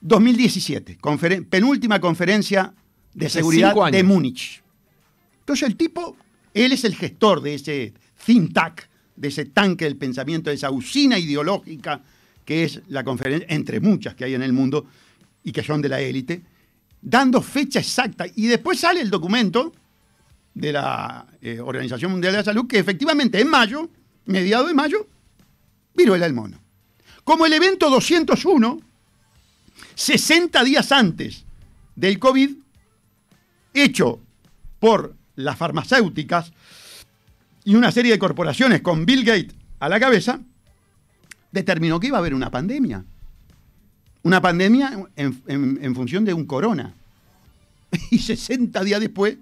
2017, 0.00 0.98
conferen- 0.98 1.46
penúltima 1.48 2.00
conferencia 2.00 2.72
de 3.14 3.28
seguridad 3.28 3.74
de 3.90 4.02
Múnich. 4.02 4.62
Entonces 5.40 5.68
el 5.68 5.76
tipo, 5.76 6.16
él 6.52 6.72
es 6.72 6.84
el 6.84 6.94
gestor 6.94 7.40
de 7.40 7.54
ese 7.54 7.94
think 8.24 8.52
tank, 8.52 8.80
de 9.16 9.28
ese 9.28 9.46
tanque 9.46 9.84
del 9.84 9.96
pensamiento, 9.96 10.50
de 10.50 10.56
esa 10.56 10.70
usina 10.70 11.18
ideológica 11.18 12.02
que 12.44 12.64
es 12.64 12.82
la 12.88 13.04
conferencia, 13.04 13.46
entre 13.48 13.80
muchas 13.80 14.14
que 14.14 14.24
hay 14.24 14.34
en 14.34 14.42
el 14.42 14.52
mundo 14.52 14.86
y 15.42 15.52
que 15.52 15.62
son 15.62 15.80
de 15.80 15.88
la 15.88 16.00
élite, 16.00 16.42
dando 17.00 17.40
fecha 17.40 17.78
exacta. 17.78 18.26
Y 18.34 18.46
después 18.46 18.80
sale 18.80 19.00
el 19.00 19.10
documento 19.10 19.72
de 20.52 20.72
la 20.72 21.26
eh, 21.40 21.60
Organización 21.60 22.12
Mundial 22.12 22.32
de 22.32 22.38
la 22.38 22.44
Salud 22.44 22.66
que 22.66 22.78
efectivamente 22.78 23.40
en 23.40 23.48
mayo, 23.48 23.88
mediado 24.26 24.66
de 24.66 24.74
mayo, 24.74 25.06
viruela 25.94 26.26
del 26.26 26.34
mono. 26.34 26.60
Como 27.22 27.46
el 27.46 27.52
evento 27.52 27.88
201, 27.88 28.80
60 29.94 30.64
días 30.64 30.92
antes 30.92 31.44
del 31.96 32.18
COVID, 32.18 32.50
hecho 33.74 34.20
por 34.78 35.14
las 35.36 35.56
farmacéuticas 35.58 36.52
y 37.64 37.74
una 37.74 37.90
serie 37.92 38.12
de 38.12 38.18
corporaciones 38.18 38.80
con 38.82 39.04
Bill 39.04 39.24
Gates 39.24 39.54
a 39.80 39.88
la 39.88 39.98
cabeza, 40.00 40.40
determinó 41.52 41.98
que 42.00 42.06
iba 42.08 42.16
a 42.18 42.20
haber 42.20 42.34
una 42.34 42.50
pandemia. 42.50 43.04
Una 44.22 44.40
pandemia 44.40 45.06
en, 45.16 45.42
en- 45.46 45.78
en 45.82 45.94
función 45.94 46.24
de 46.24 46.34
un 46.34 46.46
corona. 46.46 46.94
Y 48.10 48.18
60 48.18 48.82
días 48.82 49.00
después, 49.00 49.36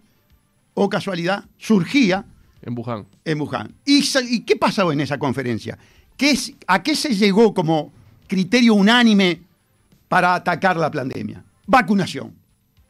o 0.74 0.88
casualidad, 0.88 1.44
surgía 1.58 2.24
En 2.62 2.76
Wuhan. 2.76 3.06
en 3.24 3.40
Wuhan. 3.40 3.74
¿Y, 3.84 4.40
qué 4.40 4.56
pasó 4.56 4.92
en 4.92 5.00
esa 5.00 5.18
conferencia? 5.18 5.78
¿Qué 6.16 6.32
es- 6.32 6.52
¿A 6.66 6.82
qué 6.82 6.94
se 6.94 7.14
llegó 7.14 7.54
como 7.54 7.92
criterio 8.26 8.74
unánime 8.74 9.40
para 10.08 10.34
atacar 10.34 10.76
la 10.76 10.90
pandemia? 10.90 11.42
Vacunación. 11.66 12.34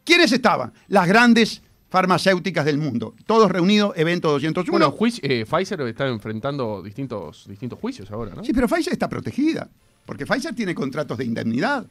¿Quiénes 0.04 0.32
estaban? 0.32 0.72
Las 0.88 1.06
grandes 1.08 1.62
farmacéuticas 1.88 2.64
del 2.64 2.78
mundo. 2.78 3.14
Todos 3.26 3.50
reunidos, 3.50 3.92
evento 3.96 4.30
201. 4.30 4.72
Bueno, 4.72 4.90
juicio- 4.92 5.20
eh, 5.22 5.44
Pfizer 5.48 5.80
está 5.82 6.08
enfrentando 6.08 6.82
distintos, 6.82 7.46
distintos 7.46 7.78
juicios 7.78 8.10
ahora, 8.10 8.34
¿no? 8.34 8.42
Sí, 8.44 8.52
pero 8.52 8.66
Pfizer 8.66 8.92
está 8.94 9.08
protegida, 9.08 9.68
porque 10.06 10.24
Pfizer 10.26 10.54
tiene 10.54 10.74
contratos 10.74 11.18
de 11.18 11.24
indemnidad. 11.26 11.86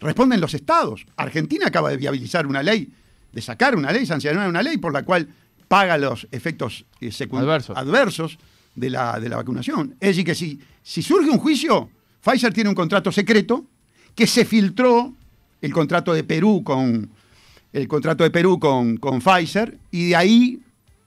Responden 0.00 0.40
los 0.40 0.54
estados. 0.54 1.06
Argentina 1.16 1.66
acaba 1.66 1.90
de 1.90 1.96
viabilizar 1.96 2.46
una 2.46 2.62
ley, 2.62 2.92
de 3.32 3.40
sacar 3.42 3.74
una 3.76 3.90
ley, 3.92 4.06
sancionar 4.06 4.48
una 4.48 4.62
ley 4.62 4.78
por 4.78 4.92
la 4.92 5.04
cual 5.04 5.28
paga 5.66 5.98
los 5.98 6.26
efectos 6.30 6.84
eh, 7.00 7.10
adversos 7.76 8.38
de 8.74 8.90
la, 8.90 9.18
de 9.20 9.28
la 9.28 9.36
vacunación. 9.36 9.96
Es 10.00 10.08
decir, 10.10 10.24
que 10.24 10.34
si, 10.34 10.60
si 10.82 11.02
surge 11.02 11.28
un 11.30 11.38
juicio, 11.38 11.90
Pfizer 12.24 12.52
tiene 12.52 12.68
un 12.70 12.76
contrato 12.76 13.10
secreto 13.12 13.64
que 14.14 14.26
se 14.26 14.44
filtró 14.44 15.14
el 15.60 15.72
contrato 15.72 16.12
de 16.12 16.24
Perú 16.24 16.62
con 16.64 17.10
el 17.72 17.86
contrato 17.86 18.24
de 18.24 18.30
Perú 18.30 18.58
con, 18.58 18.96
con 18.96 19.20
Pfizer 19.20 19.76
y 19.90 20.08
de 20.08 20.16
ahí 20.16 20.62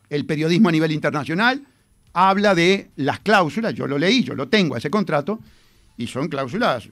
el 0.09 0.25
periodismo 0.25 0.69
a 0.69 0.71
nivel 0.71 0.91
internacional 0.91 1.65
habla 2.13 2.53
de 2.53 2.89
las 2.97 3.19
cláusulas, 3.19 3.73
yo 3.73 3.87
lo 3.87 3.97
leí, 3.97 4.23
yo 4.23 4.35
lo 4.35 4.47
tengo 4.47 4.75
ese 4.75 4.89
contrato, 4.89 5.39
y 5.97 6.07
son 6.07 6.27
cláusulas, 6.27 6.89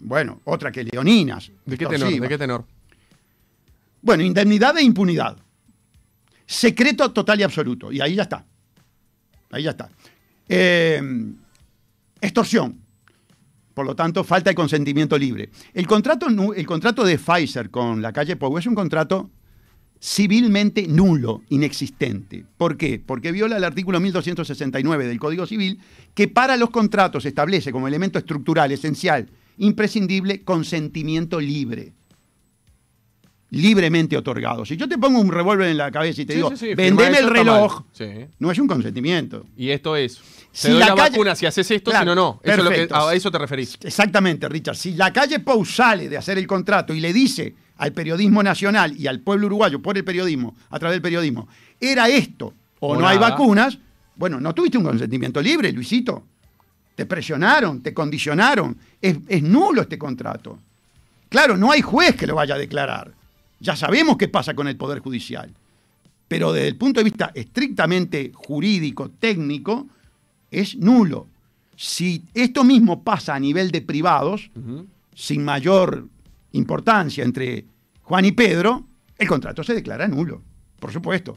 bueno, 0.00 0.40
otra 0.44 0.70
que 0.70 0.84
leoninas. 0.84 1.50
¿De 1.64 1.76
qué 1.76 1.86
tenor? 1.86 1.94
extorsivas. 1.94 2.20
¿De 2.22 2.28
qué 2.28 2.38
tenor? 2.38 2.64
Bueno, 4.02 4.22
indemnidad 4.22 4.76
e 4.78 4.82
impunidad. 4.82 5.36
Secreto 6.46 7.10
total 7.10 7.40
y 7.40 7.42
absoluto. 7.42 7.90
Y 7.90 8.00
ahí 8.00 8.14
ya 8.14 8.22
está. 8.22 8.44
Ahí 9.50 9.62
ya 9.62 9.70
está. 9.70 9.88
Eh, 10.46 11.00
extorsión. 12.20 12.83
Por 13.74 13.84
lo 13.84 13.96
tanto, 13.96 14.22
falta 14.22 14.50
de 14.50 14.54
consentimiento 14.54 15.18
libre. 15.18 15.50
El 15.74 15.86
contrato, 15.86 16.28
el 16.54 16.66
contrato 16.66 17.04
de 17.04 17.18
Pfizer 17.18 17.70
con 17.70 18.00
la 18.00 18.12
calle 18.12 18.36
Pou 18.36 18.56
es 18.56 18.66
un 18.66 18.74
contrato 18.74 19.30
civilmente 20.04 20.86
nulo, 20.86 21.42
inexistente. 21.48 22.44
¿Por 22.58 22.76
qué? 22.76 23.02
Porque 23.04 23.32
viola 23.32 23.56
el 23.56 23.64
artículo 23.64 24.00
1269 24.00 25.06
del 25.06 25.18
Código 25.18 25.46
Civil, 25.46 25.80
que 26.14 26.28
para 26.28 26.58
los 26.58 26.68
contratos 26.68 27.24
establece 27.24 27.72
como 27.72 27.88
elemento 27.88 28.18
estructural, 28.18 28.70
esencial, 28.70 29.30
imprescindible, 29.56 30.42
consentimiento 30.42 31.40
libre. 31.40 31.94
Libremente 33.48 34.16
otorgado. 34.16 34.66
Si 34.66 34.76
yo 34.76 34.88
te 34.88 34.98
pongo 34.98 35.20
un 35.20 35.30
revólver 35.30 35.68
en 35.68 35.78
la 35.78 35.90
cabeza 35.90 36.20
y 36.22 36.26
te 36.26 36.32
Sí, 36.34 36.36
digo, 36.36 36.50
sí, 36.50 36.56
sí, 36.56 36.66
firma 36.66 36.82
vendeme 36.82 37.18
el 37.18 37.30
reloj, 37.30 37.84
no 38.38 38.50
es 38.50 38.58
un 38.58 38.66
consentimiento. 38.66 39.46
Y 39.56 39.70
esto 39.70 39.96
es. 39.96 40.20
Si 40.56 40.68
doy 40.70 40.78
la 40.78 40.86
la, 40.88 40.94
calle- 40.94 41.10
vacuna 41.10 41.34
si 41.34 41.46
haces 41.46 41.70
esto, 41.70 41.90
Claro, 41.90 42.04
si 42.04 42.06
no, 42.06 42.14
no. 42.14 42.40
Eso 42.42 42.58
es 42.58 42.64
lo 42.64 42.70
que- 42.70 42.88
a 42.90 43.12
eso 43.14 43.30
te 43.30 43.38
referís. 43.38 43.76
Exactamente, 43.82 44.48
Richard. 44.48 44.76
Si 44.76 44.92
la 44.94 45.12
calle 45.12 45.40
Pou 45.40 45.64
sale 45.64 46.08
de 46.08 46.16
hacer 46.16 46.38
el 46.38 46.46
contrato 46.46 46.94
y 46.94 47.00
le 47.00 47.12
dice 47.12 47.54
al 47.78 47.92
periodismo 47.92 48.42
nacional 48.42 48.96
y 48.96 49.06
al 49.08 49.20
pueblo 49.20 49.46
uruguayo 49.46 49.82
por 49.82 49.96
el 49.98 50.04
periodismo, 50.04 50.54
a 50.70 50.78
través 50.78 50.94
del 50.94 51.02
periodismo, 51.02 51.48
era 51.80 52.08
esto 52.08 52.54
o, 52.80 52.94
O 52.94 53.00
no 53.00 53.06
hay 53.08 53.18
vacunas, 53.18 53.78
Bueno, 54.16 54.40
¿no 54.40 54.54
tuviste 54.54 54.78
un 54.78 54.84
consentimiento 54.84 55.42
libre, 55.42 55.72
Luisito? 55.72 56.24
Te 56.94 57.04
presionaron, 57.04 57.82
te 57.82 57.92
condicionaron. 57.92 58.76
Es, 59.02 59.16
es 59.26 59.42
nulo 59.42 59.82
este 59.82 59.98
contrato. 59.98 60.60
Claro, 61.28 61.56
no 61.56 61.72
hay 61.72 61.80
juez 61.82 62.14
que 62.14 62.28
lo 62.28 62.36
vaya 62.36 62.54
a 62.54 62.58
declarar. 62.58 63.10
Ya 63.58 63.74
sabemos 63.74 64.16
qué 64.16 64.28
pasa 64.28 64.54
con 64.54 64.68
el 64.68 64.76
Poder 64.76 65.00
Judicial. 65.00 65.50
Pero 66.28 66.52
desde 66.52 66.68
el 66.68 66.76
punto 66.76 67.00
de 67.00 67.04
vista 67.04 67.32
estrictamente 67.34 68.30
jurídico, 68.32 69.10
técnico, 69.18 69.88
es 70.60 70.76
nulo. 70.76 71.28
Si 71.76 72.24
esto 72.34 72.64
mismo 72.64 73.02
pasa 73.02 73.34
a 73.34 73.40
nivel 73.40 73.70
de 73.70 73.82
privados, 73.82 74.50
sin 75.14 75.44
mayor 75.44 76.08
importancia 76.52 77.24
entre 77.24 77.64
Juan 78.02 78.24
y 78.24 78.32
Pedro, 78.32 78.84
el 79.18 79.28
contrato 79.28 79.64
se 79.64 79.74
declara 79.74 80.06
nulo, 80.06 80.42
por 80.78 80.92
supuesto. 80.92 81.36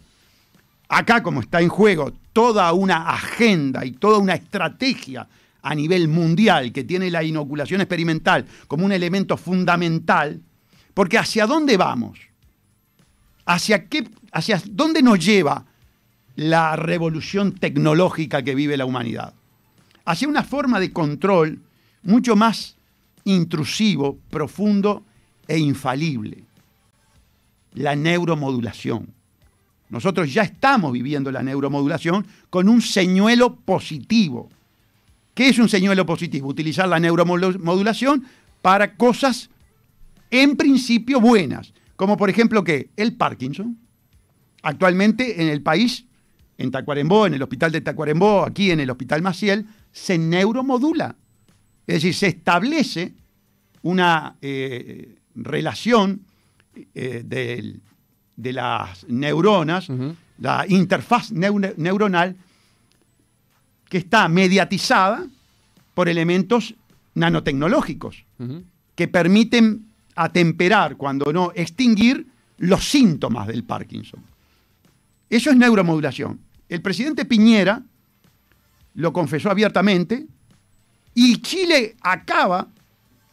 Acá, 0.89 1.21
como 1.21 1.41
está 1.41 1.61
en 1.61 1.69
juego 1.69 2.13
toda 2.31 2.71
una 2.73 3.09
agenda 3.09 3.83
y 3.85 3.91
toda 3.91 4.19
una 4.19 4.35
estrategia 4.35 5.27
a 5.61 5.75
nivel 5.75 6.07
mundial 6.07 6.71
que 6.71 6.83
tiene 6.83 7.11
la 7.11 7.23
inoculación 7.23 7.81
experimental 7.81 8.45
como 8.67 8.85
un 8.85 8.91
elemento 8.91 9.35
fundamental, 9.37 10.41
porque 10.93 11.17
¿hacia 11.17 11.45
dónde 11.45 11.75
vamos? 11.77 12.19
¿Hacia, 13.45 13.85
qué, 13.85 14.07
¿Hacia 14.31 14.61
dónde 14.69 15.01
nos 15.01 15.23
lleva 15.23 15.65
la 16.37 16.75
revolución 16.75 17.53
tecnológica 17.53 18.43
que 18.43 18.55
vive 18.55 18.77
la 18.77 18.85
humanidad? 18.85 19.33
Hacia 20.05 20.29
una 20.29 20.43
forma 20.43 20.79
de 20.79 20.93
control 20.93 21.59
mucho 22.03 22.37
más 22.37 22.77
intrusivo, 23.25 24.17
profundo 24.29 25.03
e 25.47 25.57
infalible. 25.57 26.43
La 27.73 27.95
neuromodulación. 27.95 29.09
Nosotros 29.89 30.33
ya 30.33 30.43
estamos 30.43 30.91
viviendo 30.91 31.31
la 31.31 31.43
neuromodulación 31.43 32.25
con 32.49 32.69
un 32.69 32.81
señuelo 32.81 33.55
positivo. 33.55 34.49
¿Qué 35.33 35.49
es 35.49 35.59
un 35.59 35.69
señuelo 35.69 36.05
positivo? 36.05 36.49
Utilizar 36.49 36.87
la 36.87 36.99
neuromodulación 36.99 38.25
para 38.61 38.95
cosas 38.95 39.49
en 40.29 40.55
principio 40.55 41.19
buenas, 41.19 41.73
como 41.95 42.15
por 42.15 42.29
ejemplo 42.29 42.63
que 42.63 42.89
el 42.95 43.15
Parkinson. 43.15 43.77
Actualmente 44.61 45.41
en 45.41 45.49
el 45.49 45.61
país, 45.61 46.05
en 46.57 46.71
Tacuarembó, 46.71 47.27
en 47.27 47.35
el 47.35 47.43
hospital 47.43 47.71
de 47.71 47.81
Tacuarembó, 47.81 48.43
aquí 48.43 48.71
en 48.71 48.79
el 48.79 48.89
hospital 48.89 49.21
Maciel, 49.21 49.65
se 49.91 50.17
neuromodula. 50.17 51.15
Es 51.85 51.95
decir, 51.95 52.13
se 52.13 52.27
establece 52.27 53.13
una 53.83 54.35
eh, 54.41 55.15
relación 55.35 56.21
eh, 56.93 57.23
de, 57.25 57.75
de, 58.35 58.53
las 58.53 59.07
neuronas, 59.07 59.87
la 60.39 60.65
interfaz 60.67 61.31
neuronal, 61.31 62.35
que 63.87 63.99
está 63.99 64.27
mediatizada 64.27 65.25
por 65.93 66.09
elementos 66.09 66.75
nanotecnológicos 67.13 68.25
que 68.95 69.07
permiten 69.07 69.85
atemperar, 70.15 70.97
cuando 70.97 71.31
no 71.31 71.51
extinguir, 71.55 72.27
los 72.57 72.89
síntomas 72.89 73.47
del 73.47 73.63
Parkinson. 73.63 74.19
Eso 75.29 75.51
es 75.51 75.57
neuromodulación. 75.57 76.39
El 76.69 76.81
presidente 76.81 77.25
Piñera 77.25 77.81
lo 78.95 79.13
confesó 79.13 79.49
abiertamente 79.49 80.25
y 81.13 81.41
Chile 81.41 81.95
acaba 82.01 82.67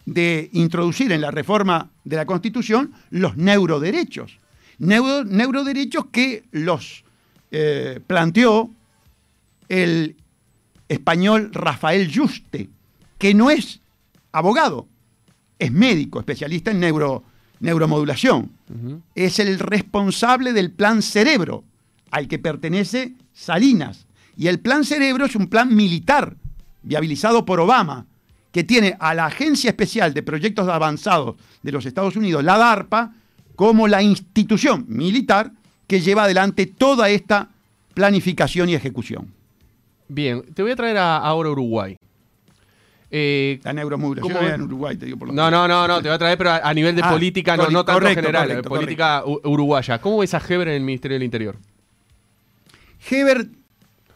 de 0.07 0.51
introducir 0.53 1.12
en 1.12 1.20
la 1.20 1.30
reforma 1.30 1.91
de 2.05 2.16
la 2.16 2.26
Constitución 2.26 2.93
los 3.11 3.37
neuroderechos. 3.37 4.39
neuroderechos 4.78 6.07
que 6.07 6.45
los 6.53 7.05
eh, 7.51 8.01
planteó 8.07 8.70
el 9.68 10.16
español 10.89 11.51
Rafael 11.53 12.11
Juste, 12.14 12.68
que 13.18 13.35
no 13.35 13.51
es 13.51 13.80
abogado, 14.32 14.87
es 15.59 15.72
médico, 15.72 16.18
especialista 16.18 16.70
en 16.70 16.80
neuro, 16.80 17.24
neuromodulación. 17.61 18.51
Es 19.14 19.39
el 19.39 19.59
responsable 19.59 20.53
del 20.53 20.70
plan 20.70 21.01
Cerebro, 21.01 21.64
al 22.15 22.29
que 22.29 22.39
pertenece 22.39 23.15
Salinas. 23.33 24.07
Y 24.37 24.47
el 24.47 24.61
plan 24.61 24.85
Cerebro 24.85 25.27
es 25.27 25.35
un 25.35 25.49
plan 25.49 25.75
militar, 25.75 26.37
viabilizado 26.85 27.45
por 27.45 27.59
Obama, 27.59 28.07
que 28.53 28.62
tiene 28.62 28.97
a 29.01 29.15
la 29.15 29.27
Agencia 29.27 29.71
Especial 29.71 30.15
de 30.15 30.23
Proyectos 30.23 30.69
Avanzados 30.69 31.35
de 31.65 31.73
los 31.73 31.87
Estados 31.87 32.15
Unidos, 32.15 32.45
la 32.45 32.57
DARPA, 32.57 33.15
como 33.57 33.89
la 33.89 34.01
institución 34.01 34.85
militar 34.87 35.51
que 35.89 36.01
lleva 36.01 36.23
adelante 36.23 36.67
toda 36.67 37.11
esta 37.11 37.49
planificación 37.95 38.69
y 38.69 38.75
ejecución. 38.75 39.33
Bien, 40.07 40.43
te 40.55 40.62
voy 40.62 40.71
a 40.71 40.77
traer 40.77 40.99
a, 40.99 41.17
ahora 41.17 41.51
Uruguay. 41.51 41.97
Eh, 43.11 43.59
la 43.65 43.73
neuromodulación 43.73 44.45
en 44.45 44.62
Uruguay, 44.62 44.97
te 44.97 45.07
digo 45.07 45.19
por 45.19 45.29
lo 45.29 45.35
No, 45.35 45.51
no, 45.51 45.67
no, 45.67 45.89
no, 45.89 46.01
te 46.01 46.09
voy 46.09 46.15
a 46.15 46.19
traer, 46.19 46.39
pero 46.39 46.53
a, 46.53 46.75
nivel 46.75 46.95
de 46.95 47.03
ah, 47.03 47.11
política, 47.11 47.57
no, 47.57 47.69
no 47.71 47.85
tanto 47.85 48.07
general, 48.07 48.62
política 48.62 49.25
uruguaya. 49.25 50.01
¿Cómo 50.01 50.19
ves 50.19 50.33
a 50.35 50.39
Heber 50.39 50.69
en 50.69 50.75
el 50.75 50.83
Ministerio 50.83 51.17
del 51.17 51.25
Interior? 51.25 51.57
Heber 53.09 53.48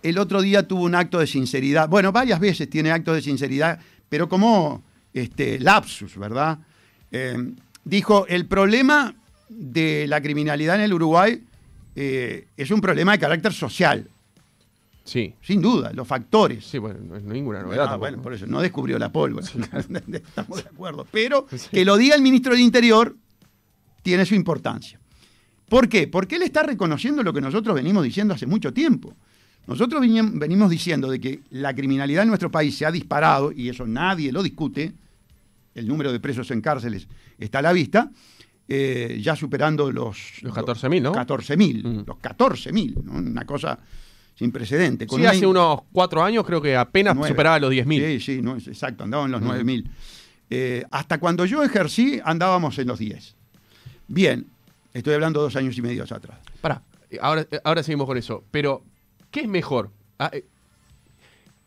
el 0.02 0.18
otro 0.18 0.42
día 0.42 0.66
tuvo 0.66 0.82
un 0.82 0.94
acto 0.94 1.18
de 1.18 1.26
sinceridad, 1.26 1.88
bueno, 1.88 2.12
varias 2.12 2.40
veces 2.40 2.70
tiene 2.70 2.90
actos 2.90 3.16
de 3.16 3.22
sinceridad, 3.22 3.80
pero 4.08 4.28
como 4.28 4.82
este, 5.12 5.58
lapsus, 5.58 6.16
¿verdad? 6.16 6.58
Eh, 7.10 7.52
dijo, 7.84 8.26
el 8.28 8.46
problema 8.46 9.14
de 9.48 10.06
la 10.06 10.20
criminalidad 10.20 10.76
en 10.76 10.82
el 10.82 10.92
Uruguay 10.92 11.42
eh, 11.96 12.46
es 12.56 12.70
un 12.70 12.80
problema 12.80 13.12
de 13.12 13.18
carácter 13.18 13.52
social. 13.52 14.08
Sí. 15.04 15.34
Sin 15.40 15.62
duda, 15.62 15.90
los 15.94 16.06
factores. 16.06 16.66
Sí, 16.66 16.76
bueno, 16.76 17.00
no 17.02 17.16
es 17.16 17.22
ninguna 17.22 17.62
novedad. 17.62 17.86
Ah, 17.88 17.96
bueno, 17.96 18.20
por 18.20 18.34
eso, 18.34 18.46
no 18.46 18.60
descubrió 18.60 18.98
la 18.98 19.10
pólvora. 19.10 19.46
Estamos 20.12 20.62
de 20.62 20.68
acuerdo. 20.68 21.06
Pero 21.10 21.46
que 21.46 21.84
lo 21.84 21.96
diga 21.96 22.14
el 22.14 22.20
ministro 22.20 22.52
del 22.52 22.60
Interior 22.60 23.16
tiene 24.02 24.26
su 24.26 24.34
importancia. 24.34 25.00
¿Por 25.68 25.88
qué? 25.88 26.08
Porque 26.08 26.36
él 26.36 26.42
está 26.42 26.62
reconociendo 26.62 27.22
lo 27.22 27.32
que 27.32 27.40
nosotros 27.40 27.74
venimos 27.74 28.04
diciendo 28.04 28.34
hace 28.34 28.46
mucho 28.46 28.72
tiempo. 28.72 29.14
Nosotros 29.66 30.00
venimos 30.00 30.70
diciendo 30.70 31.10
de 31.10 31.20
que 31.20 31.40
la 31.50 31.74
criminalidad 31.74 32.22
en 32.22 32.28
nuestro 32.28 32.50
país 32.50 32.76
se 32.76 32.86
ha 32.86 32.90
disparado, 32.90 33.52
y 33.52 33.68
eso 33.68 33.86
nadie 33.86 34.32
lo 34.32 34.42
discute, 34.42 34.94
el 35.74 35.86
número 35.86 36.10
de 36.10 36.20
presos 36.20 36.50
en 36.50 36.62
cárceles 36.62 37.06
está 37.38 37.58
a 37.58 37.62
la 37.62 37.72
vista, 37.72 38.10
eh, 38.66 39.18
ya 39.22 39.36
superando 39.36 39.92
los... 39.92 40.42
Los 40.42 40.54
14.000, 40.54 41.02
¿no? 41.02 41.12
14.000, 41.12 42.06
los 42.06 42.16
14.000, 42.16 43.02
¿no? 43.04 43.12
una 43.12 43.44
cosa 43.44 43.78
sin 44.34 44.52
precedente. 44.52 45.06
sí, 45.08 45.26
hace 45.26 45.46
unos 45.46 45.80
cuatro 45.92 46.22
años 46.22 46.46
creo 46.46 46.62
que 46.62 46.76
apenas 46.76 47.16
superaba 47.26 47.58
los 47.58 47.72
10.000. 47.72 48.06
Sí, 48.06 48.20
sí, 48.20 48.42
no, 48.42 48.56
exacto, 48.56 49.04
andaban 49.04 49.26
en 49.26 49.32
los 49.32 49.42
9.000. 49.42 49.84
Eh, 50.50 50.84
hasta 50.90 51.18
cuando 51.18 51.44
yo 51.44 51.62
ejercí 51.62 52.20
andábamos 52.24 52.78
en 52.78 52.86
los 52.86 52.98
10. 52.98 53.36
Bien, 54.06 54.46
estoy 54.92 55.14
hablando 55.14 55.40
dos 55.40 55.56
años 55.56 55.76
y 55.76 55.82
medio 55.82 56.04
atrás. 56.04 56.38
Pará, 56.60 56.82
ahora, 57.20 57.46
ahora 57.64 57.82
seguimos 57.82 58.06
con 58.06 58.16
eso, 58.16 58.44
pero 58.50 58.82
¿Qué 59.30 59.40
es 59.40 59.48
mejor? 59.48 59.90
Ah, 60.18 60.30
eh, 60.32 60.44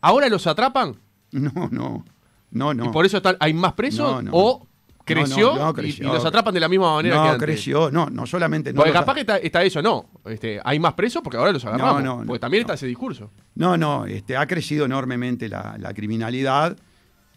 ¿Ahora 0.00 0.28
los 0.28 0.46
atrapan? 0.46 0.96
No, 1.32 1.68
no. 1.70 2.04
No, 2.50 2.74
no. 2.74 2.84
¿Y 2.84 2.88
por 2.90 3.06
eso 3.06 3.22
hay 3.40 3.54
más 3.54 3.72
presos? 3.72 4.22
¿O 4.32 4.66
creció, 5.04 5.74
Y, 5.82 6.02
los 6.02 6.24
atrapan 6.24 6.52
de 6.52 6.60
la 6.60 6.68
misma 6.68 6.94
manera 6.94 7.14
que 7.14 7.20
antes? 7.20 7.32
No, 7.32 7.38
creció. 7.38 7.90
No, 7.90 8.10
no 8.10 8.26
solamente... 8.26 8.74
porque 8.74 8.92
capaz 8.92 9.14
que 9.14 9.40
está, 9.42 9.62
eso, 9.62 9.80
no. 9.80 10.10
Este, 10.26 10.60
hay 10.62 10.78
más 10.78 10.92
presos 10.92 11.22
porque 11.22 11.38
ahora 11.38 11.52
los 11.52 11.64
agarramos. 11.64 12.02
No, 12.02 12.18
no, 12.18 12.26
porque 12.26 12.40
también 12.40 12.60
está 12.60 12.74
ese 12.74 12.86
discurso. 12.86 13.30
No, 13.54 13.78
no. 13.78 14.04
Este, 14.04 14.36
ha 14.36 14.46
crecido 14.46 14.84
enormemente 14.84 15.48
la, 15.48 15.76
la 15.78 15.94
criminalidad 15.94 16.76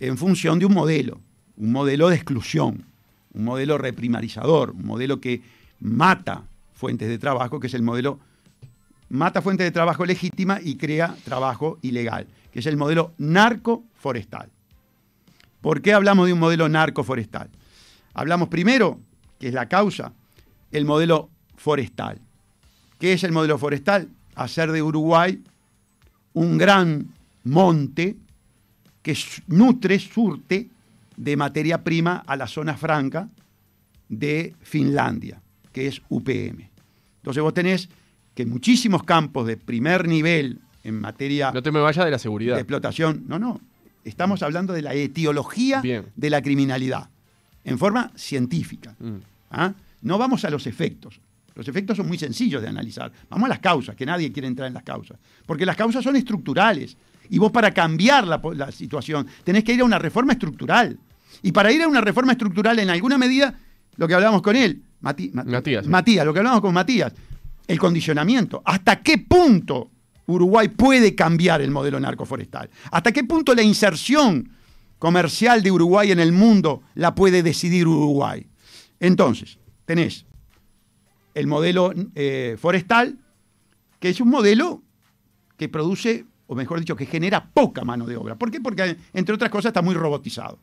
en 0.01 0.17
función 0.17 0.59
de 0.59 0.65
un 0.65 0.73
modelo. 0.73 1.21
Un 1.55 1.71
modelo 1.71 2.09
de 2.09 2.15
exclusión. 2.15 2.83
Un 3.33 3.45
modelo 3.45 3.77
reprimarizador. 3.77 4.71
Un 4.71 4.85
modelo 4.85 5.21
que 5.21 5.41
mata 5.85 6.43
fuentes 6.73 7.07
de 7.07 7.17
trabajo, 7.17 7.59
que 7.59 7.67
es 7.67 7.73
el 7.73 7.83
modelo 7.83 8.19
mata 9.09 9.41
fuente 9.41 9.63
de 9.63 9.71
trabajo 9.71 10.05
legítima 10.05 10.59
y 10.61 10.75
crea 10.75 11.15
trabajo 11.23 11.77
ilegal, 11.81 12.27
que 12.51 12.59
es 12.59 12.65
el 12.65 12.75
modelo 12.75 13.13
narco-forestal. 13.17 14.49
¿Por 15.61 15.81
qué 15.81 15.93
hablamos 15.93 16.25
de 16.25 16.33
un 16.33 16.39
modelo 16.39 16.67
narco-forestal? 16.67 17.49
Hablamos 18.13 18.49
primero, 18.49 18.99
que 19.39 19.47
es 19.47 19.53
la 19.53 19.67
causa, 19.67 20.11
el 20.71 20.85
modelo 20.85 21.29
forestal. 21.55 22.19
¿Qué 22.99 23.13
es 23.13 23.23
el 23.23 23.31
modelo 23.31 23.57
forestal? 23.57 24.09
Hacer 24.35 24.71
de 24.71 24.81
Uruguay 24.81 25.41
un 26.33 26.57
gran 26.57 27.07
monte 27.43 28.15
que 29.01 29.17
nutre, 29.47 29.99
surte 29.99 30.69
de 31.15 31.37
materia 31.37 31.83
prima 31.83 32.23
a 32.25 32.35
la 32.35 32.47
zona 32.47 32.75
franca 32.75 33.29
de 34.09 34.55
Finlandia, 34.61 35.41
que 35.75 35.87
es 35.87 36.01
UPM. 36.07 36.69
Entonces 37.17 37.43
vos 37.43 37.53
tenés 37.53 37.89
que 38.33 38.45
muchísimos 38.45 39.03
campos 39.03 39.45
de 39.45 39.57
primer 39.57 40.07
nivel 40.07 40.61
en 40.85 41.01
materia 41.01 41.51
no 41.51 41.61
te 41.61 41.69
me 41.69 41.81
vayas 41.81 42.05
de 42.05 42.11
la 42.11 42.19
seguridad 42.19 42.55
de 42.55 42.61
explotación 42.61 43.25
no 43.27 43.39
no 43.39 43.59
estamos 44.05 44.41
hablando 44.41 44.71
de 44.71 44.81
la 44.81 44.93
etiología 44.93 45.81
de 45.81 46.29
la 46.29 46.41
criminalidad 46.41 47.09
en 47.65 47.77
forma 47.77 48.11
científica 48.15 48.95
mm. 48.99 49.15
¿ah? 49.51 49.73
no 50.01 50.17
vamos 50.17 50.45
a 50.45 50.49
los 50.49 50.65
efectos 50.65 51.19
Los 51.55 51.67
efectos 51.67 51.97
son 51.97 52.07
muy 52.07 52.17
sencillos 52.17 52.61
de 52.61 52.67
analizar. 52.67 53.11
Vamos 53.29 53.45
a 53.45 53.49
las 53.49 53.59
causas, 53.59 53.95
que 53.95 54.05
nadie 54.05 54.29
quiere 54.29 54.47
entrar 54.47 54.67
en 54.67 54.73
las 54.73 54.83
causas. 54.83 55.17
Porque 55.45 55.65
las 55.65 55.77
causas 55.77 56.03
son 56.03 56.17
estructurales. 56.17 56.97
Y 57.29 57.37
vos 57.39 57.49
para 57.49 57.71
cambiar 57.71 58.27
la, 58.27 58.41
la 58.53 58.73
situación 58.73 59.25
tenés 59.45 59.63
que 59.63 59.71
ir 59.71 59.79
a 59.79 59.85
una 59.85 59.97
reforma 59.97 60.33
estructural. 60.33 60.99
Y 61.41 61.53
para 61.53 61.71
ir 61.71 61.81
a 61.81 61.87
una 61.87 62.01
reforma 62.01 62.33
estructural, 62.33 62.77
en 62.79 62.89
alguna 62.89 63.17
medida, 63.17 63.55
lo 63.95 64.05
que 64.05 64.13
hablábamos 64.15 64.41
con 64.41 64.57
él, 64.57 64.81
Mati- 65.05 65.31
Mati- 65.31 65.49
Matías, 65.51 65.85
sí. 65.85 65.89
Matías, 65.91 66.25
lo 66.25 66.33
que 66.33 66.39
hablábamos 66.39 66.61
con 66.61 66.73
Matías, 66.73 67.13
el 67.67 67.79
condicionamiento. 67.79 68.61
¿Hasta 68.65 69.01
qué 69.01 69.19
punto 69.19 69.91
Uruguay 70.27 70.69
puede 70.69 71.13
cambiar 71.15 71.61
el 71.61 71.71
modelo 71.71 71.99
narcoforestal? 71.99 72.69
¿Hasta 72.91 73.11
qué 73.11 73.23
punto 73.23 73.53
la 73.53 73.61
inserción 73.61 74.49
comercial 74.99 75.61
de 75.61 75.71
Uruguay 75.71 76.11
en 76.11 76.19
el 76.19 76.31
mundo 76.31 76.81
la 76.95 77.13
puede 77.13 77.43
decidir 77.43 77.87
Uruguay? 77.87 78.45
Entonces, 78.99 79.59
tenés 79.85 80.25
el 81.35 81.47
modelo 81.47 81.93
eh, 82.15 82.55
forestal, 82.59 83.17
que 83.99 84.09
es 84.09 84.19
un 84.21 84.29
modelo 84.29 84.81
que 85.57 85.69
produce, 85.69 86.25
o 86.47 86.55
mejor 86.55 86.79
dicho, 86.79 86.95
que 86.95 87.05
genera 87.05 87.45
poca 87.53 87.83
mano 87.83 88.05
de 88.05 88.15
obra. 88.17 88.35
¿Por 88.35 88.51
qué? 88.51 88.59
Porque, 88.61 88.97
entre 89.13 89.35
otras 89.35 89.51
cosas, 89.51 89.69
está 89.69 89.81
muy 89.81 89.95
robotizado. 89.95 90.59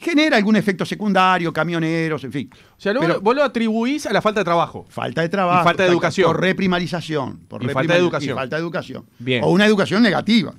Genera 0.00 0.36
algún 0.36 0.54
efecto 0.54 0.84
secundario, 0.86 1.52
camioneros, 1.52 2.22
en 2.22 2.32
fin. 2.32 2.50
O 2.76 2.80
sea, 2.80 2.92
luego 2.92 3.06
Pero- 3.08 3.20
vos 3.20 3.34
lo 3.34 3.42
atribuís 3.42 4.06
a 4.06 4.12
la 4.12 4.22
falta 4.22 4.40
de 4.40 4.44
trabajo. 4.44 4.86
Falta 4.88 5.22
de 5.22 5.28
trabajo. 5.28 5.62
Y 5.62 5.64
falta 5.64 5.82
de 5.82 5.88
educación. 5.88 6.26
Por 6.32 6.40
reprimarización. 6.40 7.38
Por 7.48 7.64
Y 7.64 7.68
falta 7.68 7.94
de 7.94 7.98
educación. 7.98 8.36
y 8.36 8.38
falta 8.38 8.56
de 8.56 8.62
educación. 8.62 9.06
Bien. 9.18 9.42
O 9.42 9.50
una 9.50 9.66
educación 9.66 10.02
negativa. 10.02 10.54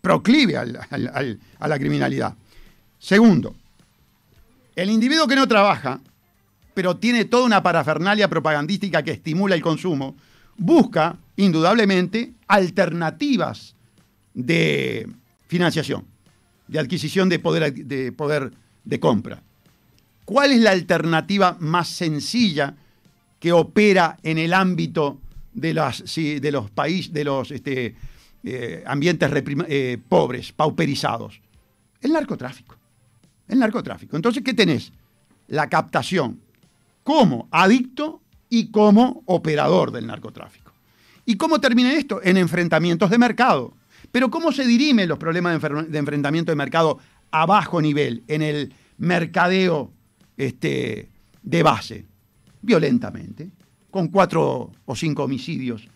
Proclive 0.00 0.56
al- 0.56 0.78
al- 0.90 1.10
al- 1.14 1.38
a 1.58 1.68
la 1.68 1.78
criminalidad. 1.78 2.34
Segundo, 2.98 3.54
el 4.74 4.88
individuo 4.90 5.26
que 5.26 5.36
no 5.36 5.46
trabaja, 5.46 6.00
pero 6.72 6.96
tiene 6.96 7.26
toda 7.26 7.44
una 7.44 7.62
parafernalia 7.62 8.28
propagandística 8.28 9.02
que 9.02 9.10
estimula 9.10 9.54
el 9.54 9.60
consumo, 9.60 10.16
busca, 10.56 11.16
indudablemente, 11.36 12.32
alternativas 12.48 13.74
de 14.34 15.08
financiación, 15.46 16.04
de 16.68 16.78
adquisición 16.78 17.28
de 17.28 17.38
poder, 17.38 17.74
de 17.74 18.12
poder 18.12 18.52
de 18.84 19.00
compra. 19.00 19.42
¿Cuál 20.24 20.52
es 20.52 20.60
la 20.60 20.70
alternativa 20.70 21.56
más 21.60 21.88
sencilla 21.88 22.74
que 23.40 23.52
opera 23.52 24.18
en 24.22 24.38
el 24.38 24.54
ámbito 24.54 25.20
de, 25.52 25.74
las, 25.74 26.04
de 26.14 26.52
los 26.52 26.70
países, 26.70 27.12
de 27.12 27.24
los 27.24 27.50
este, 27.50 27.96
eh, 28.44 28.84
ambientes 28.86 29.30
eh, 29.68 29.98
pobres, 30.08 30.52
pauperizados? 30.52 31.40
El 32.00 32.12
narcotráfico. 32.12 32.76
El 33.48 33.58
narcotráfico. 33.58 34.16
Entonces, 34.16 34.42
¿qué 34.42 34.54
tenés? 34.54 34.92
La 35.48 35.68
captación 35.68 36.40
como 37.02 37.48
adicto 37.50 38.22
y 38.48 38.70
como 38.70 39.22
operador 39.26 39.90
del 39.90 40.06
narcotráfico. 40.06 40.72
¿Y 41.24 41.36
cómo 41.36 41.60
termina 41.60 41.92
esto? 41.92 42.20
En 42.22 42.36
enfrentamientos 42.36 43.10
de 43.10 43.18
mercado. 43.18 43.74
Pero 44.10 44.30
¿cómo 44.30 44.52
se 44.52 44.66
dirimen 44.66 45.08
los 45.08 45.18
problemas 45.18 45.60
de, 45.60 45.82
de 45.84 45.98
enfrentamiento 45.98 46.52
de 46.52 46.56
mercado 46.56 46.98
a 47.32 47.46
bajo 47.46 47.80
nivel, 47.82 48.22
en 48.28 48.42
el 48.42 48.72
mercadeo 48.98 49.90
este, 50.36 51.08
de 51.42 51.62
base? 51.62 52.04
Violentamente, 52.62 53.50
con 53.90 54.08
cuatro 54.08 54.70
o 54.84 54.94
cinco 54.96 55.24
homicidios, 55.24 55.88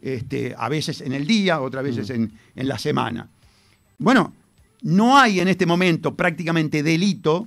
este, 0.00 0.54
a 0.56 0.68
veces 0.68 1.00
en 1.00 1.12
el 1.12 1.26
día, 1.26 1.60
otras 1.60 1.82
veces 1.82 2.10
en, 2.10 2.32
en 2.54 2.68
la 2.68 2.78
semana. 2.78 3.28
Bueno, 3.98 4.32
no 4.82 5.18
hay 5.18 5.40
en 5.40 5.48
este 5.48 5.66
momento 5.66 6.14
prácticamente 6.14 6.82
delito 6.82 7.46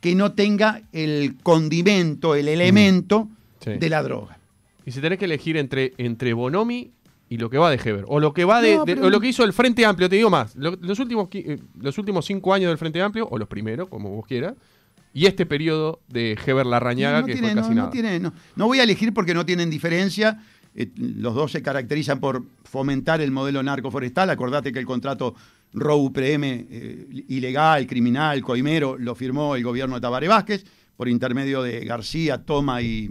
que 0.00 0.14
no 0.14 0.32
tenga 0.32 0.82
el 0.92 1.36
condimento, 1.42 2.34
el 2.34 2.48
elemento 2.48 3.28
Sí. 3.60 3.70
de 3.78 3.88
la 3.88 4.02
droga. 4.02 4.36
Y 4.84 4.90
si 4.92 5.00
tenés 5.00 5.18
que 5.18 5.24
elegir 5.24 5.56
entre, 5.56 5.94
entre 5.96 6.34
Bonomi 6.34 6.90
y 7.34 7.38
lo 7.38 7.50
que 7.50 7.58
va 7.58 7.68
de 7.70 7.80
Heber, 7.82 8.04
o 8.06 8.20
lo 8.20 8.32
que 8.32 8.44
va 8.44 8.60
de, 8.62 8.76
No, 8.76 8.84
de- 8.84 8.92
o 8.94 9.10
lo 9.10 9.18
que 9.20 9.28
hizo 9.28 9.42
el 9.42 9.52
Frente 9.52 9.84
Amplio, 9.84 10.08
te 10.08 10.14
digo 10.16 10.30
más, 10.30 10.54
lo- 10.54 10.76
los, 10.80 10.98
últimos, 11.00 11.28
eh, 11.32 11.58
los 11.80 11.98
últimos 11.98 12.24
cinco 12.24 12.54
años 12.54 12.68
del 12.68 12.78
Frente 12.78 13.02
Amplio, 13.02 13.26
o 13.28 13.38
los 13.38 13.48
primeros, 13.48 13.88
como 13.88 14.10
vos 14.10 14.24
quieras, 14.26 14.54
y 15.12 15.26
este 15.26 15.44
periodo 15.46 16.00
de 16.08 16.38
Heber 16.46 16.66
Larrañaga, 16.66 17.20
no, 17.22 17.26
que 17.26 17.32
tiene, 17.32 17.48
fue 17.48 17.56
casi 17.56 17.68
no, 17.70 17.74
no 17.74 17.80
nada. 17.82 17.90
tiene- 17.90 18.20
no- 18.20 18.32
no 18.54 18.66
voy 18.66 18.78
a 18.78 18.84
elegir 18.84 19.12
porque 19.12 19.34
no 19.34 19.44
tienen 19.44 19.68
diferencia. 19.68 20.40
Eh, 20.76 20.90
los 20.96 21.34
dos 21.34 21.52
se 21.52 21.62
caracterizan 21.62 22.20
por 22.20 22.44
fomentar 22.64 23.20
el 23.20 23.30
modelo 23.30 23.62
narcoforestal. 23.62 24.28
Acordate 24.30 24.72
que 24.72 24.78
el 24.80 24.86
contrato 24.86 25.34
ROU-PM 25.72 26.66
eh, 26.70 27.06
ilegal, 27.28 27.86
criminal, 27.86 28.42
coimero, 28.42 28.96
lo 28.98 29.14
firmó 29.14 29.54
el 29.56 29.62
gobierno 29.62 29.96
de 29.96 30.00
Tabaré 30.00 30.28
Vázquez 30.28 30.64
por 30.96 31.08
intermedio 31.08 31.62
de 31.62 31.84
García, 31.84 32.44
Toma 32.44 32.80
y. 32.82 33.10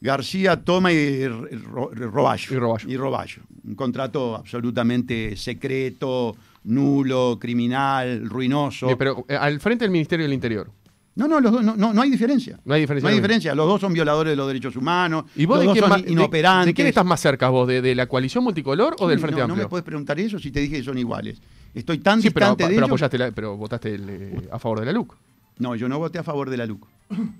García, 0.00 0.56
Toma 0.62 0.92
y 0.92 1.26
Ro- 1.28 1.90
Roballo. 1.92 2.54
Y 2.54 2.58
Roballo. 2.58 2.88
Y 2.88 2.96
Roballo. 2.96 3.42
Un 3.66 3.74
contrato 3.74 4.34
absolutamente 4.36 5.36
secreto, 5.36 6.34
nulo, 6.64 7.38
criminal, 7.40 8.28
ruinoso. 8.28 8.86
Bien, 8.86 8.98
pero 8.98 9.24
eh, 9.28 9.36
al 9.36 9.60
frente 9.60 9.84
del 9.84 9.90
Ministerio 9.92 10.24
del 10.24 10.32
Interior. 10.32 10.70
No, 11.16 11.28
no, 11.28 11.38
los 11.40 11.52
dos, 11.52 11.62
no, 11.62 11.76
no, 11.76 11.92
no 11.92 12.00
hay 12.02 12.08
diferencia. 12.08 12.58
No 12.64 12.72
hay 12.72 12.80
diferencia. 12.82 13.04
No 13.04 13.10
hay 13.10 13.16
diferencia. 13.20 13.54
Los 13.54 13.66
dos 13.66 13.80
son 13.80 13.92
violadores 13.92 14.30
de 14.32 14.36
los 14.36 14.46
derechos 14.46 14.74
humanos. 14.76 15.24
¿Y 15.36 15.44
vos 15.44 15.56
los 15.56 15.60
de 15.62 15.66
dos 15.66 15.72
quién, 15.74 15.82
son 15.82 15.90
más- 15.90 16.02
de- 16.04 16.12
inoperantes. 16.12 16.66
de 16.66 16.74
quién 16.74 16.86
estás 16.86 17.04
más 17.04 17.20
cerca 17.20 17.48
vos? 17.50 17.68
¿De, 17.68 17.82
de 17.82 17.94
la 17.94 18.06
coalición 18.06 18.42
multicolor 18.44 18.96
o 19.00 19.08
del 19.08 19.18
Frente 19.18 19.40
no, 19.40 19.48
No 19.48 19.52
Amplio? 19.52 19.66
me 19.66 19.68
puedes 19.68 19.84
preguntar 19.84 20.18
eso 20.18 20.38
si 20.38 20.50
te 20.50 20.60
dije 20.60 20.76
que 20.78 20.82
son 20.84 20.96
iguales. 20.96 21.38
Estoy 21.74 21.98
tan 21.98 22.22
sí, 22.22 22.30
pero, 22.30 22.46
distante 22.46 22.62
de 22.64 22.68
pero 22.70 22.78
ellos. 22.86 22.88
apoyaste 22.88 23.18
la- 23.18 23.30
pero 23.32 23.56
votaste 23.56 23.94
el, 23.94 24.08
eh, 24.08 24.48
a 24.50 24.58
favor 24.58 24.80
de 24.80 24.86
la 24.86 24.92
LUC. 24.92 25.14
No, 25.58 25.74
yo 25.76 25.88
no 25.90 25.98
voté 25.98 26.18
a 26.18 26.22
favor 26.22 26.48
de 26.48 26.56
la 26.56 26.64
LUC. 26.64 26.86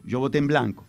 Yo 0.04 0.18
voté 0.18 0.38
en 0.38 0.46
blanco. 0.48 0.84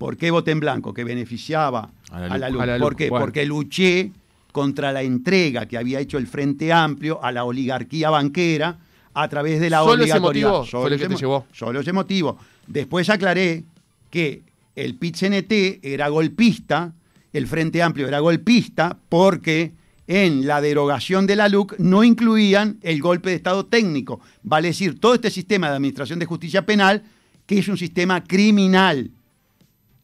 ¿Por 0.00 0.16
qué 0.16 0.30
voté 0.30 0.50
en 0.52 0.60
blanco? 0.60 0.94
Que 0.94 1.04
beneficiaba 1.04 1.90
A 2.10 2.20
la 2.20 2.26
a 2.34 2.38
la. 2.38 2.46
A 2.46 2.66
la 2.66 2.78
¿Por 2.78 2.96
qué? 2.96 3.10
Porque 3.10 3.44
luché 3.44 4.10
contra 4.50 4.92
la 4.92 5.02
entrega 5.02 5.66
que 5.66 5.76
había 5.76 6.00
hecho 6.00 6.16
el 6.16 6.26
Frente 6.26 6.72
Amplio 6.72 7.22
a 7.22 7.30
la 7.30 7.44
oligarquía 7.44 8.08
banquera 8.08 8.78
a 9.12 9.28
través 9.28 9.60
de 9.60 9.68
la 9.68 9.80
Solo 9.80 9.92
ese 10.02 10.14
obligatoriedad. 10.14 10.50
motivo 10.52 10.64
fue 10.80 10.90
lo 10.90 10.96
que 10.96 10.98
te 10.98 11.04
ese 11.04 11.12
mo- 11.12 11.18
llevó. 11.20 11.46
Solo 11.52 11.80
ese 11.80 11.92
motivo. 11.92 12.38
Después 12.66 13.10
aclaré 13.10 13.62
que 14.10 14.40
el 14.74 14.94
PIT-CNT 14.94 15.80
era 15.82 16.08
golpista, 16.08 16.94
el 17.34 17.46
Frente 17.46 17.82
Amplio 17.82 18.08
era 18.08 18.20
golpista, 18.20 18.96
porque 19.10 19.72
en 20.06 20.46
la 20.46 20.62
derogación 20.62 21.26
de 21.26 21.36
la 21.36 21.50
LUC 21.50 21.78
no 21.78 22.04
incluían 22.04 22.78
el 22.82 23.02
golpe 23.02 23.28
de 23.28 23.36
Estado 23.36 23.66
técnico. 23.66 24.20
Vale 24.42 24.68
decir, 24.68 24.98
todo 24.98 25.12
este 25.14 25.30
sistema 25.30 25.68
de 25.68 25.76
administración 25.76 26.18
de 26.18 26.24
justicia 26.26 26.64
penal, 26.64 27.02
que 27.46 27.58
es 27.58 27.68
un 27.68 27.76
sistema 27.76 28.24
criminal, 28.24 29.10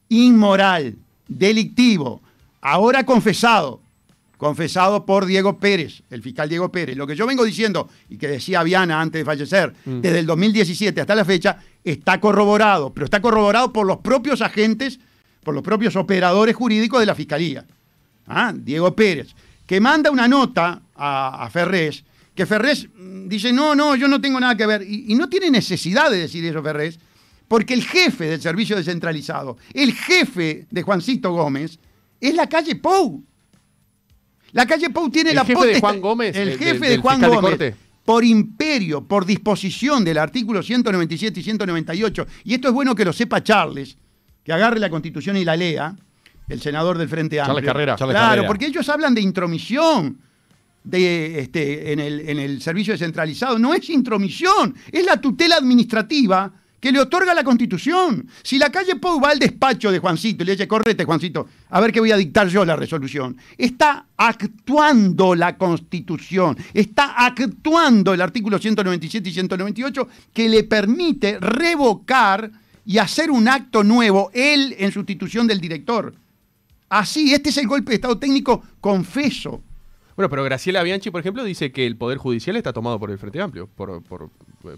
inmoral, 0.09 0.95
delictivo, 1.29 2.21
ahora 2.61 3.05
confesado, 3.05 3.81
confesado 4.37 5.07
por 5.07 5.25
Diego 5.27 5.59
Pérez, 5.59 6.03
el 6.11 6.23
fiscal 6.23 6.49
Diego 6.49 6.71
Pérez. 6.71 6.97
Lo 6.97 7.07
que 7.07 7.17
yo 7.17 7.27
vengo 7.27 7.45
diciendo, 7.45 7.89
y 8.11 8.19
que 8.19 8.29
decía 8.29 8.63
Viana 8.63 9.01
antes 9.01 9.21
de 9.21 9.25
fallecer, 9.25 9.73
Mm. 9.85 10.01
desde 10.01 10.19
el 10.21 10.27
2017 10.27 11.01
hasta 11.01 11.15
la 11.15 11.25
fecha, 11.25 11.59
está 11.83 12.21
corroborado, 12.21 12.93
pero 12.93 13.05
está 13.07 13.21
corroborado 13.23 13.73
por 13.73 13.87
los 13.87 13.99
propios 13.99 14.43
agentes, 14.43 14.99
por 15.43 15.55
los 15.55 15.63
propios 15.63 15.97
operadores 15.97 16.55
jurídicos 16.55 17.01
de 17.01 17.07
la 17.07 17.15
Fiscalía. 17.15 17.65
Ah, 18.27 18.53
Diego 18.55 18.95
Pérez, 18.95 19.29
que 19.67 19.81
manda 19.81 20.11
una 20.11 20.29
nota 20.29 20.83
a, 20.97 21.45
a 21.45 21.51
Ferrés, 21.51 22.05
que 22.35 22.45
Ferrés 22.45 22.89
mm, 22.95 23.29
dice, 23.29 23.53
no, 23.53 23.75
no, 23.75 23.97
yo 23.97 24.07
no 24.09 24.21
tengo 24.21 24.39
nada 24.39 24.57
que 24.57 24.67
ver. 24.67 24.83
Y, 24.83 25.13
y 25.13 25.15
no 25.15 25.29
tiene 25.29 25.51
necesidad 25.51 26.11
de 26.11 26.19
decir 26.19 26.45
eso 26.45 26.63
Ferrés, 26.63 26.99
porque 27.49 27.75
el 27.75 27.85
jefe 27.85 28.27
del 28.27 28.41
servicio 28.41 28.77
descentralizado, 28.77 29.57
el 29.73 29.93
jefe 29.93 30.67
de 30.71 30.83
Juancito 30.83 31.33
Gómez, 31.33 31.79
es 32.21 32.35
la 32.35 32.49
calle 32.49 32.77
Pou. 32.77 33.23
La 34.53 34.67
calle 34.67 34.91
Pou 34.91 35.11
tiene 35.11 35.31
¿El 35.31 35.37
la 35.37 35.45
jefe 35.45 35.67
de 35.67 35.81
Juan 35.81 36.01
Gómez, 36.01 36.37
El 36.37 36.49
el 36.51 36.59
jefe 36.59 36.89
de 36.89 36.99
Juan 36.99 37.21
Gómez. 37.21 37.41
corte? 37.41 37.75
por 38.07 38.25
imperio, 38.25 39.03
por 39.05 39.27
disposición 39.27 40.05
del 40.05 40.19
artículo 40.19 40.63
197 40.63 41.41
y 41.41 41.43
198, 41.43 42.27
y 42.45 42.55
esto 42.55 42.69
es 42.69 42.75
bueno 42.75 42.95
que 42.95 43.05
lo 43.05 43.13
sepa 43.13 43.43
Charles, 43.43 43.99
que 44.45 44.53
agarre 44.53 44.79
la 44.79 44.89
Constitución 44.89 45.37
y 45.37 45.45
la 45.45 45.57
lea, 45.57 45.95
el 46.49 46.61
senador 46.61 46.99
del 46.99 47.09
Frente 47.09 47.35
Charles 47.35 47.51
Amplio. 47.51 47.67
Carrera. 47.67 47.97
Charles 47.97 48.15
claro, 48.15 48.29
Carrera. 48.29 48.47
porque 48.47 48.67
ellos 48.67 48.89
hablan 48.89 49.13
de 49.13 49.21
intromisión 49.23 50.21
de, 50.85 51.41
este, 51.41 51.93
en, 51.93 51.99
el, 51.99 52.21
en 52.29 52.39
el 52.39 52.63
servicio 52.63 52.93
descentralizado. 52.95 53.59
No 53.59 53.75
es 53.75 53.91
intromisión, 53.91 54.77
es 54.93 55.05
la 55.05 55.21
tutela 55.21 55.57
administrativa 55.57 56.53
que 56.81 56.93
le 56.93 57.01
otorga 57.01 57.35
la 57.35 57.45
Constitución. 57.45 58.29
Si 58.43 58.59
la 58.59 58.70
calle 58.70 58.97
Pou 58.97 59.20
va 59.20 59.31
al 59.31 59.39
despacho 59.39 59.91
de 59.91 59.99
Juancito 59.99 60.43
y 60.43 60.47
le 60.47 60.53
dice, 60.53 60.68
correte, 60.68 61.05
Juancito, 61.05 61.49
a 61.70 61.81
ver 61.81 61.93
que 61.93 62.01
voy 62.01 62.12
a 62.12 62.16
dictar 62.16 62.49
yo 62.49 62.64
la 62.64 62.77
resolución, 62.77 63.37
está 63.57 64.07
actuando 64.16 65.35
la 65.35 65.57
Constitución, 65.57 66.57
está 66.74 67.14
actuando 67.16 68.14
el 68.14 68.20
artículo 68.20 68.59
197 68.59 69.29
y 69.29 69.33
198 69.33 70.09
que 70.33 70.49
le 70.49 70.64
permite 70.64 71.39
revocar 71.41 72.51
y 72.85 72.99
hacer 72.99 73.31
un 73.31 73.49
acto 73.49 73.83
nuevo, 73.83 74.31
él 74.33 74.77
en 74.79 74.93
sustitución 74.93 75.47
del 75.47 75.61
director. 75.61 76.14
Así, 76.89 77.35
este 77.35 77.51
es 77.51 77.59
el 77.59 77.66
golpe 77.66 77.91
de 77.91 77.97
Estado 77.97 78.16
técnico 78.16 78.62
confeso. 78.81 79.62
Bueno, 80.14 80.31
pero 80.31 80.45
Graciela 80.45 80.83
Bianchi, 80.83 81.11
por 81.11 81.20
ejemplo, 81.20 81.45
dice 81.45 81.72
que 81.72 81.87
el 81.87 81.97
Poder 81.97 82.16
Judicial 82.16 82.57
está 82.57 82.72
tomado 82.72 82.99
por 82.99 83.11
el 83.11 83.18
Frente 83.18 83.41
Amplio, 83.41 83.66
por, 83.66 84.03
por 84.03 84.31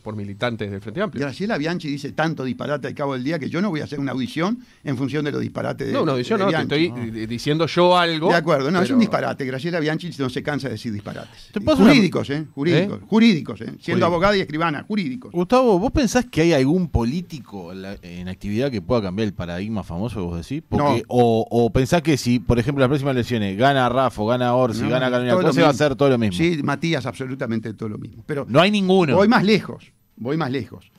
por 0.02 0.16
militantes 0.16 0.70
del 0.70 0.80
Frente 0.80 1.00
Amplio. 1.00 1.22
Graciela 1.24 1.56
Bianchi 1.56 1.88
dice 1.88 2.12
tanto 2.12 2.44
disparate 2.44 2.88
al 2.88 2.94
cabo 2.94 3.14
del 3.14 3.24
día 3.24 3.38
que 3.38 3.48
yo 3.48 3.62
no 3.62 3.70
voy 3.70 3.80
a 3.80 3.84
hacer 3.84 3.98
una 3.98 4.12
audición 4.12 4.58
en 4.84 4.96
función 4.96 5.24
de 5.24 5.32
los 5.32 5.40
disparates 5.40 5.86
de 5.86 5.92
no, 5.94 6.02
una 6.02 6.12
audición 6.12 6.38
de 6.40 6.44
no, 6.44 6.50
te 6.50 6.60
estoy 6.62 6.92
eh, 6.96 7.26
diciendo 7.26 7.66
yo 7.66 7.96
algo. 7.96 8.28
De 8.28 8.34
acuerdo, 8.36 8.70
no, 8.70 8.82
es 8.82 8.90
un 8.90 8.98
disparate. 8.98 9.44
Graciela 9.46 9.80
Bianchi 9.80 10.10
no 10.18 10.28
se 10.28 10.42
cansa 10.42 10.68
de 10.68 10.72
decir 10.74 10.92
disparates. 10.92 11.48
¿Te 11.52 11.60
puedo 11.60 11.72
hacer 11.74 11.84
una- 11.84 11.94
Jurídicos, 11.94 12.30
¿eh? 12.30 12.46
Jurídicos, 12.54 12.98
¿Eh? 13.00 13.04
jurídicos, 13.08 13.60
¿eh? 13.60 13.64
Siendo 13.64 13.82
Jurídico. 13.84 14.06
abogada 14.06 14.36
y 14.36 14.40
escribana, 14.40 14.84
jurídicos. 14.86 15.32
Gustavo, 15.32 15.78
¿vos 15.78 15.92
pensás 15.92 16.26
que 16.26 16.42
hay 16.42 16.52
algún 16.52 16.88
político 16.88 17.72
en, 17.72 18.28
actividad 18.28 18.70
que 18.70 18.82
pueda 18.82 19.02
cambiar 19.02 19.26
el 19.28 19.34
paradigma 19.34 19.82
famoso 19.82 20.16
que 20.16 20.22
vos 20.26 20.36
decís? 20.48 20.62
Porque, 20.68 20.84
No. 20.98 21.04
o, 21.08 21.46
o 21.50 21.70
pensás 21.70 22.02
que 22.02 22.16
si, 22.16 22.38
por 22.40 22.58
ejemplo, 22.58 22.80
las 22.82 22.88
próximas 22.88 23.12
elecciones 23.14 23.56
gana 23.56 23.88
Rafa, 23.88 24.22
gana 24.24 24.54
Orsi, 24.54 24.82
No, 24.82 24.90
gana 24.90 25.10
Carolina 25.10 25.34
Cose, 25.36 25.62
va 25.62 25.70
a 25.70 25.74
ser 25.74 25.96
todo 25.96 26.10
lo 26.10 26.18
mismo. 26.18 26.36
Sí, 26.36 26.60
Matías, 26.62 27.06
absolutamente 27.06 27.72
todo 27.74 27.88
lo 27.88 27.98
mismo. 27.98 28.22
Pero 28.26 28.44
No 28.48 28.60
hay 28.60 28.70
ninguno. 28.70 29.16
voy 29.16 29.28
más 29.28 29.44
lejos, 29.44 29.77
voy 30.18 30.36
más 30.36 30.50
lejos. 30.50 30.90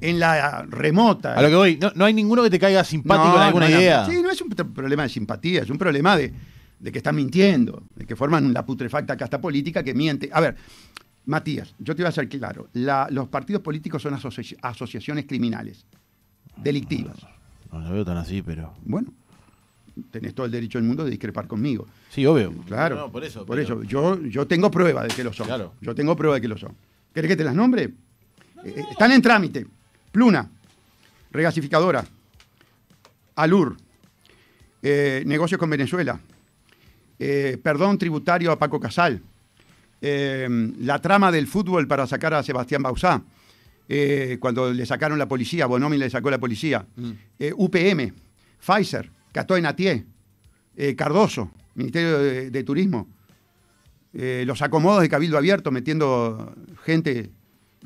En 0.00 0.18
la 0.20 0.62
remota. 0.68 1.34
A 1.34 1.42
lo 1.42 1.48
que 1.48 1.54
voy, 1.54 1.76
no, 1.78 1.90
no 1.94 2.04
hay 2.04 2.12
ninguno 2.12 2.42
que 2.42 2.50
te 2.50 2.58
caiga 2.58 2.84
simpático 2.84 3.28
No, 3.28 3.36
en 3.36 3.42
alguna 3.42 3.68
no, 3.68 3.74
no. 3.76 3.80
idea. 3.80 4.04
Sí, 4.04 4.20
no 4.22 4.30
es 4.30 4.40
un 4.42 4.50
pr- 4.50 4.72
problema 4.72 5.04
de 5.04 5.08
simpatía, 5.08 5.62
es 5.62 5.70
un 5.70 5.78
problema 5.78 6.16
de, 6.16 6.32
de 6.78 6.92
que 6.92 6.98
están 6.98 7.16
mintiendo, 7.16 7.82
de 7.94 8.04
que 8.04 8.14
forman 8.14 8.52
la 8.52 8.66
putrefacta 8.66 9.16
casta 9.16 9.40
política 9.40 9.82
que 9.82 9.94
miente. 9.94 10.28
A 10.32 10.40
ver, 10.40 10.56
Matías, 11.24 11.74
yo 11.78 11.96
te 11.96 12.02
voy 12.02 12.08
a 12.08 12.12
ser 12.12 12.28
claro. 12.28 12.68
la- 12.74 13.08
los 13.10 13.28
partidos 13.28 13.62
políticos 13.62 14.02
son 14.02 14.12
asoci- 14.14 14.56
asociaciones 14.60 15.24
criminales, 15.26 15.86
delictivas. 16.56 17.16
No 17.72 17.80
lo 17.80 17.90
veo 17.90 18.04
tan 18.04 18.18
así, 18.18 18.42
pero. 18.42 18.74
Bueno, 18.84 19.12
tenés 20.10 20.34
todo 20.34 20.44
el 20.44 20.52
derecho 20.52 20.78
del 20.78 20.86
mundo 20.86 21.04
de 21.04 21.10
discrepar 21.10 21.46
conmigo. 21.46 21.86
Sí, 22.10 22.26
obvio. 22.26 22.52
Claro. 22.66 22.96
No, 22.96 23.10
por 23.10 23.24
eso. 23.24 23.46
Por 23.46 23.56
pero- 23.56 23.80
eso, 23.80 23.82
yo, 23.82 24.20
yo 24.24 24.46
tengo 24.46 24.70
prueba 24.70 25.02
de 25.04 25.08
que 25.08 25.24
lo 25.24 25.32
son. 25.32 25.46
Claro. 25.46 25.72
Yo 25.80 25.94
tengo 25.94 26.14
prueba 26.16 26.34
de 26.36 26.42
que 26.42 26.48
lo 26.48 26.58
son. 26.58 26.74
¿Querés 27.14 27.30
que 27.30 27.36
te 27.36 27.44
las 27.44 27.54
nombre? 27.54 27.94
Eh, 28.64 28.74
eh, 28.76 28.84
están 28.90 29.12
en 29.12 29.22
trámite. 29.22 29.66
Pluna, 30.12 30.50
regasificadora, 31.30 32.04
Alur, 33.36 33.76
eh, 34.82 35.22
negocios 35.26 35.58
con 35.58 35.68
Venezuela, 35.68 36.18
eh, 37.18 37.58
perdón 37.62 37.98
tributario 37.98 38.50
a 38.50 38.58
Paco 38.58 38.80
Casal, 38.80 39.22
la 40.00 41.00
trama 41.00 41.32
del 41.32 41.48
fútbol 41.48 41.88
para 41.88 42.06
sacar 42.06 42.32
a 42.34 42.42
Sebastián 42.42 42.82
Bausá, 42.82 43.22
cuando 44.38 44.72
le 44.72 44.86
sacaron 44.86 45.18
la 45.18 45.26
policía, 45.26 45.66
Bonomi 45.66 45.98
le 45.98 46.08
sacó 46.10 46.30
la 46.30 46.38
policía, 46.38 46.86
UPM, 47.56 48.12
Pfizer, 48.64 49.10
Cató 49.32 49.56
Enatier, 49.56 50.04
eh, 50.76 50.94
Cardoso, 50.94 51.50
Ministerio 51.74 52.18
de, 52.18 52.50
de 52.50 52.62
Turismo, 52.62 53.08
los 54.12 54.62
acomodos 54.62 55.02
de 55.02 55.08
Cabildo 55.08 55.36
Abierto 55.36 55.70
metiendo 55.70 56.54
gente 56.84 57.30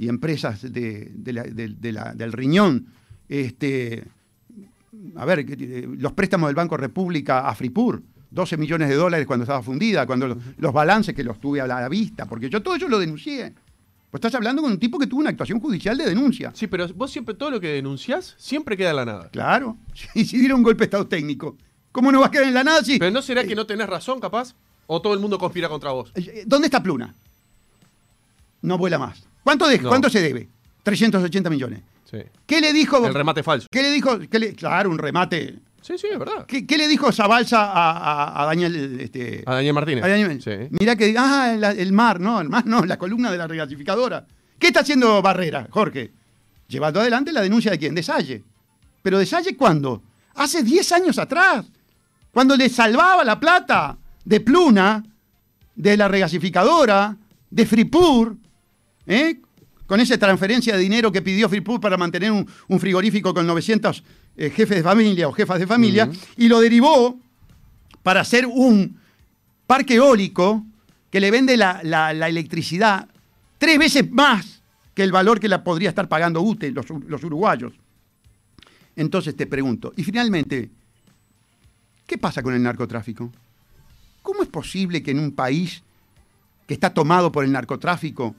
y 0.01 0.09
empresas 0.09 0.63
de- 0.63 1.11
de 1.15 1.33
la- 1.35 1.43
de- 1.43 1.69
de 1.79 1.93
la- 1.93 2.15
del 2.15 2.33
riñón. 2.33 2.87
Este, 3.29 4.03
a 5.17 5.25
ver, 5.27 5.41
eh, 5.47 5.87
los 5.99 6.13
préstamos 6.15 6.49
del 6.49 6.57
Banco 6.57 6.77
República 6.79 7.47
a 7.47 7.55
Fripur, 7.55 8.03
12 8.31 8.57
millones 8.57 8.89
de 8.89 8.95
dólares 8.95 9.27
cuando 9.27 9.45
estaba 9.45 9.63
fundida, 9.63 10.07
cuando 10.07 10.27
los, 10.29 10.39
los 10.57 10.73
balances 10.73 11.15
que 11.15 11.23
los 11.23 11.39
tuve 11.39 11.61
a 11.61 11.67
la 11.67 11.87
vista, 11.91 12.25
porque 12.25 12.49
yo 12.49 12.63
todo 12.63 12.77
eso 12.77 12.89
lo 12.89 12.99
denuncié. 12.99 13.53
Pues 14.11 14.21
estás 14.21 14.35
hablando 14.35 14.63
con 14.63 14.73
un 14.73 14.79
tipo 14.79 14.99
que 14.99 15.07
tuvo 15.07 15.21
una 15.21 15.31
actuación 15.31 15.61
judicial 15.61 15.99
de 15.99 16.07
denuncia. 16.07 16.51
Sí, 16.55 16.67
pero 16.67 16.89
vos 16.95 17.11
siempre 17.13 17.35
todo 17.35 17.51
lo 17.51 17.61
que 17.61 17.69
denunciás 17.69 18.35
siempre 18.39 18.77
queda 18.79 18.91
en 18.91 18.97
la 18.97 19.05
nada. 19.05 19.29
Claro, 19.31 19.77
y 20.15 20.25
si 20.25 20.39
diera 20.39 20.55
un 20.55 20.63
golpe 20.63 20.79
de 20.81 20.85
Estado 20.87 21.07
técnico, 21.09 21.57
¿cómo 21.93 22.11
no 22.11 22.21
va 22.21 22.27
a 22.27 22.31
quedar 22.31 22.47
en 22.47 22.55
la 22.55 22.65
nada? 22.65 22.83
Si, 22.83 22.99
Pero 22.99 23.11
¿no 23.11 23.21
será 23.21 23.45
que 23.45 23.55
no 23.55 23.67
tenés 23.67 23.87
razón, 23.87 24.19
capaz? 24.19 24.55
¿O 24.87 25.01
todo 25.03 25.13
el 25.13 25.21
mundo 25.21 25.39
conspira 25.39 25.69
contra 25.69 25.91
vos? 25.93 26.11
Eh, 26.15 26.45
¿Dónde 26.47 26.69
está 26.69 26.83
Pluna? 26.83 27.15
No 28.63 28.77
vuela 28.79 28.99
más. 28.99 29.25
¿Cuánto, 29.45 29.69
de- 29.69 29.79
No. 29.79 29.89
¿cuánto 29.89 30.11
se 30.11 30.21
debe? 30.21 30.49
380 30.83 31.51
millones. 31.51 31.81
Sí. 32.11 32.19
¿Qué 32.47 32.61
le 32.61 32.73
dijo? 32.73 33.07
El 33.07 33.15
remate 33.15 33.43
falso. 33.43 33.67
¿Qué 33.71 33.83
le 33.83 33.91
dijo? 33.93 34.19
qué 34.19 34.39
le- 34.39 34.55
claro, 34.55 34.91
un 34.91 34.99
remate. 34.99 35.59
Sí, 35.81 35.97
sí, 35.97 36.09
es 36.13 36.19
verdad. 36.19 36.45
¿Qué, 36.47 36.67
qué 36.67 36.77
le 36.77 36.87
dijo 36.89 37.11
Zabalza 37.13 37.63
a, 37.73 37.91
a- 37.93 38.43
a 38.43 38.47
Daniel? 38.47 39.01
Este, 39.01 39.43
A 39.47 39.55
Daniel 39.55 39.75
Martínez. 39.75 40.05
a 40.05 40.09
Daniel- 40.09 40.43
Sí. 40.43 40.51
Mirá 40.79 40.95
que, 40.97 41.15
ah, 41.17 41.55
el 41.77 41.93
mar, 41.93 42.21
no, 42.21 42.41
el 42.41 42.49
mar 42.49 42.67
no, 42.67 42.85
la 42.85 42.99
columna 42.99 43.31
de 43.31 43.39
la 43.39 43.47
regasificadora. 43.47 44.27
¿Qué 44.59 44.67
está 44.69 44.81
haciendo 44.81 45.23
Barrera, 45.23 45.69
Jorge? 45.71 46.13
Llevando 46.69 47.01
adelante 47.01 47.33
la 47.33 47.41
denuncia 47.41 47.71
de 47.71 47.79
quién? 47.79 47.95
De 47.95 48.03
Salle. 48.03 48.45
¿Pero 49.03 49.19
de 49.19 49.25
Salle 49.27 49.57
cuándo? 49.57 50.03
Hace 50.35 50.63
10 50.63 50.93
años 50.93 51.19
atrás, 51.19 51.65
cuando 52.33 52.57
le 52.57 52.69
salvaba 52.69 53.25
la 53.25 53.41
plata 53.41 53.97
de 54.25 54.41
Pluna, 54.41 55.03
de 55.75 55.97
la 55.97 56.09
regasificadora, 56.09 57.17
de 57.51 57.67
Fripur, 57.67 58.37
¿eh? 59.07 59.41
con 59.87 59.99
esa 60.01 60.17
transferencia 60.19 60.75
de 60.77 60.83
dinero 60.83 61.11
que 61.11 61.21
pidió 61.23 61.49
Fripur 61.49 61.81
para 61.81 61.97
mantener 61.97 62.31
un, 62.31 62.47
un 62.69 62.81
frigorífico 62.81 63.35
con 63.35 63.47
900 63.47 64.05
eh, 64.37 64.51
jefes 64.51 64.77
de 64.79 64.83
familia 64.83 65.27
o 65.29 65.33
jefas 65.33 65.59
de 65.59 65.67
familia, 65.67 66.09
y 66.37 66.49
lo 66.49 66.61
derivó 66.61 67.19
para 68.03 68.21
hacer 68.21 68.47
un 68.47 68.99
parque 69.67 69.95
eólico 69.97 70.65
que 71.11 71.21
le 71.21 71.31
vende 71.31 71.57
la, 71.57 71.81
la- 71.83 72.13
la 72.15 72.29
electricidad 72.29 73.09
tres 73.59 73.79
veces 73.79 74.11
más 74.11 74.63
que 74.95 75.03
el 75.03 75.13
valor 75.13 75.41
que 75.41 75.49
la 75.49 75.63
podría 75.65 75.89
estar 75.89 76.09
pagando 76.09 76.41
UTE, 76.41 76.71
los, 76.71 76.87
los 77.07 77.25
uruguayos. 77.25 77.73
Entonces 78.97 79.37
te 79.37 79.47
pregunto, 79.47 79.93
y 79.97 80.03
finalmente, 80.05 80.71
¿qué 82.07 82.17
pasa 82.19 82.43
con 82.43 82.55
el 82.55 82.63
narcotráfico? 82.63 83.31
¿Cómo 84.23 84.43
es 84.43 84.49
posible 84.49 85.03
que 85.03 85.11
en 85.13 85.19
un 85.21 85.33
país 85.33 85.83
que 86.67 86.75
está 86.75 86.91
tomado 86.95 87.33
por 87.33 87.45
el 87.45 87.53
narcotráfico, 87.53 88.35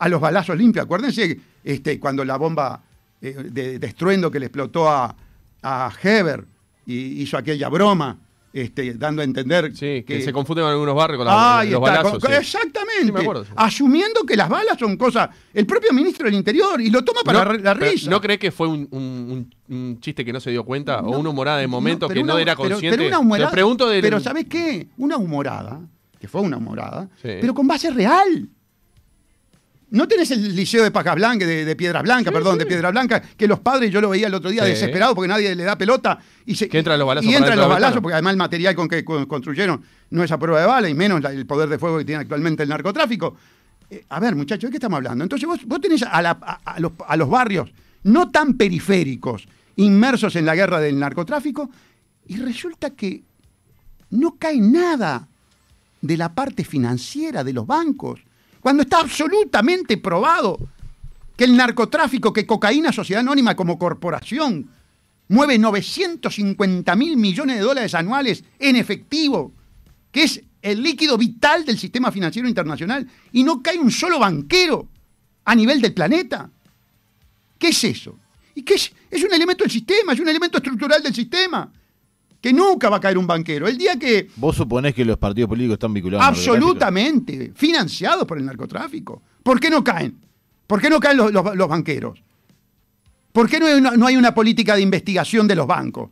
a 0.00 0.08
los 0.08 0.20
balazos 0.20 0.56
limpios, 0.56 0.84
acuérdense 0.84 1.38
este, 1.62 2.00
cuando 2.00 2.24
la 2.24 2.36
bomba 2.36 2.82
eh, 3.22 3.34
de, 3.52 3.78
de 3.78 3.86
estruendo 3.86 4.30
que 4.30 4.40
le 4.40 4.46
explotó 4.46 4.88
a, 4.88 5.14
a 5.62 5.92
Heber 6.02 6.44
y 6.86 7.22
hizo 7.22 7.36
aquella 7.36 7.68
broma, 7.68 8.18
este, 8.52 8.94
dando 8.94 9.22
a 9.22 9.24
entender 9.24 9.70
Sí, 9.76 10.02
que, 10.04 10.20
se 10.22 10.32
confunden 10.32 10.64
en 10.64 10.70
algunos 10.72 10.94
barrios 10.96 11.18
con 11.18 11.26
las- 11.26 11.36
Ahí 11.36 11.70
los 11.70 11.80
está, 11.80 11.90
balazos. 12.02 12.18
con- 12.18 12.30
sí. 12.32 12.36
Exactamente. 12.36 13.04
Sí, 13.06 13.12
me 13.12 13.20
acuerdo, 13.20 13.44
sí. 13.44 13.50
Asumiendo 13.54 14.24
que 14.24 14.36
las 14.36 14.48
balas 14.48 14.76
son 14.78 14.96
cosas. 14.96 15.28
El 15.54 15.66
propio 15.66 15.92
ministro 15.92 16.24
del 16.24 16.34
Interior 16.34 16.80
y 16.80 16.90
lo 16.90 17.04
toma 17.04 17.20
para 17.24 17.44
No, 17.44 17.52
la- 17.52 17.74
pero 17.74 17.86
risa. 17.92 18.10
¿No 18.10 18.20
crees 18.20 18.40
que 18.40 18.50
fue 18.50 18.66
un, 18.66 18.88
un- 18.90 19.48
un- 19.68 19.74
un 19.76 20.00
chiste 20.00 20.24
que 20.24 20.32
no 20.32 20.40
se 20.40 20.50
dio 20.50 20.64
cuenta? 20.64 21.00
¿O 21.00 21.18
una 21.18 21.28
humorada 21.28 21.58
de 21.58 21.66
momento 21.68 22.08
pero 22.08 22.20
que 22.22 22.26
no 22.26 22.38
era 22.38 22.56
pero- 22.56 22.70
consciente? 22.70 22.96
Pero, 22.96 23.08
una 23.08 23.18
humorada, 23.20 23.50
pregunto 23.52 23.86
pero 24.00 24.18
¿sabes 24.18 24.46
qué? 24.48 24.88
Una 24.96 25.16
humorada, 25.18 25.80
que 26.18 26.26
fue 26.26 26.40
una 26.40 26.56
humorada, 26.56 27.08
pero 27.22 27.54
con 27.54 27.68
base 27.68 27.90
real. 27.90 28.48
No 29.90 30.06
tenés 30.06 30.30
el 30.30 30.54
liceo 30.54 30.84
de 30.84 30.90
Pajas 30.92 31.16
Blancas, 31.16 31.48
de, 31.48 31.64
de 31.64 31.76
Piedras 31.76 32.02
Blancas, 32.04 32.26
Sí, 32.32 32.34
perdón, 32.34 32.52
sí. 32.54 32.58
de 32.60 32.66
Piedras 32.66 32.92
Blancas, 32.92 33.22
que 33.36 33.48
los 33.48 33.58
padres, 33.60 33.90
yo 33.90 34.00
lo 34.00 34.08
veía 34.10 34.28
el 34.28 34.34
otro 34.34 34.48
día 34.50 34.62
Sí. 34.64 34.70
desesperado 34.70 35.14
porque 35.16 35.26
nadie 35.28 35.54
le 35.56 35.64
da 35.64 35.76
pelota. 35.76 36.18
Y 36.46 36.54
se, 36.54 36.68
Que 36.68 36.78
entran 36.78 36.98
los 36.98 37.08
balazos 37.08 37.28
Y 37.30 37.34
entran 37.34 37.58
los 37.58 37.68
balazos, 37.68 38.00
porque 38.00 38.14
además 38.14 38.32
el 38.32 38.36
material 38.38 38.74
con 38.76 38.88
que 38.88 39.04
con- 39.04 39.26
construyeron 39.26 39.82
no 40.10 40.22
es 40.22 40.30
a 40.30 40.38
prueba 40.38 40.60
de 40.60 40.66
bala, 40.66 40.88
y 40.88 40.94
menos 40.94 41.20
la- 41.20 41.32
el 41.32 41.44
poder 41.46 41.68
de 41.68 41.78
fuego 41.78 41.98
que 41.98 42.04
tiene 42.04 42.20
actualmente 42.22 42.62
el 42.62 42.68
narcotráfico. 42.68 43.36
Eh, 43.90 44.04
a 44.08 44.20
ver, 44.20 44.36
muchachos, 44.36 44.68
¿de 44.68 44.70
qué 44.70 44.76
estamos 44.76 44.96
hablando? 44.98 45.24
Entonces 45.24 45.48
vos, 45.48 45.58
vos 45.66 45.80
tenés 45.80 46.02
a, 46.04 46.22
la- 46.22 46.38
a- 46.40 46.60
a 46.74 46.78
los, 46.80 46.92
a 47.08 47.16
los 47.16 47.28
barrios 47.28 47.72
no 48.04 48.30
tan 48.30 48.54
periféricos, 48.54 49.48
inmersos 49.76 50.36
en 50.36 50.46
la 50.46 50.54
guerra 50.54 50.78
del 50.80 50.98
narcotráfico, 51.00 51.68
y 52.28 52.36
resulta 52.36 52.90
que 52.90 53.22
no 54.10 54.36
cae 54.38 54.60
nada 54.60 55.26
de 56.00 56.16
la 56.16 56.32
parte 56.32 56.64
financiera 56.64 57.42
de 57.44 57.52
los 57.52 57.66
bancos, 57.66 58.20
cuando 58.60 58.82
está 58.82 59.00
absolutamente 59.00 59.96
probado 59.96 60.58
que 61.36 61.44
el 61.44 61.56
narcotráfico, 61.56 62.32
que 62.32 62.46
Cocaína 62.46 62.92
Sociedad 62.92 63.20
Anónima 63.20 63.56
como 63.56 63.78
corporación 63.78 64.68
mueve 65.28 65.58
950 65.58 66.94
mil 66.96 67.16
millones 67.16 67.56
de 67.56 67.62
dólares 67.62 67.94
anuales 67.94 68.44
en 68.58 68.76
efectivo, 68.76 69.52
que 70.12 70.24
es 70.24 70.42
el 70.60 70.82
líquido 70.82 71.16
vital 71.16 71.64
del 71.64 71.78
sistema 71.78 72.12
financiero 72.12 72.48
internacional, 72.48 73.08
y 73.32 73.42
no 73.42 73.62
cae 73.62 73.78
un 73.78 73.90
solo 73.90 74.18
banquero 74.18 74.88
a 75.44 75.54
nivel 75.54 75.80
del 75.80 75.94
planeta. 75.94 76.50
¿Qué 77.58 77.68
es 77.68 77.84
eso? 77.84 78.18
¿Y 78.54 78.62
qué 78.62 78.74
es? 78.74 78.92
Es 79.10 79.22
un 79.22 79.32
elemento 79.32 79.64
del 79.64 79.70
sistema, 79.70 80.12
es 80.12 80.20
un 80.20 80.28
elemento 80.28 80.58
estructural 80.58 81.02
del 81.02 81.14
sistema, 81.14 81.70
que 82.40 82.52
nunca 82.52 82.88
va 82.88 82.96
a 82.96 83.00
caer 83.00 83.18
un 83.18 83.26
banquero. 83.26 83.68
El 83.68 83.76
día 83.76 83.98
que 83.98 84.28
Vos 84.36 84.56
suponés 84.56 84.94
que 84.94 85.04
los 85.04 85.18
partidos 85.18 85.48
políticos 85.48 85.74
están 85.74 85.92
vinculados? 85.92 86.26
Absolutamente, 86.26 87.52
financiados 87.54 88.24
por 88.26 88.38
el 88.38 88.46
narcotráfico. 88.46 89.22
¿Por 89.42 89.60
qué 89.60 89.68
no 89.70 89.82
caen? 89.84 90.18
¿Por 90.66 90.80
qué 90.80 90.88
no 90.88 91.00
caen 91.00 91.16
los, 91.18 91.32
los- 91.32 91.54
los 91.56 91.68
banqueros? 91.68 92.22
¿Por 93.32 93.48
qué 93.48 93.60
no 93.60 93.66
hay, 93.66 93.74
una, 93.74 93.90
no 93.92 94.06
hay 94.06 94.16
una 94.16 94.34
política 94.34 94.74
de 94.74 94.82
investigación 94.82 95.46
de 95.46 95.54
los 95.54 95.66
bancos? 95.66 96.10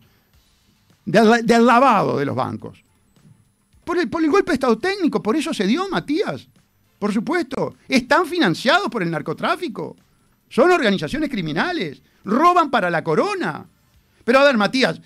Del, 1.04 1.44
del 1.46 1.64
lavado 1.66 2.18
de 2.18 2.24
los 2.26 2.36
bancos. 2.36 2.82
Por 3.84 3.98
el, 3.98 4.08
por 4.10 4.22
el 4.22 4.30
golpe 4.30 4.50
de 4.52 4.54
Estado 4.54 4.76
técnico, 4.78 5.22
por 5.22 5.34
eso 5.34 5.54
se 5.54 5.66
dio, 5.66 5.88
Matías. 5.88 6.46
Por 6.98 7.12
supuesto. 7.12 7.76
Están 7.88 8.26
financiados 8.26 8.88
por 8.90 9.02
el 9.02 9.10
narcotráfico. 9.10 9.96
Son 10.50 10.70
organizaciones 10.70 11.30
criminales. 11.30 12.02
Roban 12.24 12.70
para 12.70 12.90
la 12.90 13.02
corona. 13.02 13.64
Pero 14.24 14.40
a 14.40 14.44
ver, 14.44 14.56
Matías, 14.58 15.00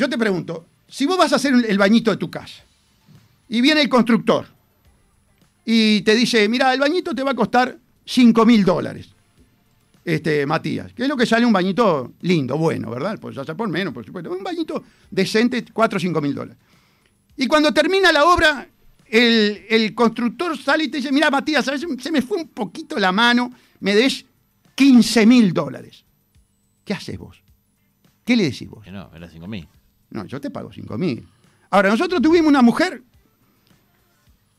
yo 0.00 0.08
te 0.08 0.16
pregunto, 0.16 0.64
si 0.88 1.04
vos 1.04 1.18
vas 1.18 1.30
a 1.34 1.36
hacer 1.36 1.52
el 1.52 1.76
bañito 1.76 2.10
de 2.10 2.16
tu 2.16 2.30
casa 2.30 2.64
y 3.50 3.60
viene 3.60 3.82
el 3.82 3.88
constructor 3.90 4.46
y 5.62 6.00
te 6.00 6.14
dice, 6.14 6.48
mira, 6.48 6.72
el 6.72 6.80
bañito 6.80 7.14
te 7.14 7.22
va 7.22 7.32
a 7.32 7.34
costar 7.34 7.76
5 8.06 8.46
mil 8.46 8.64
dólares. 8.64 9.10
Este, 10.02 10.46
Matías, 10.46 10.94
que 10.94 11.02
es 11.02 11.08
lo 11.08 11.18
que 11.18 11.26
sale 11.26 11.44
un 11.44 11.52
bañito 11.52 12.14
lindo, 12.22 12.56
bueno, 12.56 12.90
¿verdad? 12.90 13.18
Pues 13.20 13.36
ya 13.36 13.44
por 13.54 13.68
menos, 13.68 13.92
por 13.92 14.06
supuesto. 14.06 14.32
Un 14.32 14.42
bañito 14.42 14.82
decente, 15.10 15.66
4 15.70 15.98
o 15.98 16.00
5 16.00 16.20
mil 16.22 16.34
dólares. 16.34 16.56
Y 17.36 17.46
cuando 17.46 17.70
termina 17.74 18.10
la 18.10 18.24
obra, 18.24 18.66
el, 19.04 19.66
el 19.68 19.94
constructor 19.94 20.56
sale 20.56 20.84
y 20.84 20.88
te 20.88 20.96
dice, 20.96 21.12
mira 21.12 21.30
Matías, 21.30 21.66
se 21.66 22.10
me 22.10 22.22
fue 22.22 22.38
un 22.38 22.48
poquito 22.48 22.98
la 22.98 23.12
mano, 23.12 23.52
me 23.80 23.94
des 23.94 24.24
15 24.74 25.26
mil 25.26 25.52
dólares. 25.52 26.06
¿Qué 26.86 26.94
haces 26.94 27.18
vos? 27.18 27.42
¿Qué 28.24 28.34
le 28.34 28.44
decís 28.44 28.66
vos? 28.66 28.82
Que 28.82 28.92
no, 28.92 29.10
era 29.14 29.28
5 29.28 29.46
mil. 29.46 29.68
No, 30.10 30.24
yo 30.26 30.40
te 30.40 30.50
pago 30.50 30.72
5 30.72 30.98
mil. 30.98 31.26
Ahora, 31.70 31.88
nosotros 31.90 32.20
tuvimos 32.20 32.48
una 32.48 32.62
mujer 32.62 33.02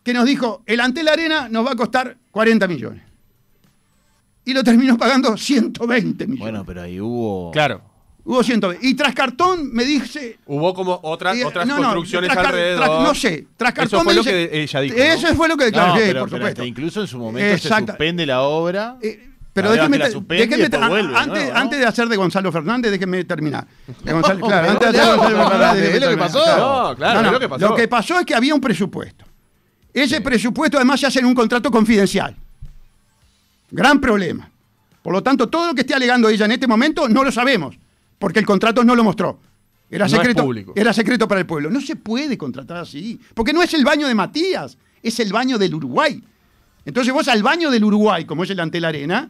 que 0.03 0.13
nos 0.13 0.25
dijo, 0.25 0.63
el 0.65 0.79
Antel 0.79 1.07
Arena 1.07 1.49
nos 1.49 1.65
va 1.65 1.71
a 1.71 1.75
costar 1.75 2.17
40 2.31 2.67
millones. 2.67 3.03
Y 4.45 4.53
lo 4.53 4.63
terminó 4.63 4.97
pagando 4.97 5.37
120 5.37 6.25
millones. 6.25 6.39
Bueno, 6.39 6.65
pero 6.65 6.81
ahí 6.81 6.99
hubo. 6.99 7.51
Claro. 7.51 7.81
Hubo 8.23 8.43
120. 8.43 8.87
Y 8.87 8.93
Trascartón 8.95 9.71
me 9.73 9.83
dice... 9.83 10.39
Hubo 10.45 10.73
como 10.73 10.99
otras, 11.03 11.37
eh, 11.37 11.45
otras 11.45 11.67
no, 11.67 11.75
no, 11.77 11.81
construcciones 11.83 12.29
alrededor. 12.29 13.01
No 13.03 13.13
sé, 13.15 13.47
Trascartón 13.57 13.99
Eso 13.99 14.03
fue 14.03 14.13
me 14.13 14.17
lo 14.17 14.23
dice- 14.23 14.49
que 14.49 14.61
ella 14.63 14.79
dijo. 14.81 14.95
¿no? 14.97 15.03
Eso 15.03 15.35
fue 15.35 15.47
lo 15.47 15.57
que 15.57 15.65
declaré, 15.65 16.07
pero, 16.07 16.19
por 16.21 16.29
pero 16.29 16.41
supuesto. 16.43 16.65
incluso 16.65 17.01
en 17.01 17.07
su 17.07 17.17
momento 17.19 17.53
Exacto. 17.53 17.85
se 17.87 17.91
suspende 17.93 18.25
la 18.25 18.41
obra. 18.43 18.97
Eh, 19.01 19.30
pero 19.53 19.67
La 19.69 19.75
déjeme, 19.75 19.97
la 19.97 20.09
déjeme 20.09 20.87
vuelve, 20.87 21.17
antes, 21.17 21.49
¿no? 21.49 21.55
antes 21.59 21.79
de 21.79 21.85
hacer 21.85 22.07
de 22.07 22.15
Gonzalo 22.15 22.51
Fernández, 22.51 22.91
déjeme 22.91 23.23
terminar. 23.25 23.67
De 24.03 24.13
Gonzalo- 24.13 24.47
claro, 24.47 24.69
antes 24.71 24.87
hacer 24.87 25.17
Gonzalo 25.17 25.49
Fernández, 25.49 25.83
es 25.83 25.93
lo 25.93 25.99
que 25.99 25.99
terminar. 25.99 26.31
pasó. 26.31 26.57
No, 26.89 26.95
claro, 26.95 27.19
es 27.25 27.31
lo 27.33 27.39
que 27.39 27.49
pasó. 27.49 27.67
Lo 27.69 27.75
que 27.75 27.87
pasó 27.87 28.19
es 28.19 28.25
que 28.25 28.35
había 28.35 28.55
un 28.55 28.61
presupuesto. 28.61 29.25
Ese 29.93 30.21
presupuesto 30.21 30.77
además 30.77 30.99
se 31.01 31.07
hace 31.07 31.19
en 31.19 31.25
un 31.25 31.35
contrato 31.35 31.69
confidencial. 31.69 32.35
Gran 33.71 33.99
problema. 33.99 34.49
Por 35.01 35.13
lo 35.13 35.23
tanto, 35.23 35.49
todo 35.49 35.67
lo 35.67 35.73
que 35.73 35.81
esté 35.81 35.93
alegando 35.93 36.29
ella 36.29 36.45
en 36.45 36.51
este 36.51 36.67
momento 36.67 37.09
no 37.09 37.23
lo 37.23 37.31
sabemos, 37.31 37.75
porque 38.19 38.39
el 38.39 38.45
contrato 38.45 38.83
no 38.83 38.95
lo 38.95 39.03
mostró. 39.03 39.39
Era 39.89 40.07
secreto, 40.07 40.43
público. 40.43 40.71
era 40.75 40.93
secreto 40.93 41.27
para 41.27 41.41
el 41.41 41.45
pueblo. 41.45 41.69
No 41.69 41.81
se 41.81 41.97
puede 41.97 42.37
contratar 42.37 42.77
así, 42.77 43.19
porque 43.33 43.51
no 43.51 43.61
es 43.61 43.73
el 43.73 43.83
baño 43.83 44.07
de 44.07 44.15
Matías, 44.15 44.77
es 45.03 45.19
el 45.19 45.33
baño 45.33 45.57
del 45.57 45.73
Uruguay. 45.75 46.23
Entonces 46.85 47.13
vos 47.13 47.27
al 47.27 47.43
baño 47.43 47.69
del 47.69 47.83
Uruguay, 47.83 48.23
como 48.25 48.43
es 48.43 48.49
el 48.49 48.59
Antel 48.59 48.85
Arena, 48.85 49.29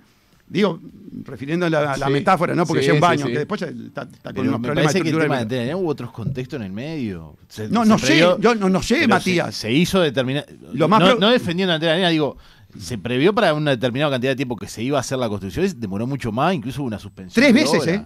digo, 0.51 0.79
refiriendo 1.23 1.65
a 1.65 1.69
la, 1.69 1.93
a 1.93 1.97
la 1.97 2.07
Sí. 2.07 2.11
metáfora, 2.13 2.53
¿no? 2.55 2.65
Porque 2.65 2.81
Sí, 2.81 2.85
sea 2.85 2.93
un 2.95 2.99
baño, 2.99 3.25
sí. 3.25 3.31
que 3.31 3.37
después 3.39 3.61
está, 3.61 4.03
está 4.03 4.33
con 4.33 4.47
unos 4.47 4.59
me 4.59 4.67
problemas 4.67 4.93
parece 4.93 5.03
que 5.03 5.09
el 5.09 5.21
tema 5.23 5.35
de. 5.37 5.41
Antel 5.41 5.75
hubo 5.75 5.89
otros 5.89 6.11
contextos 6.11 6.59
en 6.59 6.65
el 6.65 6.71
medio. 6.71 7.35
Se- 7.47 7.69
No, 7.69 7.83
se 7.83 7.89
no 7.89 7.97
sé, 7.97 8.05
previó- 8.07 8.39
yo 8.39 8.55
no- 8.55 8.69
no 8.69 8.81
sé, 8.81 9.07
Matías. 9.07 9.55
Se, 9.55 9.61
se 9.67 9.73
hizo 9.73 9.99
más 10.87 10.99
no, 10.99 11.05
pro- 11.07 11.19
no 11.19 11.29
defendiendo 11.29 11.73
Antel 11.73 11.89
Arena, 11.89 12.09
digo, 12.09 12.37
se 12.79 12.97
previó 12.97 13.33
para 13.33 13.53
una 13.53 13.71
determinada 13.71 14.11
cantidad 14.11 14.31
de 14.31 14.35
tiempo 14.37 14.55
que 14.55 14.67
se 14.67 14.83
iba 14.83 14.97
a 14.97 15.01
hacer 15.01 15.17
la 15.17 15.27
construcción, 15.29 15.65
y 15.65 15.69
demoró 15.69 16.07
mucho 16.07 16.31
más, 16.31 16.53
incluso 16.53 16.81
hubo 16.81 16.87
una 16.87 16.99
suspensión. 16.99 17.43
Tres 17.43 17.53
veces. 17.53 17.87
¿eh? 17.87 18.05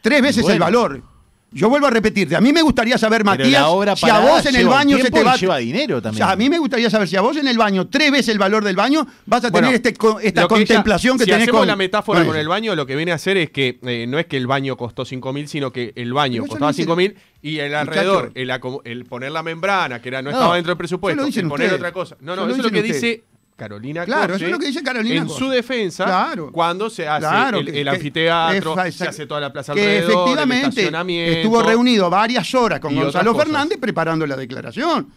Tres 0.00 0.22
veces 0.22 0.42
Bueno. 0.42 0.54
el 0.54 0.60
valor. 0.60 1.02
Yo 1.50 1.70
vuelvo 1.70 1.86
a 1.86 1.90
repetirte, 1.90 2.36
a 2.36 2.40
mí 2.42 2.52
me 2.52 2.60
gustaría 2.60 2.98
saber, 2.98 3.24
Matías, 3.24 3.64
si 3.96 4.10
a 4.10 4.18
vos 4.20 4.44
en 4.44 4.54
el 4.56 4.68
baño 4.68 4.98
se 4.98 5.10
te 5.10 5.20
y 5.20 5.24
va... 5.24 5.34
lleva 5.34 5.56
dinero 5.56 5.96
O 5.96 6.02
también. 6.02 6.18
sea, 6.18 6.32
a 6.32 6.36
mí 6.36 6.50
me 6.50 6.58
gustaría 6.58 6.90
saber 6.90 7.08
si 7.08 7.16
a 7.16 7.22
vos 7.22 7.36
en 7.38 7.48
el 7.48 7.56
baño, 7.56 7.88
tres 7.88 8.10
veces 8.10 8.28
el 8.28 8.38
valor 8.38 8.62
del 8.64 8.76
baño, 8.76 9.06
vas 9.24 9.38
a 9.44 9.50
tener 9.50 9.52
Bueno, 9.62 9.68
este 9.70 9.88
esta 9.88 9.98
que 10.22 10.28
ella- 10.28 10.46
contemplación 10.48 11.16
que 11.16 11.24
si 11.24 11.30
tenés 11.30 11.44
hacemos 11.44 11.60
con... 11.62 11.68
la 11.68 11.76
metáfora 11.76 12.24
con 12.26 12.36
el 12.36 12.48
baño, 12.48 12.74
lo 12.76 12.84
que 12.84 12.96
viene 12.96 13.12
a 13.12 13.14
hacer 13.14 13.38
es 13.38 13.50
que 13.50 13.78
eh, 13.82 14.06
no 14.06 14.18
es 14.18 14.26
que 14.26 14.36
el 14.36 14.46
baño 14.46 14.76
costó 14.76 15.06
5 15.06 15.32
mil, 15.32 15.48
sino 15.48 15.72
que 15.72 15.92
el 15.96 16.12
baño 16.12 16.34
Pero 16.34 16.44
eso 16.44 16.50
costaba 16.50 16.70
lo 16.70 16.72
dice- 16.74 16.82
5 16.82 16.96
mil 16.96 17.16
y 17.40 17.58
el 17.60 17.74
alrededor, 17.74 18.30
el, 18.34 19.04
poner 19.06 19.32
la 19.32 19.42
membrana, 19.42 20.02
que 20.02 20.08
era, 20.10 20.20
no, 20.20 20.30
No, 20.30 20.36
estaba 20.36 20.54
dentro 20.56 20.72
del 20.72 20.76
presupuesto, 20.78 21.22
el 21.24 21.32
poner 21.32 21.48
ustedes. 21.50 21.72
otra 21.72 21.92
cosa. 21.92 22.16
No, 22.20 22.34
Eso 22.34 22.42
no, 22.44 22.48
eso 22.52 22.56
es 22.58 22.64
lo 22.64 22.70
que 22.70 22.82
dice 22.82 23.24
Carolina 23.58 24.04
Claro, 24.04 24.36
eso 24.36 24.44
es 24.46 24.50
lo 24.52 24.58
que 24.58 24.66
dice 24.66 24.82
Carolina 24.84 25.16
En 25.22 25.28
su 25.28 25.48
defensa, 25.50 26.04
Claro. 26.04 26.52
cuando 26.52 26.88
se 26.88 27.08
hace 27.08 27.26
Claro, 27.26 27.58
el, 27.58 27.68
el 27.68 27.84
que- 27.84 27.90
anfiteatro, 27.90 28.76
se 28.92 29.08
hace 29.08 29.26
toda 29.26 29.40
la 29.40 29.52
plaza 29.52 29.74
que 29.74 29.80
alrededor, 29.80 30.04
el 30.04 30.10
efectivamente 30.16 30.68
estacionamiento. 30.68 31.38
estuvo 31.40 31.62
reunido 31.62 32.08
varias 32.08 32.54
horas 32.54 32.78
con 32.78 32.94
Gonzalo. 32.94 33.34
Fernández 33.34 33.76
preparando 33.80 34.26
la 34.28 34.36
declaración. 34.36 35.08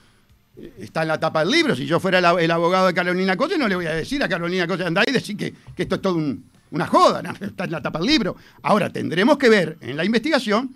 Está 0.80 1.04
en 1.04 1.08
la 1.10 1.20
tapa 1.20 1.42
del 1.42 1.52
libro. 1.52 1.76
Si 1.76 1.86
yo 1.86 2.00
fuera 2.00 2.20
la- 2.20 2.32
el 2.42 2.50
abogado 2.52 2.88
de 2.88 2.94
Carolina 2.96 3.38
Cosa, 3.38 3.58
no 3.58 3.68
le 3.68 3.76
voy 3.76 3.86
a 3.86 3.94
decir 3.94 4.22
a 4.24 4.28
Carolina 4.28 4.66
Cosa 4.68 4.88
andar 4.88 5.06
y 5.08 5.12
decir 5.12 5.38
que, 5.38 5.54
que 5.76 5.84
esto 5.84 5.96
es 5.96 6.02
todo 6.02 6.16
un- 6.16 6.44
una 6.72 6.88
joda. 6.88 7.22
¿no? 7.22 7.32
Está 7.46 7.66
en 7.66 7.72
la 7.72 7.82
tapa 7.82 8.00
del 8.00 8.08
libro. 8.08 8.36
Ahora, 8.64 8.89
tendremos 8.89 9.38
que 9.38 9.50
ver 9.50 9.78
en 9.82 9.96
la 9.96 10.04
investigación. 10.04 10.76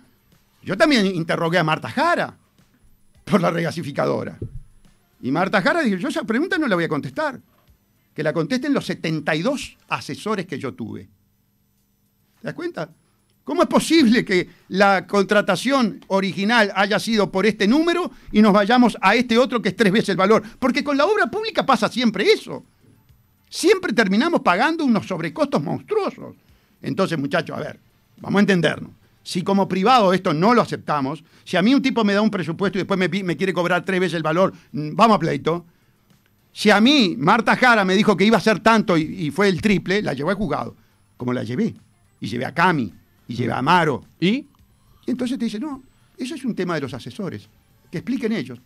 Yo 0.62 0.76
también 0.76 1.04
interrogué 1.06 1.58
a 1.58 1.64
Marta 1.64 1.90
Jara 1.90 2.36
por 3.24 3.40
la 3.40 3.50
regasificadora. 3.50 4.38
Y 5.20 5.32
Marta 5.32 5.60
Jara 5.60 5.80
dijo, 5.80 5.96
yo 5.96 6.08
esa 6.08 6.22
pregunta 6.24 6.58
no 6.58 6.68
la 6.68 6.74
voy 6.76 6.84
a 6.84 6.88
contestar. 6.88 7.38
Que 8.16 8.22
la 8.22 8.32
contesten 8.32 8.72
los 8.72 8.86
72 8.86 9.76
asesores 9.88 10.46
que 10.46 10.58
yo 10.58 10.72
tuve. 10.72 11.04
¿Te 12.40 12.48
das 12.48 12.54
cuenta? 12.54 12.88
¿Cómo 13.44 13.62
es 13.62 13.68
posible 13.68 14.24
que 14.24 14.48
la 14.68 15.06
contratación 15.06 16.00
original 16.08 16.72
haya 16.74 16.98
sido 16.98 17.30
por 17.30 17.44
este 17.44 17.68
número 17.68 18.10
y 18.32 18.40
nos 18.40 18.54
vayamos 18.54 18.96
a 19.02 19.14
este 19.14 19.36
otro 19.36 19.60
que 19.60 19.68
es 19.68 19.76
tres 19.76 19.92
veces 19.92 20.08
el 20.08 20.16
valor? 20.16 20.42
Porque 20.58 20.82
con 20.82 20.96
la 20.96 21.04
obra 21.04 21.26
pública 21.26 21.66
pasa 21.66 21.90
siempre 21.90 22.24
eso. 22.24 22.64
Siempre 23.50 23.92
terminamos 23.92 24.40
pagando 24.40 24.84
unos 24.84 25.06
sobrecostos 25.06 25.62
monstruosos. 25.62 26.34
Entonces, 26.80 27.18
muchachos, 27.18 27.56
a 27.56 27.60
ver, 27.60 27.78
vamos 28.16 28.38
a 28.38 28.40
entendernos. 28.40 28.92
Si 29.22 29.42
como 29.42 29.68
privado 29.68 30.14
esto 30.14 30.32
no 30.32 30.54
lo 30.54 30.62
aceptamos, 30.62 31.22
si 31.44 31.58
a 31.58 31.62
mí 31.62 31.74
un 31.74 31.82
tipo 31.82 32.02
me 32.02 32.14
da 32.14 32.22
un 32.22 32.30
presupuesto 32.30 32.78
y 32.78 32.80
después 32.80 32.98
me, 32.98 33.08
me 33.08 33.36
quiere 33.36 33.52
cobrar 33.52 33.84
tres 33.84 34.00
veces 34.00 34.14
el 34.14 34.22
valor, 34.22 34.54
mm, 34.72 34.96
vamos 34.96 35.16
a 35.16 35.18
pleito. 35.18 35.66
Si 36.56 36.70
a 36.70 36.80
mí 36.80 37.16
Marta 37.18 37.54
Jara 37.54 37.84
me 37.84 37.94
dijo 37.94 38.16
que 38.16 38.24
iba 38.24 38.38
a 38.38 38.40
ser 38.40 38.60
tanto 38.60 38.96
y, 38.96 39.02
y 39.02 39.30
fue 39.30 39.46
el 39.46 39.60
triple, 39.60 40.00
la 40.00 40.14
llevé 40.14 40.30
al 40.30 40.36
juzgado, 40.36 40.74
como 41.18 41.34
la 41.34 41.44
llevé. 41.44 41.74
Y 42.18 42.28
llevé 42.28 42.46
a 42.46 42.54
Cami, 42.54 42.90
y 43.28 43.34
llevé 43.34 43.52
a 43.52 43.58
Amaro. 43.58 44.02
¿Y? 44.18 44.28
Y 44.28 44.46
entonces 45.06 45.38
te 45.38 45.44
dice, 45.44 45.60
no, 45.60 45.82
eso 46.16 46.34
es 46.34 46.42
un 46.46 46.54
tema 46.54 46.74
de 46.74 46.80
los 46.80 46.94
asesores. 46.94 47.46
Que 47.90 47.98
expliquen 47.98 48.32
ellos. 48.32 48.58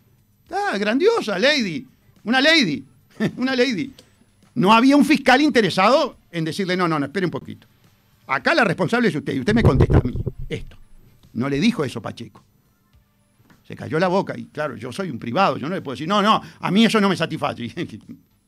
Ah, 0.49 0.77
grandiosa, 0.77 1.37
lady. 1.37 1.85
Una 2.23 2.39
lady. 2.39 2.81
una 3.35 3.57
lady. 3.57 3.91
No 4.55 4.71
había 4.71 4.95
un 4.95 5.03
fiscal 5.03 5.41
interesado 5.41 6.15
en 6.31 6.45
decirle, 6.45 6.77
no, 6.77 6.87
no, 6.87 6.97
no, 6.97 7.07
espere 7.07 7.25
un 7.25 7.31
poquito. 7.31 7.67
Acá 8.25 8.55
la 8.55 8.63
responsable 8.63 9.09
es 9.09 9.15
usted 9.15 9.33
y 9.33 9.39
usted 9.39 9.53
me 9.53 9.63
contesta 9.63 9.97
a 9.97 10.01
mí 10.01 10.13
esto. 10.47 10.77
No 11.33 11.49
le 11.49 11.59
dijo 11.59 11.83
eso 11.83 12.01
Pacheco. 12.01 12.41
Se 13.63 13.75
cayó 13.75 13.99
la 13.99 14.07
boca 14.07 14.37
y 14.37 14.45
claro, 14.45 14.75
yo 14.75 14.91
soy 14.91 15.09
un 15.09 15.19
privado, 15.19 15.57
yo 15.57 15.69
no 15.69 15.75
le 15.75 15.81
puedo 15.81 15.93
decir, 15.93 16.07
no, 16.07 16.21
no, 16.21 16.41
a 16.59 16.71
mí 16.71 16.85
eso 16.85 16.99
no 16.99 17.09
me 17.09 17.15
satisface. 17.15 17.71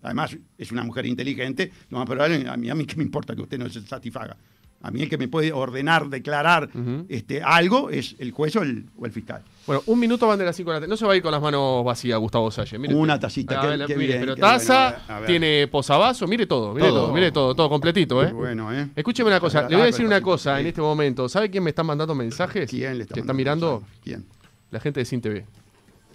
Además, 0.02 0.36
es 0.58 0.72
una 0.72 0.84
mujer 0.84 1.06
inteligente, 1.06 1.72
lo 1.90 2.00
más 2.00 2.08
probable, 2.08 2.48
a 2.48 2.58
mí, 2.58 2.70
a 2.70 2.76
mí 2.76 2.86
qué 2.86 2.98
me 2.98 3.04
importa 3.04 3.36
que 3.36 3.42
usted 3.42 3.58
no 3.58 3.70
se 3.70 3.82
satisfaga. 3.82 4.36
A 4.82 4.92
mí 4.92 5.02
el 5.02 5.10
que 5.10 5.18
me 5.18 5.30
puede 5.30 5.54
ordenar, 5.54 6.10
declarar 6.10 6.70
este, 7.08 7.42
algo 7.42 7.90
es 7.90 8.18
el 8.20 8.32
juez 8.32 8.54
o 8.58 8.64
el, 8.64 8.86
o 8.98 9.06
el 9.06 9.14
fiscal. 9.14 9.42
Bueno, 9.66 9.82
un 9.86 9.98
minuto 9.98 10.28
van 10.28 10.38
de 10.38 10.44
las 10.44 10.58
5 10.58 10.70
de 10.70 10.74
la 10.74 10.80
tarde. 10.82 10.90
No 10.90 10.98
se 10.98 11.06
va 11.06 11.14
a 11.14 11.16
ir 11.16 11.24
con 11.24 11.32
las 11.32 11.42
manos 11.42 11.86
vacías, 11.86 12.20
Gustavo 12.20 12.52
Salle. 12.52 12.78
Mire 12.78 12.94
Una 12.94 13.18
tacita, 13.18 13.60
A 13.60 13.62
qué- 13.62 13.68
ver, 13.78 13.88
qué 13.88 13.96
mire, 13.96 14.08
bien, 14.16 14.20
Pero 14.20 14.36
taza, 14.36 15.02
bueno, 15.08 15.26
tiene 15.26 15.70
posavasos, 15.70 16.30
mire 16.30 16.48
todo, 16.48 16.74
mire 16.74 16.90
todo, 16.90 17.06
Todo. 17.06 17.14
mire 17.14 17.32
todo, 17.32 17.56
todo 17.56 17.70
completito, 17.70 18.22
¿eh? 18.22 18.34
Bueno, 18.34 18.74
¿eh? 18.74 18.90
Escúcheme 18.94 19.30
una 19.30 19.40
cosa, 19.40 19.60
Ah, 19.60 19.70
le 19.70 19.76
voy 19.78 19.84
a 19.84 19.84
ah, 19.84 19.86
decir 19.86 20.06
una 20.06 20.20
cosa 20.20 20.60
en 20.60 20.68
este 20.68 20.82
momento. 20.82 21.30
¿Sabe 21.30 21.50
quién 21.50 21.64
me 21.64 21.70
está 21.70 21.84
mandando 21.84 22.14
mensajes? 22.14 22.70
¿Quién 22.70 22.98
le 22.98 23.04
está 23.04 23.14
Que 23.14 23.22
está 23.22 23.32
mandando 23.32 23.34
mirando 23.34 23.80
mensajes? 23.80 24.00
¿Quién? 24.04 24.26
La 24.74 24.80
gente 24.82 25.00
de 25.00 25.06
Sin 25.06 25.22
TV. 25.22 25.46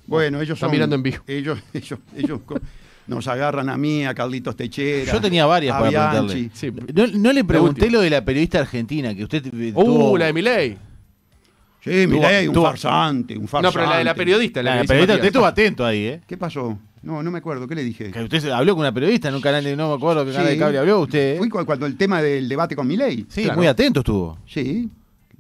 Bueno, 0.07 0.39
ellos 0.41 0.57
Está 0.57 0.67
son. 0.67 0.73
mirando 0.73 0.97
en 0.97 1.03
vivo. 1.03 1.19
Ellos, 1.27 1.59
ellos, 1.73 1.99
ellos 2.17 2.41
nos 3.07 3.27
agarran 3.29 3.69
a 3.69 3.77
mí, 3.79 4.05
a 4.05 4.15
Carlitos 4.15 4.57
Techera. 4.57 5.13
Yo 5.13 5.21
tenía 5.21 5.47
varias 5.47 5.75
a 5.77 5.79
para 5.79 5.91
Bianchi. 5.91 6.49
preguntarle. 6.51 6.51
Sí. 6.53 6.73
No, 6.95 7.07
no 7.19 7.33
le 7.33 7.45
pregunté 7.45 7.91
lo 7.91 8.01
de 8.01 8.11
la 8.11 8.25
periodista 8.25 8.61
argentina, 8.61 9.15
que 9.15 9.25
usted 9.25 9.47
Uh, 9.75 9.85
tuvo- 9.85 10.19
la 10.19 10.27
de 10.27 10.33
Milei. 10.33 10.79
Sí, 11.81 12.07
Milei, 12.07 12.49
un 12.49 12.55
tuvo- 12.55 12.65
farsante, 12.67 13.37
un 13.39 13.47
farsante. 13.49 13.67
No, 13.79 13.81
pero 13.81 13.91
la 13.93 13.99
de 13.99 14.05
la 14.05 14.15
periodista. 14.15 14.63
La, 14.63 14.83
periodista, 14.85 15.15
usted 15.15 15.27
estuvo 15.27 15.47
atento 15.47 15.87
ahí, 15.87 16.05
¿eh? 16.07 16.21
¿Qué 16.27 16.37
pasó? 16.37 16.79
No, 17.03 17.23
no 17.23 17.31
me 17.31 17.39
acuerdo. 17.39 17.69
¿Qué 17.69 17.75
le 17.77 17.85
dije? 17.85 18.11
Que 18.11 18.23
usted 18.25 18.41
se- 18.41 18.53
habló 18.53 18.73
con 18.75 18.81
una 18.81 18.93
periodista 18.93 19.29
en 19.29 19.37
un 19.37 19.41
canal 19.41 19.63
de, 19.63 19.77
no 19.77 19.89
me 19.89 19.95
acuerdo 19.95 20.25
qué 20.27 20.33
canal 20.33 20.49
Sí. 20.49 20.55
de 20.55 20.59
cable 20.59 20.79
habló 20.79 21.01
usted. 21.01 21.35
¿eh? 21.35 21.39
Fui 21.39 21.49
cu- 21.49 21.65
cuando 21.65 21.87
el 21.87 21.97
tema 21.97 22.21
del 22.21 22.49
debate 22.49 22.75
con 22.75 22.87
Milei. 22.87 23.25
Sí, 23.29 23.43
Claro. 23.45 23.57
muy 23.59 23.69
atento 23.69 24.01
estuvo. 24.01 24.39
Sí. 24.47 24.89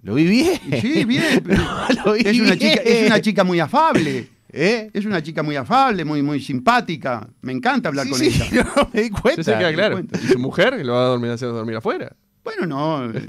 Lo 0.03 0.15
vi 0.15 0.25
bien. 0.25 0.61
Sí, 0.81 1.05
bien. 1.05 1.43
pero 1.47 1.63
Lo 2.05 2.13
vi 2.13 2.21
es, 2.25 2.39
una 2.41 2.55
bien. 2.55 2.59
chica, 2.59 2.83
es 2.85 3.07
una 3.07 3.21
chica 3.21 3.45
muy 3.45 3.61
afable. 3.61 4.29
¿Eh? 4.51 4.91
Es 4.95 5.05
una 5.05 5.23
chica 5.23 5.43
muy 5.43 5.57
afable, 5.57 6.05
muy, 6.07 6.23
muy 6.23 6.41
simpática. 6.41 7.29
Me 7.43 7.53
encanta 7.53 7.91
hablar 7.91 8.07
Sí, 8.07 8.11
con 8.11 8.19
sí, 8.21 8.27
ella. 8.29 8.67
no, 8.77 8.91
me 8.93 9.03
di 9.03 9.11
cuenta. 9.11 9.41
Eso 9.43 9.53
se 9.53 9.59
queda 9.59 9.73
claro. 9.75 9.95
cuenta. 9.97 10.19
¿Y 10.23 10.29
su 10.29 10.39
mujer 10.39 10.85
lo 10.87 10.95
va 10.95 11.01
a 11.03 11.07
dormir, 11.09 11.31
hacer 11.33 11.49
dormir 11.49 11.77
afuera? 11.77 12.13
Bueno, 12.45 12.67
no. 12.67 13.05
eh, 13.11 13.29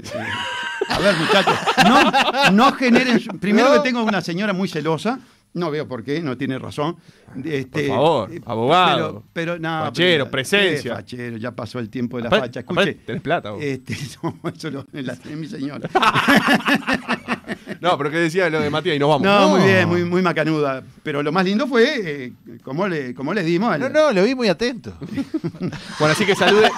A 0.88 0.98
ver, 0.98 1.14
muchachos, 1.16 1.54
no, 1.86 2.50
no 2.52 2.72
generen. 2.72 3.20
Primero 3.38 3.68
No. 3.68 3.74
que 3.82 3.88
tengo 3.88 4.02
una 4.02 4.22
señora 4.22 4.52
muy 4.54 4.66
celosa. 4.68 5.20
No 5.52 5.70
veo 5.70 5.88
por 5.88 6.04
qué, 6.04 6.20
no 6.22 6.36
tiene 6.38 6.58
razón. 6.60 6.96
Este, 7.44 7.88
Por 7.88 7.96
favor, 7.96 8.32
eh, 8.32 8.40
abogado. 8.46 9.24
Pero, 9.32 9.56
pero 9.56 9.58
no, 9.58 9.84
Fachero, 9.86 10.24
pero- 10.24 10.30
presencia. 10.30 10.92
eh, 10.92 10.94
fachero, 10.96 11.36
ya 11.38 11.50
pasó 11.56 11.78
el 11.80 11.90
tiempo 11.90 12.16
de 12.18 12.22
la 12.24 12.28
Aparte- 12.28 12.46
facha. 12.46 12.60
aparte 12.60 12.90
Escuche. 12.90 13.06
tenés 13.06 13.22
plata, 13.22 13.50
vos. 13.50 13.62
Este, 13.62 13.94
no, 14.22 14.38
eso 14.54 14.70
lo- 14.70 14.86
es 14.92 15.04
la- 15.04 15.18
mi 15.36 15.46
señora. 15.48 15.88
No, 17.80 17.96
pero 17.96 18.10
que 18.10 18.18
decía 18.18 18.48
lo 18.50 18.60
de 18.60 18.68
Matías 18.70 18.94
y 18.96 18.98
nos 18.98 19.08
vamos. 19.08 19.22
No, 19.26 19.48
muy 19.56 19.66
bien, 19.66 19.88
muy, 19.88 20.04
muy 20.04 20.20
macanuda. 20.22 20.82
Pero 21.02 21.22
lo 21.22 21.32
más 21.32 21.44
lindo 21.44 21.66
fue 21.66 22.24
eh, 22.26 22.32
cómo, 22.62 22.86
le, 22.86 23.14
cómo 23.14 23.32
les 23.32 23.44
dimos. 23.46 23.72
al- 23.72 23.80
No, 23.80 23.88
no, 23.88 24.12
lo 24.12 24.22
vi 24.24 24.34
muy 24.34 24.48
atento. 24.48 24.92
Bueno, 25.98 26.12
así 26.12 26.24
que 26.24 26.34
salude, 26.34 26.68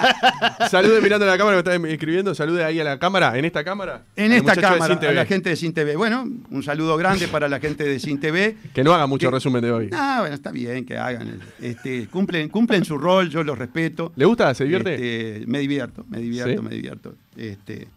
salude 0.69 0.99
mirando 1.01 1.25
la 1.25 1.37
cámara, 1.37 1.55
me 1.55 1.59
está 1.59 1.87
escribiendo, 1.89 2.35
salude 2.35 2.63
ahí 2.63 2.79
a 2.79 2.83
la 2.83 2.99
cámara, 2.99 3.37
en 3.37 3.45
esta 3.45 3.63
cámara. 3.63 4.03
En 4.15 4.31
al 4.31 4.37
esta 4.39 4.43
muchacho 4.51 4.59
de 4.61 4.61
cámara, 4.73 4.85
Sin 4.87 4.97
a 4.97 4.99
TV. 4.99 5.13
la 5.13 5.25
gente 5.25 5.49
de 5.49 5.55
Sin 5.55 5.73
TV. 5.73 5.95
Bueno, 5.95 6.27
un 6.51 6.63
saludo 6.63 6.97
grande 6.97 7.27
para 7.27 7.47
la 7.47 7.59
gente 7.59 7.83
de 7.85 7.99
Sin 7.99 8.19
TV. 8.19 8.57
Que 8.73 8.83
no 8.83 8.93
haga 8.93 9.07
mucho 9.07 9.27
Que- 9.29 9.35
resumen 9.35 9.61
de 9.61 9.71
hoy. 9.71 9.89
Ah, 9.93 10.17
bueno, 10.19 10.35
está 10.35 10.51
bien 10.51 10.85
que 10.85 10.97
hagan. 10.97 11.39
Este, 11.61 12.07
cumplen, 12.07 12.49
cumplen 12.49 12.83
su 12.85 12.97
rol, 12.97 13.29
yo 13.29 13.43
los 13.43 13.57
respeto. 13.57 14.11
¿Le 14.15 14.25
gusta? 14.25 14.53
¿Se 14.53 14.63
divierte? 14.65 14.93
Este, 14.95 15.47
me 15.47 15.59
divierto, 15.59 16.05
me 16.09 16.19
divierto, 16.19 16.61
¿Sí? 16.61 16.67
me 16.67 16.75
divierto. 16.75 17.15
Este, 17.37 17.87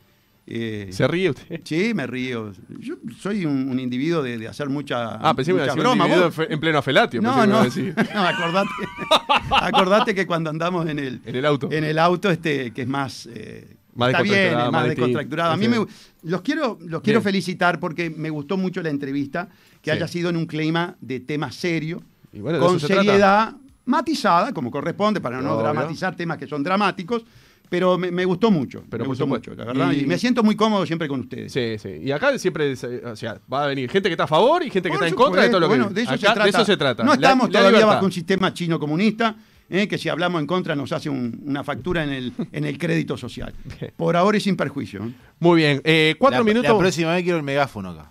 eh, 0.49 0.89
¿Se 0.93 1.09
ríe 1.09 1.31
usted? 1.31 1.61
Sí, 1.65 1.93
me 1.95 2.07
río. 2.07 2.53
Yo 2.79 2.95
soy 3.19 3.45
un, 3.47 3.69
un 3.69 3.81
individuo 3.81 4.23
de, 4.23 4.39
de 4.39 4.47
hacer 4.49 4.69
mucha, 4.69 5.17
Ah, 5.17 5.35
pensé 5.35 5.53
que 5.53 5.59
mucha 5.61 5.73
un 5.75 5.79
broma. 5.81 6.07
vos- 6.07 6.35
en 6.49 6.61
pleno 6.61 6.79
afelatio. 6.79 7.21
No, 7.21 7.41
que 7.41 7.47
no, 7.49 7.65
no, 8.15 8.21
acordate, 8.29 8.71
acordate 9.51 10.15
que 10.15 10.27
cuando 10.27 10.51
andamos 10.51 10.89
en 10.89 10.99
el, 10.99 11.21
En 11.25 11.37
el 11.37 11.45
auto. 11.47 11.69
en 11.71 11.85
el 11.85 11.99
auto, 11.99 12.31
este, 12.31 12.71
que 12.73 12.83
es 12.83 12.89
más, 12.89 13.27
eh, 13.33 13.77
Más 13.95 14.11
está 14.11 14.23
bien, 14.23 14.55
más 14.55 14.73
más 14.73 14.85
descontracturado. 14.89 15.53
A 15.53 15.57
mí 15.57 15.69
me, 15.69 15.85
los 16.23 16.43
quiero, 16.43 16.79
los 16.81 17.03
quiero 17.03 17.21
Bien. 17.21 17.25
felicitar 17.25 17.81
porque 17.81 18.11
me 18.11 18.31
gustó 18.31 18.57
mucho 18.57 18.83
la 18.83 18.91
entrevista, 18.91 19.49
que 19.83 19.91
Sí. 19.91 19.97
haya 19.97 20.09
sido 20.09 20.31
en 20.31 20.37
un 20.37 20.47
clima 20.47 20.97
de 21.01 21.21
tema 21.21 21.51
serio, 21.51 22.03
bueno, 22.33 22.59
con 22.61 22.79
se 22.81 22.87
trata. 22.87 23.03
seriedad 23.03 23.55
matizada, 23.85 24.53
como 24.53 24.71
corresponde, 24.71 25.21
para 25.21 25.41
no 25.41 25.53
Obvio. 25.55 25.63
dramatizar 25.65 26.15
temas 26.17 26.39
que 26.39 26.47
son 26.47 26.63
dramáticos. 26.63 27.25
Pero 27.69 27.99
me, 27.99 28.11
me 28.11 28.25
gustó 28.25 28.51
mucho, 28.51 28.85
Pero 28.89 29.05
me 29.05 29.09
gustó 29.09 29.25
supuesto. 29.25 29.51
mucho, 29.51 29.61
la 29.61 29.67
verdad. 29.73 29.93
Y- 29.93 30.01
Y... 30.01 30.07
me 30.07 30.19
siento 30.19 30.43
muy 30.43 30.55
cómodo 30.57 30.87
siempre 30.87 31.09
con 31.09 31.21
ustedes. 31.21 31.53
Sí, 31.53 31.77
sí. 31.79 32.01
Y 32.03 32.13
acá 32.13 32.39
siempre, 32.39 32.73
es, 32.73 32.85
o 32.85 33.17
sea, 33.17 33.39
va 33.53 33.65
a 33.65 33.67
venir 33.67 33.91
gente 33.91 34.09
que 34.09 34.13
está 34.13 34.25
a 34.25 34.29
favor 34.29 34.63
y 34.63 34.71
gente 34.71 34.89
que 34.89 34.97
Por 34.97 35.05
está 35.05 35.09
en 35.09 35.15
contra 35.15 35.43
de 35.43 35.49
todo 35.49 35.61
lo 35.61 35.69
que 35.69 35.95
de 35.95 36.03
eso, 36.03 36.11
Acá, 36.11 36.19
se 36.19 36.25
trata. 36.27 36.43
de 36.45 36.51
eso 36.51 36.65
se 36.65 36.77
trata. 36.77 37.03
No 37.05 37.13
estamos 37.15 37.49
la 37.49 37.59
todavía 37.59 37.71
libertad. 37.79 37.95
bajo 37.95 38.07
un 38.07 38.13
sistema 38.13 38.53
chino 38.55 38.79
comunista, 38.79 39.35
eh, 39.69 39.89
que 39.89 39.99
si 39.99 40.09
hablamos 40.09 40.41
en 40.41 40.47
contra 40.47 40.77
nos 40.77 40.93
hace 40.93 41.11
un- 41.11 41.41
una 41.45 41.65
factura 41.65 42.05
en 42.05 42.11
el, 42.11 42.33
en 42.53 42.65
el 42.65 42.79
crédito 42.79 43.17
social. 43.17 43.53
Por 43.97 44.17
ahora 44.17 44.37
y 44.37 44.41
sin 44.41 44.57
perjuicio. 44.57 45.05
¿eh? 45.05 45.11
Muy 45.41 45.57
bien. 45.63 45.81
Eh, 45.85 46.15
cuatro 46.19 46.41
la, 46.41 46.45
minutos. 46.45 46.71
La 46.71 46.79
próxima 46.79 47.15
vez 47.15 47.23
quiero 47.25 47.39
el 47.39 47.45
megáfono 47.45 47.91
acá. 47.91 48.11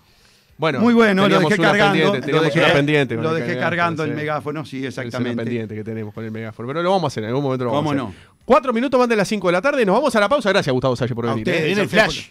Bueno, 0.58 0.80
Muy 0.80 0.94
bueno, 0.94 1.28
lo 1.28 1.40
dejé 1.42 1.58
cargando. 1.58 2.06
lo 2.06 2.12
dejé, 2.14 2.60
una 2.62 2.72
pendiente. 2.74 3.16
lo 3.16 3.34
dejé 3.34 3.58
cargando 3.58 4.06
el 4.06 4.14
megáfono, 4.14 4.64
sí, 4.66 4.78
Es 4.78 4.82
una 4.98 5.04
exactamente. 5.04 5.44
pendiente 5.44 5.76
que 5.76 5.84
tenemos 5.84 6.14
con 6.14 6.24
el 6.24 6.32
megáfono. 6.32 6.66
Pero 6.70 6.82
lo 6.82 6.92
vamos 6.92 7.04
a 7.04 7.08
hacer, 7.08 7.24
en 7.24 7.30
algún 7.30 7.44
momento 7.44 7.66
lo 7.66 7.72
vamos 7.72 7.92
¿Cómo 7.94 8.06
a 8.06 8.08
hacer. 8.10 8.18
no? 8.20 8.35
Cuatro 8.46 8.72
minutos 8.74 9.00
van 9.00 9.10
de 9.10 9.16
las 9.16 9.28
cinco 9.28 9.48
de 9.48 9.54
la 9.54 9.62
tarde. 9.62 9.86
Nos 9.86 9.96
vamos 9.96 10.16
a 10.16 10.20
la 10.20 10.30
pausa. 10.30 10.50
Gracias, 10.50 10.72
Gustavo 10.72 10.96
Salle, 10.96 11.16
por 11.16 11.26
venir. 11.26 11.40
ustedes, 11.40 11.62
¿eh? 11.62 11.66
Viene 11.66 11.82
el 11.82 11.90
flash. 11.90 12.30